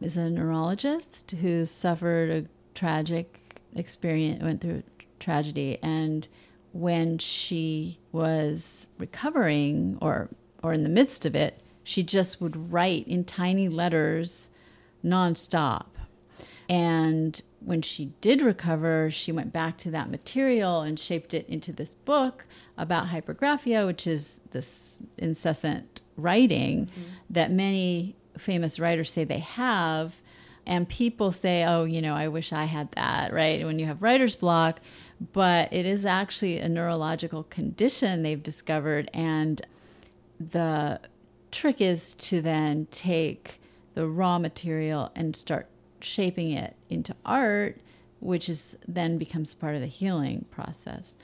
is 0.00 0.16
a 0.16 0.28
neurologist 0.28 1.30
who 1.30 1.66
suffered 1.66 2.30
a 2.30 2.48
tragic 2.74 3.40
experience, 3.74 4.42
went 4.42 4.60
through 4.60 4.82
tragedy, 5.18 5.78
and 5.82 6.28
when 6.72 7.18
she 7.18 7.98
was 8.10 8.88
recovering 8.98 9.98
or 10.00 10.28
or 10.62 10.72
in 10.72 10.84
the 10.84 10.88
midst 10.88 11.26
of 11.26 11.34
it, 11.34 11.60
she 11.82 12.02
just 12.02 12.40
would 12.40 12.72
write 12.72 13.06
in 13.08 13.24
tiny 13.24 13.68
letters 13.68 14.50
nonstop. 15.04 15.86
And 16.68 17.40
when 17.60 17.82
she 17.82 18.06
did 18.20 18.40
recover, 18.40 19.10
she 19.10 19.32
went 19.32 19.52
back 19.52 19.76
to 19.78 19.90
that 19.90 20.10
material 20.10 20.80
and 20.80 20.98
shaped 20.98 21.34
it 21.34 21.48
into 21.48 21.72
this 21.72 21.94
book 21.94 22.46
about 22.78 23.08
hypergraphia, 23.08 23.86
which 23.86 24.06
is 24.06 24.40
this 24.50 25.02
incessant 25.18 26.00
writing 26.16 26.86
mm-hmm. 26.86 27.02
that 27.30 27.50
many 27.50 28.16
famous 28.38 28.78
writers 28.78 29.10
say 29.10 29.24
they 29.24 29.38
have. 29.38 30.21
And 30.66 30.88
people 30.88 31.32
say, 31.32 31.64
oh, 31.64 31.84
you 31.84 32.00
know, 32.00 32.14
I 32.14 32.28
wish 32.28 32.52
I 32.52 32.64
had 32.64 32.92
that, 32.92 33.32
right? 33.32 33.64
When 33.64 33.78
you 33.78 33.86
have 33.86 34.02
writer's 34.02 34.36
block, 34.36 34.80
but 35.32 35.72
it 35.72 35.86
is 35.86 36.06
actually 36.06 36.58
a 36.58 36.68
neurological 36.68 37.44
condition 37.44 38.22
they've 38.22 38.42
discovered. 38.42 39.10
And 39.12 39.60
the 40.38 41.00
trick 41.50 41.80
is 41.80 42.14
to 42.14 42.40
then 42.40 42.86
take 42.90 43.60
the 43.94 44.06
raw 44.06 44.38
material 44.38 45.10
and 45.14 45.36
start 45.36 45.66
shaping 46.00 46.50
it 46.52 46.74
into 46.88 47.14
art, 47.24 47.78
which 48.20 48.48
is 48.48 48.76
then 48.86 49.18
becomes 49.18 49.54
part 49.54 49.74
of 49.74 49.80
the 49.80 49.86
healing 49.86 50.46
process. 50.50 51.14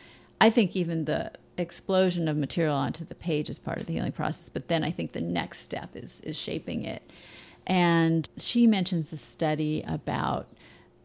I 0.41 0.51
think 0.51 0.77
even 0.77 1.05
the 1.05 1.33
explosion 1.57 2.29
of 2.29 2.37
material 2.37 2.77
onto 2.77 3.05
the 3.05 3.15
page 3.15 3.51
is 3.51 3.59
part 3.59 3.81
of 3.81 3.87
the 3.87 3.95
healing 3.95 4.13
process, 4.13 4.49
but 4.49 4.69
then 4.69 4.85
I 4.85 4.91
think 4.91 5.13
the 5.13 5.21
next 5.21 5.61
step 5.61 5.91
is 5.95 6.21
is 6.21 6.37
shaping 6.37 6.85
it. 6.85 7.03
And 7.69 8.29
she 8.39 8.67
mentions 8.67 9.13
a 9.13 9.19
study 9.19 9.85
about 9.87 10.49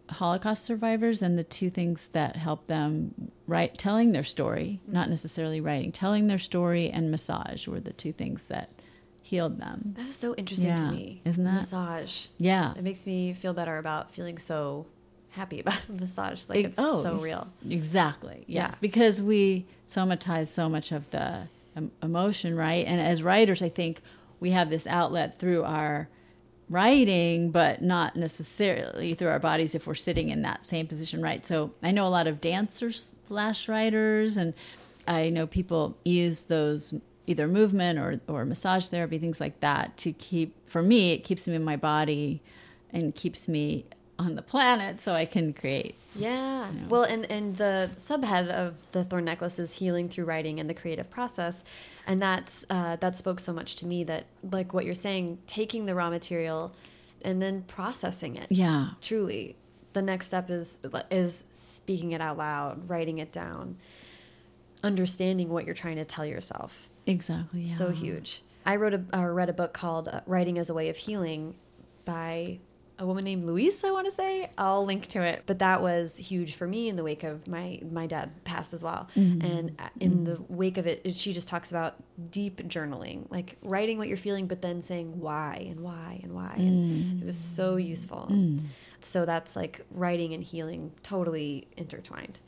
Holocaust 0.10 0.64
survivors 0.64 1.22
and 1.22 1.38
the 1.38 1.44
two 1.44 1.70
things 1.70 2.08
that 2.14 2.38
help 2.38 2.68
them 2.68 3.32
write 3.48 3.78
telling 3.78 4.14
their 4.14 4.24
story, 4.24 4.80
not 4.88 5.10
necessarily 5.10 5.60
writing, 5.60 5.92
telling 5.92 6.28
their 6.28 6.38
story 6.38 6.90
and 6.90 7.12
massage 7.12 7.68
were 7.68 7.82
the 7.82 7.92
two 7.92 8.14
things 8.14 8.46
that 8.46 8.70
healed 9.22 9.60
them. 9.60 9.94
That 9.98 10.08
is 10.08 10.16
so 10.16 10.34
interesting 10.36 10.76
to 10.76 10.92
me. 10.92 11.22
Isn't 11.26 11.44
that? 11.44 11.56
Massage. 11.56 12.28
Yeah. 12.38 12.74
It 12.78 12.84
makes 12.84 13.06
me 13.06 13.34
feel 13.34 13.54
better 13.54 13.78
about 13.78 14.12
feeling 14.12 14.38
so 14.38 14.86
happy 15.32 15.60
about 15.60 15.82
massage. 15.90 16.48
Like 16.48 16.66
it's 16.66 16.80
oh, 16.80 17.04
so 17.04 17.16
real. 17.16 17.48
Exactly. 17.70 18.46
Yes. 18.48 18.72
Yeah. 18.72 18.78
Because 18.80 19.22
we 19.22 19.66
somatize 19.90 20.48
so 20.48 20.70
much 20.70 20.92
of 20.92 21.10
the 21.10 21.48
emotion, 22.02 22.56
right? 22.56 22.86
And 22.86 23.02
as 23.02 23.24
writers, 23.24 23.62
I 23.62 23.70
think 23.70 24.02
we 24.40 24.52
have 24.52 24.70
this 24.70 24.88
outlet 24.88 25.40
through 25.40 25.64
our 25.64 26.08
writing, 26.70 27.52
but 27.52 27.82
not 27.82 28.16
necessarily 28.16 29.14
through 29.14 29.30
our 29.30 29.40
bodies 29.40 29.76
if 29.76 29.86
we're 29.86 29.96
sitting 29.96 30.30
in 30.30 30.42
that 30.44 30.66
same 30.66 30.88
position, 30.88 31.22
right? 31.22 31.46
So 31.46 31.72
I 31.82 31.92
know 31.92 32.08
a 32.08 32.10
lot 32.10 32.28
of 32.28 32.42
dancers 32.42 33.16
slash 33.28 33.68
writers, 33.68 34.38
and 34.38 34.54
I 35.08 35.30
know 35.30 35.48
people 35.48 35.98
use 36.04 36.44
those 36.46 36.94
either 37.28 37.48
movement 37.48 38.00
or, 38.00 38.20
or 38.28 38.46
massage 38.46 38.88
therapy, 38.88 39.18
things 39.18 39.40
like 39.40 39.60
that 39.62 39.96
to 39.98 40.12
keep, 40.14 40.68
for 40.68 40.82
me, 40.82 41.12
it 41.12 41.20
keeps 41.20 41.48
me 41.48 41.56
in 41.56 41.64
my 41.64 41.78
body 41.78 42.42
and 42.92 43.16
keeps 43.16 43.48
me 43.48 43.86
on 44.20 44.36
the 44.36 44.42
planet 44.42 45.02
so 45.02 45.14
I 45.14 45.26
can 45.26 45.54
create. 45.54 45.96
Yeah. 46.16 46.70
Well, 46.88 47.04
and 47.04 47.30
and 47.32 47.56
the 47.56 47.90
subhead 47.98 48.50
of 48.50 48.92
the 48.92 49.04
thorn 49.04 49.26
necklace 49.26 49.58
is 49.60 49.76
healing 49.76 50.10
through 50.10 50.26
writing 50.26 50.60
and 50.60 50.70
the 50.70 50.74
creative 50.74 51.10
process, 51.10 51.64
and 52.06 52.22
that's 52.22 52.66
uh, 52.70 52.98
that 52.98 53.18
spoke 53.18 53.40
so 53.40 53.54
much 53.54 53.76
to 53.76 53.86
me 53.86 54.04
that 54.06 54.26
like 54.52 54.74
what 54.74 54.86
you're 54.86 54.94
saying, 54.94 55.40
taking 55.48 55.86
the 55.86 55.96
raw 55.96 56.10
material, 56.10 56.74
and 57.24 57.42
then 57.42 57.64
processing 57.64 58.36
it. 58.36 58.48
Yeah. 58.52 58.90
Truly, 59.02 59.56
the 59.94 60.02
next 60.02 60.28
step 60.28 60.50
is 60.50 60.80
is 61.10 61.44
speaking 61.52 62.12
it 62.12 62.22
out 62.22 62.38
loud, 62.38 62.88
writing 62.90 63.18
it 63.18 63.32
down, 63.32 63.78
understanding 64.84 65.50
what 65.50 65.66
you're 65.66 65.76
trying 65.76 65.96
to 65.96 66.06
tell 66.06 66.26
yourself. 66.26 66.90
Exactly. 67.08 67.62
Yeah. 67.62 67.76
So 67.76 67.90
huge. 67.90 68.44
I 68.66 68.76
wrote 68.76 68.94
a 68.94 69.04
or 69.14 69.34
read 69.34 69.50
a 69.50 69.54
book 69.54 69.74
called 69.74 70.08
uh, 70.08 70.22
Writing 70.26 70.58
as 70.58 70.70
a 70.70 70.74
Way 70.74 70.90
of 70.90 70.98
Healing 70.98 71.56
by 72.06 72.60
a 73.00 73.06
woman 73.06 73.24
named 73.24 73.46
Louise, 73.46 73.84
I 73.84 73.92
want 73.92 74.06
to 74.06 74.12
say. 74.12 74.50
I'll 74.58 74.86
link 74.86 75.08
to 75.08 75.22
it. 75.22 75.44
But 75.46 75.60
that 75.60 75.82
was 75.82 76.18
huge 76.18 76.56
for 76.56 76.68
me 76.68 76.90
in 76.90 76.96
the 76.96 77.04
wake 77.04 77.24
of 77.24 77.48
my 77.48 77.80
my 77.92 78.06
dad 78.08 78.44
passed 78.44 78.74
as 78.74 78.84
well. 78.84 79.08
And 79.16 79.76
uh, 79.80 79.90
in 80.00 80.24
the 80.26 80.42
wake 80.48 80.78
of 80.78 80.86
it, 80.88 81.16
she 81.16 81.34
just 81.34 81.48
talks 81.48 81.72
about 81.72 81.96
deep 82.30 82.58
journaling, 82.68 83.30
like 83.32 83.58
writing 83.64 83.98
what 83.98 84.08
you're 84.08 84.18
feeling, 84.18 84.48
but 84.48 84.62
then 84.62 84.82
saying 84.82 85.20
why 85.20 85.66
and 85.70 85.80
why 85.82 86.20
and 86.24 86.34
why. 86.34 86.54
And 86.58 87.22
it 87.22 87.26
was 87.26 87.38
so 87.38 87.76
useful. 87.78 88.28
So 89.02 89.26
that's 89.26 89.56
like 89.56 89.82
writing 89.92 90.34
and 90.34 90.44
healing 90.44 90.92
totally 91.04 91.68
intertwined. 91.76 92.40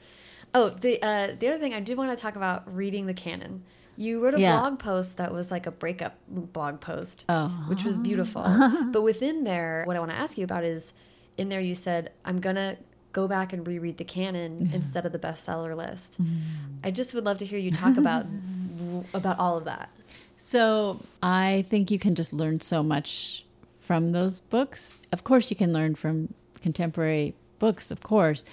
Oh, 0.53 0.69
the 0.69 1.01
uh, 1.03 1.35
the 1.37 1.47
other 1.49 1.59
thing 1.59 1.73
I 1.73 1.79
did 1.81 1.97
want 1.97 2.11
to 2.11 2.17
talk 2.17 2.35
about 2.35 2.73
reading 2.73 3.07
the 3.07 3.13
canon. 3.13 3.63
You 3.97 4.23
wrote 4.23 4.33
a 4.35 4.39
Yeah. 4.39 4.59
blog 4.59 4.79
post 4.79 5.17
that 5.17 5.33
was 5.33 5.51
like 5.51 5.65
a 5.65 5.71
breakup 5.71 6.15
blog 6.27 6.79
post, 6.81 7.25
Oh. 7.29 7.47
which 7.69 7.83
was 7.83 7.97
beautiful. 7.97 8.43
but 8.91 9.01
within 9.01 9.43
there, 9.43 9.83
what 9.85 9.95
I 9.95 9.99
want 9.99 10.11
to 10.11 10.17
ask 10.17 10.37
you 10.37 10.43
about 10.43 10.63
is 10.63 10.93
in 11.37 11.49
there 11.49 11.61
you 11.61 11.75
said, 11.75 12.11
I'm 12.23 12.39
going 12.39 12.55
to 12.57 12.77
go 13.13 13.27
back 13.27 13.53
and 13.53 13.65
reread 13.65 13.97
the 13.97 14.03
canon 14.03 14.69
instead 14.73 15.05
of 15.05 15.11
the 15.13 15.19
bestseller 15.19 15.75
list. 15.75 16.21
Mm. 16.21 16.41
I 16.83 16.91
just 16.91 17.13
would 17.13 17.23
love 17.25 17.37
to 17.37 17.45
hear 17.45 17.59
you 17.59 17.71
talk 17.71 17.95
about 17.97 18.25
about 19.13 19.39
all 19.39 19.57
of 19.57 19.63
that. 19.65 19.89
So 20.37 20.99
I 21.23 21.63
think 21.69 21.89
you 21.89 21.97
can 21.99 22.13
just 22.15 22.33
learn 22.33 22.59
so 22.59 22.83
much 22.83 23.45
from 23.79 24.11
those 24.11 24.39
books. 24.41 24.99
Of 25.13 25.23
course, 25.23 25.49
you 25.49 25.55
can 25.55 25.71
learn 25.71 25.95
from 25.95 26.33
contemporary 26.61 27.33
books, 27.59 27.89
of 27.91 28.01
course, 28.01 28.43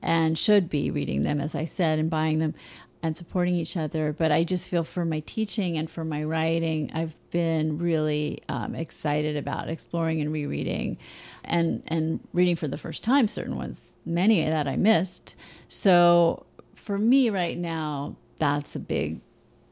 and 0.00 0.38
should 0.38 0.68
be 0.70 0.90
reading 0.90 1.24
them, 1.24 1.40
as 1.40 1.54
I 1.54 1.64
said, 1.64 1.98
and 1.98 2.08
buying 2.08 2.38
them 2.38 2.54
and 3.02 3.16
supporting 3.16 3.54
each 3.54 3.76
other. 3.76 4.12
But 4.12 4.30
I 4.30 4.44
just 4.44 4.68
feel 4.68 4.84
for 4.84 5.04
my 5.04 5.20
teaching 5.20 5.76
and 5.76 5.90
for 5.90 6.04
my 6.04 6.22
writing, 6.22 6.90
I've 6.94 7.16
been 7.30 7.78
really 7.78 8.40
um, 8.48 8.74
excited 8.74 9.36
about 9.36 9.68
exploring 9.68 10.20
and 10.20 10.32
rereading 10.32 10.98
and, 11.44 11.82
and 11.88 12.20
reading 12.32 12.56
for 12.56 12.68
the 12.68 12.78
first 12.78 13.02
time 13.02 13.26
certain 13.26 13.56
ones, 13.56 13.96
many 14.06 14.44
that 14.44 14.68
I 14.68 14.76
missed. 14.76 15.34
So 15.68 16.46
for 16.74 16.98
me 16.98 17.28
right 17.30 17.58
now, 17.58 18.16
that's 18.38 18.76
a 18.76 18.80
big 18.80 19.20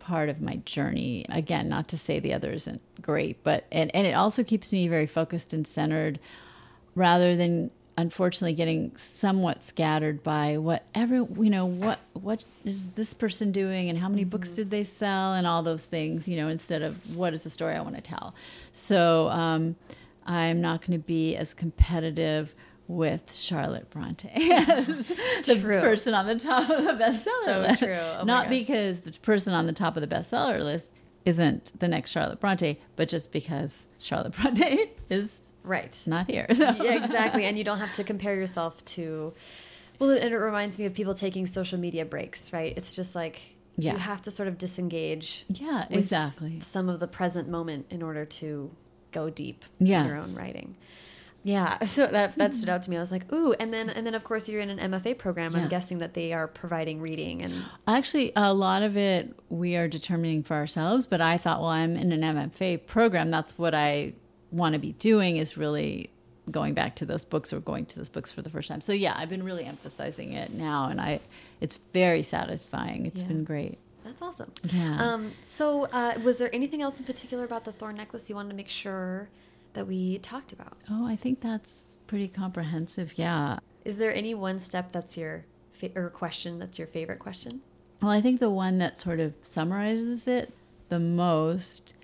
part 0.01 0.29
of 0.29 0.41
my 0.41 0.57
journey. 0.65 1.25
Again, 1.29 1.69
not 1.69 1.87
to 1.89 1.97
say 1.97 2.19
the 2.19 2.33
other 2.33 2.51
isn't 2.51 2.81
great, 3.01 3.43
but 3.45 3.67
and, 3.71 3.95
and 3.95 4.07
it 4.07 4.13
also 4.13 4.43
keeps 4.43 4.73
me 4.73 4.89
very 4.89 5.07
focused 5.07 5.53
and 5.53 5.67
centered 5.67 6.19
rather 6.95 7.37
than 7.37 7.71
unfortunately 8.01 8.53
getting 8.55 8.97
somewhat 8.97 9.63
scattered 9.63 10.23
by 10.23 10.57
whatever 10.59 11.17
you 11.39 11.51
know 11.51 11.67
what 11.67 11.99
what 12.15 12.45
is 12.65 12.91
this 12.93 13.15
person 13.15 13.53
doing 13.53 13.89
and 13.89 13.99
how 13.99 14.09
many 14.09 14.25
books 14.25 14.55
did 14.57 14.71
they 14.71 14.83
sell 14.85 15.35
and 15.35 15.47
all 15.47 15.63
those 15.63 15.85
things 15.85 16.27
you 16.27 16.37
know 16.37 16.49
instead 16.49 16.83
of 16.83 17.15
what 17.17 17.33
is 17.35 17.45
the 17.45 17.51
story 17.51 17.75
i 17.75 17.81
want 17.81 17.95
to 17.95 18.01
tell 18.03 18.35
so 18.73 19.29
um, 19.29 19.77
i'm 20.27 20.61
not 20.61 20.81
going 20.85 20.99
to 20.99 21.07
be 21.07 21.37
as 21.37 21.55
competitive 21.55 22.55
with 22.89 23.33
Charlotte 23.33 23.89
Bronte 23.91 24.29
the 24.35 25.59
True. 25.61 25.81
person 25.81 26.13
on 26.13 26.27
the 26.27 26.35
top 26.39 26.69
of 26.69 26.85
the 26.85 26.93
bestseller 26.93 27.45
So 27.55 27.61
list. 27.61 27.79
true. 27.79 27.93
Oh 28.19 28.25
Not 28.25 28.49
because 28.49 29.01
the 29.01 29.13
person 29.21 29.55
on 29.55 29.67
the 29.67 29.73
top 29.73 29.97
of 29.97 30.01
the 30.01 30.09
bestseller 30.13 30.61
list 30.61 30.91
isn't 31.25 31.79
the 31.79 31.87
next 31.87 32.11
Charlotte 32.11 32.41
Bronte, 32.41 32.81
but 32.97 33.09
just 33.09 33.31
because 33.31 33.87
Charlotte 34.01 34.33
Bronte 34.35 34.91
is 35.11 35.53
right 35.63 36.01
not 36.07 36.31
here. 36.31 36.47
So. 36.55 36.75
Yeah, 36.83 36.97
exactly. 36.97 37.45
And 37.45 37.59
you 37.59 37.65
don't 37.65 37.79
have 37.79 37.93
to 37.95 38.05
compare 38.05 38.35
yourself 38.35 38.85
to. 38.87 39.35
Well, 39.99 40.11
and 40.11 40.33
it 40.33 40.39
reminds 40.39 40.79
me 40.79 40.87
of 40.87 40.95
people 40.95 41.13
taking 41.13 41.47
social 41.47 41.79
media 41.79 42.07
breaks, 42.07 42.53
right? 42.53 42.73
It's 42.77 42.95
just 42.95 43.15
like 43.15 43.57
yeah. 43.77 43.93
you 43.93 43.99
have 43.99 44.23
to 44.23 44.31
sort 44.31 44.49
of 44.49 44.57
disengage. 44.57 45.45
Yeah, 45.49 45.87
exactly. 45.91 46.61
Some 46.61 46.89
of 46.89 47.01
the 47.01 47.09
present 47.09 47.49
moment 47.49 47.87
in 47.91 48.03
order 48.03 48.25
to 48.25 48.71
go 49.13 49.29
deep 49.29 49.65
yes. 49.79 50.03
in 50.03 50.09
your 50.09 50.19
own 50.19 50.35
writing. 50.35 50.77
Yeah, 51.43 51.79
so 51.85 52.07
that 52.07 52.37
that 52.37 52.55
stood 52.55 52.69
out 52.69 52.83
to 52.83 52.91
me. 52.91 52.97
I 52.97 53.01
was 53.01 53.13
like, 53.13 53.31
ooh, 53.33 53.55
and 53.55 53.73
then 53.73 53.91
and 53.91 54.07
then 54.07 54.15
of 54.15 54.25
course 54.25 54.49
you're 54.49 54.61
in 54.61 54.71
an 54.71 54.93
MFA 54.93 55.17
program. 55.17 55.53
Yeah. 55.53 55.63
I'm 55.63 55.69
guessing 55.69 55.99
that 55.99 56.15
they 56.15 56.33
are 56.33 56.47
providing 56.47 57.01
reading 57.01 57.43
and 57.43 57.65
actually 57.87 58.33
a 58.37 58.53
lot 58.53 58.83
of 58.83 58.97
it 58.97 59.35
we 59.49 59.77
are 59.77 59.89
determining 59.89 60.43
for 60.43 60.55
ourselves. 60.55 61.07
But 61.07 61.21
I 61.21 61.39
thought, 61.39 61.61
well, 61.61 61.71
I'm 61.71 61.97
in 61.97 62.13
an 62.13 62.21
MFA 62.21 62.87
program. 62.87 63.31
That's 63.31 63.57
what 63.59 63.75
I 63.75 64.15
want 64.51 64.75
to 64.75 64.79
be 64.79 64.93
doing. 64.93 65.37
Is 65.37 65.57
really 65.57 66.11
going 66.51 66.75
back 66.75 66.97
to 66.97 67.07
those 67.07 67.25
books 67.25 67.53
or 67.53 67.61
going 67.61 67.87
to 67.87 67.97
those 67.97 68.09
books 68.09 68.33
for 68.33 68.43
the 68.43 68.51
first 68.51 68.69
time. 68.69 68.81
So 68.81 68.93
yeah, 68.93 69.15
I've 69.17 69.31
been 69.31 69.43
really 69.43 69.65
emphasizing 69.65 70.33
it 70.33 70.53
now, 70.53 70.89
and 70.89 71.01
I 71.01 71.21
it's 71.61 71.77
very 71.93 72.23
satisfying. 72.23 73.07
It's 73.07 73.23
yeah. 73.23 73.29
been 73.29 73.45
great. 73.45 73.79
That's 74.05 74.23
awesome. 74.23 74.53
Yeah. 74.65 74.97
Um, 74.99 75.33
so, 75.45 75.85
uh, 75.93 76.15
was 76.25 76.39
there 76.39 76.53
anything 76.55 76.83
else 76.83 76.99
in 76.99 77.07
particular 77.07 77.45
about 77.45 77.65
the 77.65 77.73
thorn 77.73 77.97
necklace 77.97 78.29
you 78.29 78.35
wanted 78.35 78.49
to 78.51 78.57
make 78.57 78.69
sure 78.69 79.29
that 79.75 79.87
we 79.87 80.19
talked 80.19 80.53
about? 80.53 80.79
Oh, 80.91 81.07
I 81.07 81.17
think 81.17 81.41
that's 81.41 81.97
pretty 82.07 82.29
comprehensive. 82.29 83.19
Yeah. 83.19 83.59
Is 83.85 83.99
there 83.99 84.13
any 84.13 84.35
one 84.35 84.59
step 84.59 84.93
that's 84.93 85.17
your 85.17 85.45
or 85.95 86.11
question 86.11 86.59
that's 86.59 86.79
your 86.79 86.89
favorite 86.89 87.19
question? 87.19 87.63
Well, 88.03 88.11
I 88.11 88.21
think 88.21 88.41
the 88.41 88.51
one 88.51 88.79
that 88.79 88.99
sort 88.99 89.21
of 89.21 89.35
summarizes 89.43 90.27
it 90.27 90.53
the 90.89 90.99
most 90.99 91.95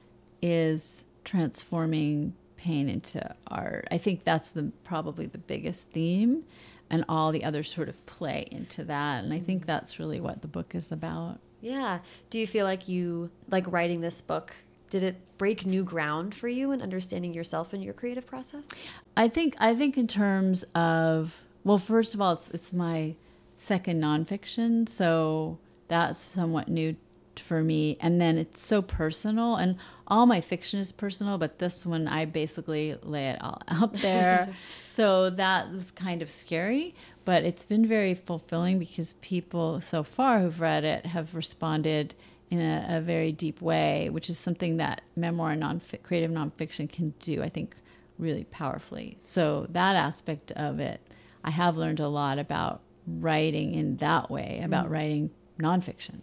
is 0.40 1.06
transforming 1.26 2.32
pain 2.56 2.88
into 2.88 3.34
art. 3.46 3.86
I 3.90 3.98
think 3.98 4.24
that's 4.24 4.48
the 4.48 4.72
probably 4.84 5.26
the 5.26 5.38
biggest 5.38 5.90
theme 5.90 6.44
and 6.88 7.04
all 7.08 7.32
the 7.32 7.44
others 7.44 7.70
sort 7.70 7.90
of 7.90 8.06
play 8.06 8.48
into 8.50 8.82
that. 8.84 9.22
And 9.22 9.34
I 9.34 9.40
think 9.40 9.66
that's 9.66 9.98
really 9.98 10.20
what 10.20 10.40
the 10.40 10.48
book 10.48 10.74
is 10.74 10.90
about. 10.90 11.40
Yeah. 11.60 11.98
Do 12.30 12.38
you 12.38 12.46
feel 12.46 12.64
like 12.64 12.88
you 12.88 13.30
like 13.50 13.70
writing 13.70 14.00
this 14.00 14.22
book 14.22 14.54
did 14.88 15.02
it 15.02 15.16
break 15.36 15.66
new 15.66 15.82
ground 15.82 16.34
for 16.34 16.48
you 16.48 16.72
in 16.72 16.80
understanding 16.80 17.34
yourself 17.34 17.72
and 17.72 17.82
your 17.82 17.92
creative 17.92 18.26
process? 18.26 18.68
I 19.16 19.28
think 19.28 19.56
I 19.58 19.74
think 19.74 19.98
in 19.98 20.06
terms 20.06 20.62
of 20.74 21.42
well, 21.64 21.78
first 21.78 22.14
of 22.14 22.20
all, 22.20 22.32
it's 22.34 22.50
it's 22.50 22.72
my 22.72 23.14
second 23.56 24.00
nonfiction, 24.00 24.88
so 24.88 25.58
that's 25.88 26.20
somewhat 26.20 26.68
new 26.68 26.96
for 27.40 27.62
me. 27.62 27.96
And 28.00 28.20
then 28.20 28.38
it's 28.38 28.60
so 28.60 28.82
personal, 28.82 29.56
and 29.56 29.76
all 30.06 30.26
my 30.26 30.40
fiction 30.40 30.80
is 30.80 30.92
personal, 30.92 31.38
but 31.38 31.58
this 31.58 31.84
one 31.84 32.06
I 32.08 32.24
basically 32.24 32.96
lay 33.02 33.28
it 33.28 33.42
all 33.42 33.62
out 33.68 33.92
there. 33.94 34.54
so 34.86 35.30
that 35.30 35.70
was 35.70 35.90
kind 35.90 36.22
of 36.22 36.30
scary, 36.30 36.94
but 37.24 37.44
it's 37.44 37.64
been 37.64 37.86
very 37.86 38.14
fulfilling 38.14 38.78
because 38.78 39.14
people 39.14 39.80
so 39.80 40.02
far 40.02 40.40
who've 40.40 40.60
read 40.60 40.84
it 40.84 41.06
have 41.06 41.34
responded 41.34 42.14
in 42.50 42.60
a, 42.60 42.86
a, 42.88 43.00
very 43.00 43.32
deep 43.32 43.60
way, 43.60 44.08
which 44.08 44.30
is 44.30 44.38
something 44.38 44.76
that 44.76 45.02
memoir 45.16 45.50
and 45.50 45.60
non 45.60 45.80
creative 46.02 46.30
nonfiction 46.30 46.90
can 46.90 47.12
do, 47.18 47.42
I 47.42 47.48
think, 47.48 47.74
really 48.18 48.44
powerfully. 48.44 49.16
So 49.18 49.66
that 49.70 49.96
aspect 49.96 50.52
of 50.52 50.78
it, 50.78 51.00
I 51.42 51.50
have 51.50 51.76
learned 51.76 51.98
a 51.98 52.08
lot 52.08 52.38
about 52.38 52.82
writing 53.06 53.74
in 53.74 53.96
that 53.96 54.30
way, 54.30 54.60
about 54.64 54.86
mm. 54.86 54.90
writing 54.90 55.30
nonfiction. 55.58 56.20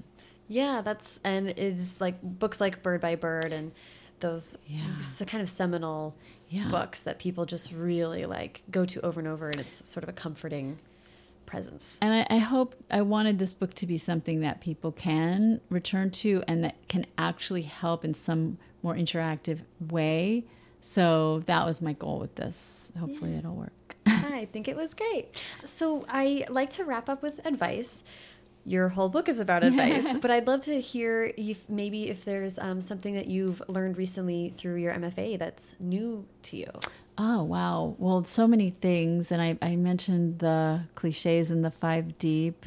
Yeah, 0.47 0.81
that's 0.81 1.19
and 1.23 1.49
it's 1.49 2.01
like 2.01 2.21
books 2.21 2.59
like 2.59 2.81
Bird 2.83 3.01
by 3.01 3.15
Bird 3.15 3.51
and 3.51 3.71
those 4.19 4.57
yeah. 4.67 5.25
kind 5.27 5.41
of 5.41 5.49
seminal 5.49 6.15
yeah. 6.49 6.69
books 6.69 7.01
that 7.01 7.19
people 7.19 7.45
just 7.45 7.71
really 7.73 8.25
like 8.25 8.63
go 8.69 8.85
to 8.85 9.01
over 9.05 9.19
and 9.19 9.27
over, 9.27 9.47
and 9.47 9.59
it's 9.59 9.87
sort 9.89 10.03
of 10.03 10.09
a 10.09 10.13
comforting 10.13 10.79
presence. 11.45 11.97
And 12.01 12.13
I, 12.13 12.35
I, 12.35 12.37
hope 12.39 12.75
I 12.89 13.01
wanted 13.01 13.37
this 13.37 13.53
book 13.53 13.73
to 13.75 13.85
be 13.85 13.97
something 13.97 14.39
that 14.39 14.61
people 14.61 14.91
can 14.91 15.61
return 15.69 16.09
to 16.11 16.41
and 16.47 16.63
that 16.63 16.75
can 16.87 17.05
actually 17.17 17.63
help 17.63 18.05
in 18.05 18.13
some 18.13 18.57
more 18.81 18.95
interactive 18.95 19.59
way. 19.79 20.45
So 20.81 21.39
that 21.45 21.65
was 21.65 21.81
my 21.81 21.93
goal 21.93 22.19
with 22.19 22.35
this. 22.35 22.91
Hopefully, 22.99 23.31
yeah. 23.31 23.39
it'll 23.39 23.55
work. 23.55 23.95
I 24.05 24.47
think 24.51 24.67
it 24.67 24.75
was 24.75 24.93
great. 24.93 25.41
So 25.63 26.05
I 26.09 26.45
like 26.49 26.69
to 26.71 26.83
wrap 26.83 27.07
up 27.07 27.21
with 27.21 27.45
advice. 27.45 28.03
Your 28.65 28.89
whole 28.89 29.09
book 29.09 29.27
is 29.27 29.39
about 29.39 29.63
advice, 29.69 30.15
but 30.21 30.31
I'd 30.31 30.47
love 30.47 30.61
to 30.61 30.79
hear 30.79 31.33
if 31.37 31.69
maybe 31.69 32.09
if 32.09 32.25
there's 32.25 32.57
um, 32.59 32.81
something 32.81 33.13
that 33.15 33.27
you've 33.27 33.61
learned 33.67 33.97
recently 33.97 34.53
through 34.57 34.75
your 34.75 34.93
MFA 34.93 35.37
that's 35.37 35.75
new 35.79 36.25
to 36.43 36.57
you. 36.57 36.71
Oh, 37.17 37.43
wow. 37.43 37.95
Well, 37.99 38.23
so 38.23 38.47
many 38.47 38.69
things. 38.69 39.31
And 39.31 39.41
I, 39.41 39.57
I 39.61 39.75
mentioned 39.75 40.39
the 40.39 40.85
cliches 40.95 41.51
and 41.51 41.63
the 41.63 41.71
five 41.71 42.17
deep. 42.17 42.65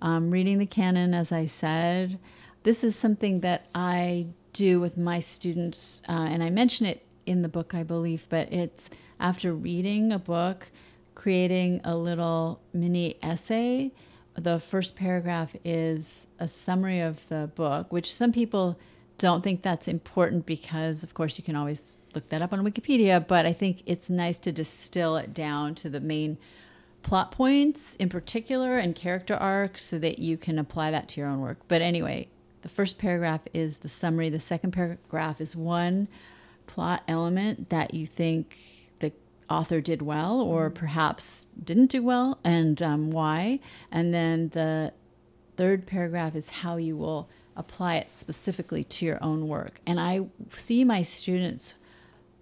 Um, 0.00 0.30
reading 0.30 0.58
the 0.58 0.66
canon, 0.66 1.14
as 1.14 1.32
I 1.32 1.46
said, 1.46 2.18
this 2.62 2.84
is 2.84 2.94
something 2.94 3.40
that 3.40 3.66
I 3.74 4.26
do 4.52 4.80
with 4.80 4.96
my 4.96 5.18
students. 5.18 6.02
Uh, 6.08 6.28
and 6.30 6.42
I 6.42 6.50
mention 6.50 6.86
it 6.86 7.04
in 7.26 7.42
the 7.42 7.48
book, 7.48 7.74
I 7.74 7.82
believe, 7.82 8.26
but 8.28 8.52
it's 8.52 8.88
after 9.18 9.52
reading 9.52 10.12
a 10.12 10.18
book, 10.18 10.70
creating 11.14 11.80
a 11.82 11.96
little 11.96 12.60
mini 12.72 13.16
essay. 13.22 13.92
The 14.38 14.60
first 14.60 14.94
paragraph 14.94 15.56
is 15.64 16.28
a 16.38 16.46
summary 16.46 17.00
of 17.00 17.26
the 17.28 17.50
book, 17.56 17.92
which 17.92 18.14
some 18.14 18.32
people 18.32 18.78
don't 19.18 19.42
think 19.42 19.62
that's 19.62 19.88
important 19.88 20.46
because, 20.46 21.02
of 21.02 21.12
course, 21.12 21.38
you 21.38 21.44
can 21.44 21.56
always 21.56 21.96
look 22.14 22.28
that 22.28 22.40
up 22.40 22.52
on 22.52 22.64
Wikipedia, 22.64 23.26
but 23.26 23.46
I 23.46 23.52
think 23.52 23.82
it's 23.84 24.08
nice 24.08 24.38
to 24.40 24.52
distill 24.52 25.16
it 25.16 25.34
down 25.34 25.74
to 25.76 25.90
the 25.90 25.98
main 25.98 26.38
plot 27.02 27.32
points 27.32 27.96
in 27.96 28.08
particular 28.08 28.78
and 28.78 28.94
character 28.94 29.34
arcs 29.34 29.82
so 29.82 29.98
that 29.98 30.20
you 30.20 30.36
can 30.36 30.56
apply 30.56 30.92
that 30.92 31.08
to 31.08 31.20
your 31.20 31.28
own 31.28 31.40
work. 31.40 31.58
But 31.66 31.82
anyway, 31.82 32.28
the 32.62 32.68
first 32.68 32.96
paragraph 32.96 33.40
is 33.52 33.78
the 33.78 33.88
summary, 33.88 34.30
the 34.30 34.38
second 34.38 34.70
paragraph 34.70 35.40
is 35.40 35.56
one 35.56 36.06
plot 36.68 37.02
element 37.08 37.70
that 37.70 37.92
you 37.92 38.06
think 38.06 38.56
author 39.50 39.80
did 39.80 40.02
well 40.02 40.40
or 40.40 40.70
perhaps 40.70 41.46
didn't 41.62 41.90
do 41.90 42.02
well 42.02 42.38
and 42.44 42.80
um, 42.82 43.10
why. 43.10 43.60
And 43.90 44.12
then 44.12 44.50
the 44.50 44.92
third 45.56 45.86
paragraph 45.86 46.34
is 46.34 46.50
how 46.50 46.76
you 46.76 46.96
will 46.96 47.28
apply 47.56 47.96
it 47.96 48.10
specifically 48.12 48.84
to 48.84 49.04
your 49.04 49.22
own 49.22 49.48
work. 49.48 49.80
And 49.86 49.98
I 49.98 50.26
see 50.52 50.84
my 50.84 51.02
students 51.02 51.74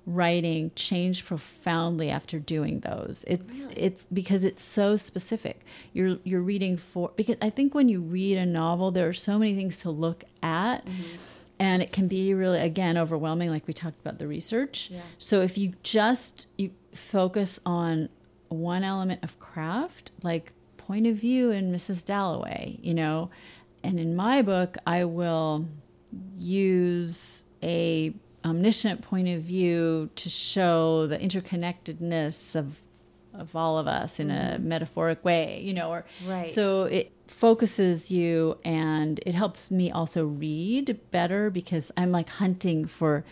writing 0.06 0.70
change 0.76 1.24
profoundly 1.24 2.10
after 2.10 2.38
doing 2.38 2.80
those. 2.80 3.24
It's 3.26 3.62
really? 3.62 3.74
it's 3.74 4.06
because 4.12 4.44
it's 4.44 4.62
so 4.62 4.96
specific. 4.96 5.64
You're 5.92 6.18
you're 6.22 6.42
reading 6.42 6.76
for 6.76 7.10
because 7.16 7.36
I 7.42 7.50
think 7.50 7.74
when 7.74 7.88
you 7.88 8.00
read 8.00 8.38
a 8.38 8.46
novel 8.46 8.92
there 8.92 9.08
are 9.08 9.12
so 9.12 9.38
many 9.38 9.54
things 9.56 9.78
to 9.78 9.90
look 9.90 10.22
at. 10.42 10.86
Mm-hmm. 10.86 11.16
And 11.58 11.80
it 11.82 11.90
can 11.90 12.06
be 12.06 12.34
really 12.34 12.60
again 12.60 12.98
overwhelming 12.98 13.50
like 13.50 13.66
we 13.66 13.72
talked 13.72 13.98
about 14.00 14.18
the 14.18 14.28
research. 14.28 14.90
Yeah. 14.90 15.00
So 15.18 15.40
if 15.40 15.58
you 15.58 15.72
just 15.82 16.46
you 16.56 16.70
focus 16.96 17.60
on 17.64 18.08
one 18.48 18.84
element 18.84 19.22
of 19.22 19.38
craft 19.40 20.10
like 20.22 20.52
point 20.76 21.06
of 21.06 21.16
view 21.16 21.50
in 21.50 21.72
Mrs. 21.72 22.04
Dalloway, 22.04 22.78
you 22.80 22.94
know, 22.94 23.30
and 23.82 23.98
in 23.98 24.14
my 24.14 24.42
book 24.42 24.76
I 24.86 25.04
will 25.04 25.66
use 26.38 27.44
a 27.62 28.14
omniscient 28.44 29.02
point 29.02 29.28
of 29.28 29.42
view 29.42 30.08
to 30.14 30.28
show 30.28 31.06
the 31.06 31.18
interconnectedness 31.18 32.54
of 32.54 32.80
of 33.34 33.54
all 33.54 33.78
of 33.78 33.86
us 33.86 34.18
in 34.18 34.28
mm-hmm. 34.28 34.54
a 34.54 34.58
metaphoric 34.58 35.22
way, 35.24 35.60
you 35.60 35.74
know, 35.74 35.90
or 35.90 36.04
right. 36.26 36.48
so 36.48 36.84
it 36.84 37.12
focuses 37.26 38.10
you 38.10 38.56
and 38.64 39.20
it 39.26 39.34
helps 39.34 39.70
me 39.70 39.90
also 39.90 40.26
read 40.26 40.98
better 41.10 41.50
because 41.50 41.92
I'm 41.96 42.12
like 42.12 42.28
hunting 42.28 42.86
for 42.86 43.24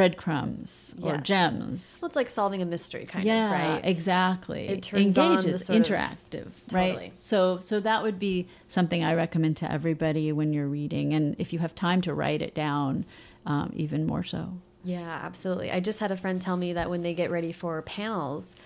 breadcrumbs 0.00 0.94
yes. 0.96 1.04
or 1.04 1.20
gems. 1.20 1.98
Well, 2.00 2.06
it's 2.06 2.16
like 2.16 2.30
solving 2.30 2.62
a 2.62 2.64
mystery 2.64 3.04
kind 3.04 3.22
yeah, 3.22 3.44
of, 3.44 3.74
right? 3.74 3.84
exactly. 3.84 4.66
It 4.66 4.82
turns 4.82 5.18
engages, 5.18 5.68
interactive, 5.68 6.46
of, 6.46 6.72
right? 6.72 6.92
Totally. 6.92 7.12
So, 7.20 7.60
so 7.60 7.80
that 7.80 8.02
would 8.02 8.18
be 8.18 8.48
something 8.66 9.04
I 9.04 9.14
recommend 9.14 9.58
to 9.58 9.70
everybody 9.70 10.32
when 10.32 10.54
you're 10.54 10.68
reading, 10.68 11.12
and 11.12 11.36
if 11.38 11.52
you 11.52 11.58
have 11.58 11.74
time 11.74 12.00
to 12.02 12.14
write 12.14 12.40
it 12.40 12.54
down, 12.54 13.04
um, 13.44 13.74
even 13.76 14.06
more 14.06 14.24
so. 14.24 14.54
Yeah, 14.84 15.20
absolutely. 15.22 15.70
I 15.70 15.80
just 15.80 16.00
had 16.00 16.10
a 16.10 16.16
friend 16.16 16.40
tell 16.40 16.56
me 16.56 16.72
that 16.72 16.88
when 16.88 17.02
they 17.02 17.12
get 17.12 17.30
ready 17.30 17.52
for 17.52 17.82
panels, 17.82 18.56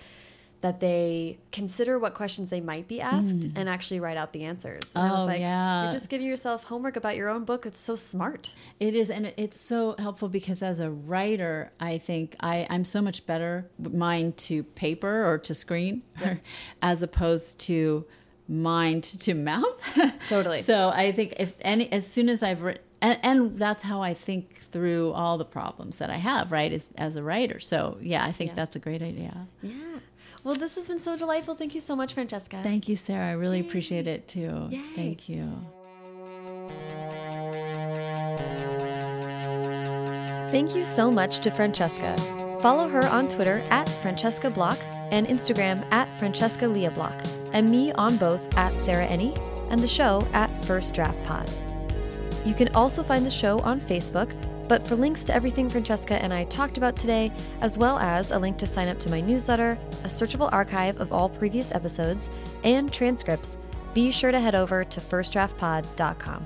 that 0.61 0.79
they 0.79 1.37
consider 1.51 1.99
what 1.99 2.13
questions 2.13 2.49
they 2.49 2.61
might 2.61 2.87
be 2.87 2.99
asked 2.99 3.41
mm. 3.41 3.51
and 3.55 3.69
actually 3.69 3.99
write 3.99 4.17
out 4.17 4.33
the 4.33 4.43
answers. 4.43 4.91
And 4.95 5.11
oh, 5.11 5.15
I 5.15 5.17
was 5.17 5.27
like, 5.27 5.39
yeah. 5.39 5.83
You're 5.83 5.91
just 5.91 6.09
giving 6.09 6.27
yourself 6.27 6.63
homework 6.63 6.95
about 6.95 7.15
your 7.15 7.29
own 7.29 7.43
book. 7.43 7.65
It's 7.65 7.79
so 7.79 7.95
smart. 7.95 8.55
It 8.79 8.95
is. 8.95 9.09
And 9.09 9.33
it's 9.37 9.59
so 9.59 9.95
helpful 9.99 10.29
because 10.29 10.63
as 10.63 10.79
a 10.79 10.89
writer, 10.89 11.71
I 11.79 11.97
think 11.97 12.35
I, 12.39 12.65
I'm 12.69 12.83
so 12.83 13.01
much 13.01 13.25
better 13.25 13.69
mind 13.77 14.37
to 14.37 14.63
paper 14.63 15.25
or 15.31 15.37
to 15.39 15.53
screen 15.53 16.03
yeah. 16.19 16.35
as 16.81 17.03
opposed 17.03 17.59
to 17.61 18.05
mind 18.47 19.03
to 19.03 19.33
mouth. 19.33 19.81
Totally. 20.29 20.61
so 20.61 20.89
I 20.89 21.11
think 21.11 21.35
if 21.37 21.53
any, 21.61 21.91
as 21.91 22.07
soon 22.07 22.29
as 22.29 22.43
I've 22.43 22.63
written, 22.63 22.81
and, 23.01 23.19
and 23.21 23.59
that's 23.59 23.83
how 23.83 24.01
I 24.01 24.13
think 24.13 24.55
through 24.55 25.11
all 25.11 25.37
the 25.37 25.45
problems 25.45 25.97
that 25.97 26.09
I 26.09 26.17
have, 26.17 26.51
right, 26.51 26.71
as, 26.71 26.89
as 26.97 27.15
a 27.15 27.23
writer. 27.23 27.59
So, 27.59 27.97
yeah, 28.01 28.25
I 28.25 28.31
think 28.31 28.51
yeah. 28.51 28.55
that's 28.55 28.75
a 28.75 28.79
great 28.79 29.01
idea. 29.01 29.47
Yeah. 29.61 29.99
Well, 30.45 30.53
this 30.53 30.75
has 30.75 30.87
been 30.87 30.99
so 30.99 31.17
delightful. 31.17 31.55
Thank 31.55 31.73
you 31.73 31.81
so 31.81 31.95
much, 31.95 32.13
Francesca. 32.13 32.59
Thank 32.61 32.87
you, 32.87 32.95
Sarah. 32.95 33.29
I 33.29 33.31
really 33.31 33.59
Yay. 33.59 33.67
appreciate 33.67 34.05
it 34.05 34.27
too. 34.27 34.67
Yay. 34.69 34.79
Thank 34.95 35.27
you. 35.27 35.51
Thank 40.51 40.75
you 40.75 40.83
so 40.85 41.09
much 41.09 41.39
to 41.39 41.49
Francesca. 41.49 42.15
Follow 42.61 42.87
her 42.87 43.03
on 43.07 43.27
Twitter 43.27 43.63
at 43.71 43.89
Francesca 43.89 44.51
Block 44.51 44.77
and 45.11 45.25
Instagram 45.25 45.83
at 45.91 46.07
Francesca 46.19 46.67
Lia 46.67 46.91
Block, 46.91 47.19
and 47.51 47.67
me 47.67 47.91
on 47.93 48.15
both 48.17 48.55
at 48.55 48.71
Sarah 48.79 49.07
Enni 49.07 49.35
and 49.71 49.79
the 49.79 49.87
show 49.87 50.25
at 50.33 50.47
First 50.65 50.93
Draft 50.93 51.21
Pod. 51.23 51.49
You 52.45 52.53
can 52.53 52.67
also 52.75 53.01
find 53.01 53.25
the 53.25 53.31
show 53.31 53.59
on 53.61 53.81
Facebook, 53.81 54.31
but 54.67 54.87
for 54.87 54.95
links 54.95 55.23
to 55.25 55.33
everything 55.33 55.69
Francesca 55.69 56.21
and 56.21 56.33
I 56.33 56.45
talked 56.45 56.77
about 56.77 56.95
today, 56.95 57.31
as 57.61 57.77
well 57.77 57.97
as 57.99 58.31
a 58.31 58.39
link 58.39 58.57
to 58.57 58.67
sign 58.67 58.87
up 58.87 58.99
to 58.99 59.09
my 59.09 59.21
newsletter, 59.21 59.77
a 60.03 60.07
searchable 60.07 60.51
archive 60.51 60.99
of 60.99 61.13
all 61.13 61.29
previous 61.29 61.73
episodes, 61.73 62.29
and 62.63 62.91
transcripts, 62.91 63.57
be 63.93 64.11
sure 64.11 64.31
to 64.31 64.39
head 64.39 64.55
over 64.55 64.83
to 64.83 64.99
firstdraftpod.com. 64.99 66.45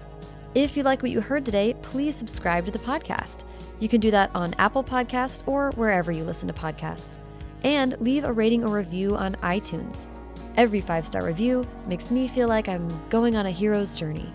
If 0.56 0.76
you 0.76 0.84
like 0.84 1.02
what 1.02 1.12
you 1.12 1.22
heard 1.22 1.46
today, 1.46 1.76
please 1.82 2.16
subscribe 2.16 2.66
to 2.66 2.72
the 2.72 2.80
podcast. 2.80 3.44
You 3.80 3.88
can 3.88 4.02
do 4.02 4.12
that 4.12 4.32
on 4.36 4.54
Apple 4.58 4.84
Podcasts 4.84 5.48
or 5.48 5.72
wherever 5.72 6.12
you 6.12 6.24
listen 6.24 6.48
to 6.48 6.54
podcasts. 6.54 7.18
And 7.64 8.00
leave 8.00 8.24
a 8.24 8.34
rating 8.34 8.64
or 8.64 8.76
review 8.76 9.16
on 9.16 9.36
iTunes. 9.36 10.08
Every 10.58 10.82
five 10.82 11.06
star 11.06 11.26
review 11.26 11.66
makes 11.88 12.12
me 12.12 12.28
feel 12.28 12.48
like 12.48 12.68
I'm 12.68 12.88
going 13.10 13.36
on 13.36 13.46
a 13.46 13.52
hero's 13.52 13.98
journey. 13.98 14.32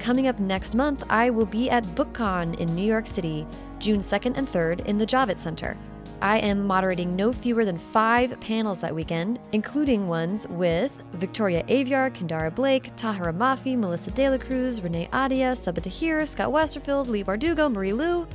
Coming 0.00 0.28
up 0.28 0.40
next 0.40 0.74
month, 0.74 1.04
I 1.10 1.28
will 1.28 1.44
be 1.44 1.68
at 1.68 1.84
BookCon 1.84 2.58
in 2.58 2.74
New 2.74 2.84
York 2.84 3.06
City, 3.06 3.46
June 3.78 3.98
2nd 3.98 4.38
and 4.38 4.48
3rd 4.48 4.86
in 4.86 4.96
the 4.96 5.04
Javits 5.04 5.40
Center. 5.40 5.76
I 6.22 6.38
am 6.38 6.66
moderating 6.66 7.14
no 7.14 7.34
fewer 7.34 7.66
than 7.66 7.76
five 7.76 8.40
panels 8.40 8.80
that 8.80 8.94
weekend, 8.94 9.38
including 9.52 10.08
ones 10.08 10.48
with 10.48 11.04
Victoria 11.12 11.64
Aveyard, 11.64 12.14
Kendare 12.14 12.52
Blake, 12.54 12.96
Tahereh 12.96 13.36
Mafi, 13.36 13.76
Melissa 13.76 14.10
De 14.10 14.30
La 14.30 14.38
Cruz, 14.38 14.80
Renee 14.80 15.08
Ahdieh, 15.12 15.52
Sabaa 15.52 15.82
Tahir, 15.82 16.24
Scott 16.24 16.50
Westerfeld, 16.50 17.08
Leigh 17.08 17.24
Bardugo, 17.24 17.70
Marie 17.70 17.92
Lu, 17.92 18.26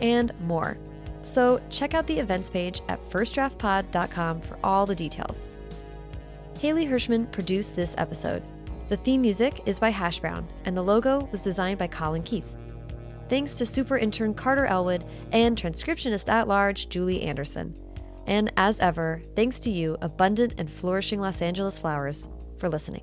and 0.00 0.32
more. 0.40 0.76
So 1.22 1.60
check 1.70 1.94
out 1.94 2.08
the 2.08 2.18
events 2.18 2.50
page 2.50 2.82
at 2.88 3.00
firstdraftpod.com 3.10 4.40
for 4.40 4.58
all 4.64 4.86
the 4.86 4.94
details. 4.94 5.48
Haley 6.58 6.86
Hirschman 6.86 7.30
produced 7.30 7.76
this 7.76 7.94
episode. 7.96 8.42
The 8.88 8.96
theme 8.96 9.20
music 9.20 9.62
is 9.66 9.80
by 9.80 9.90
Hash 9.90 10.20
Brown, 10.20 10.46
and 10.64 10.76
the 10.76 10.82
logo 10.82 11.28
was 11.32 11.42
designed 11.42 11.78
by 11.78 11.88
Colin 11.88 12.22
Keith. 12.22 12.54
Thanks 13.28 13.56
to 13.56 13.66
super 13.66 13.98
intern 13.98 14.32
Carter 14.32 14.66
Elwood 14.66 15.04
and 15.32 15.56
transcriptionist 15.56 16.28
at 16.28 16.46
large 16.46 16.88
Julie 16.88 17.22
Anderson. 17.22 17.74
And 18.28 18.52
as 18.56 18.78
ever, 18.78 19.22
thanks 19.34 19.58
to 19.60 19.70
you, 19.70 19.96
abundant 20.00 20.54
and 20.58 20.70
flourishing 20.70 21.20
Los 21.20 21.42
Angeles 21.42 21.80
flowers, 21.80 22.28
for 22.58 22.68
listening. 22.68 23.02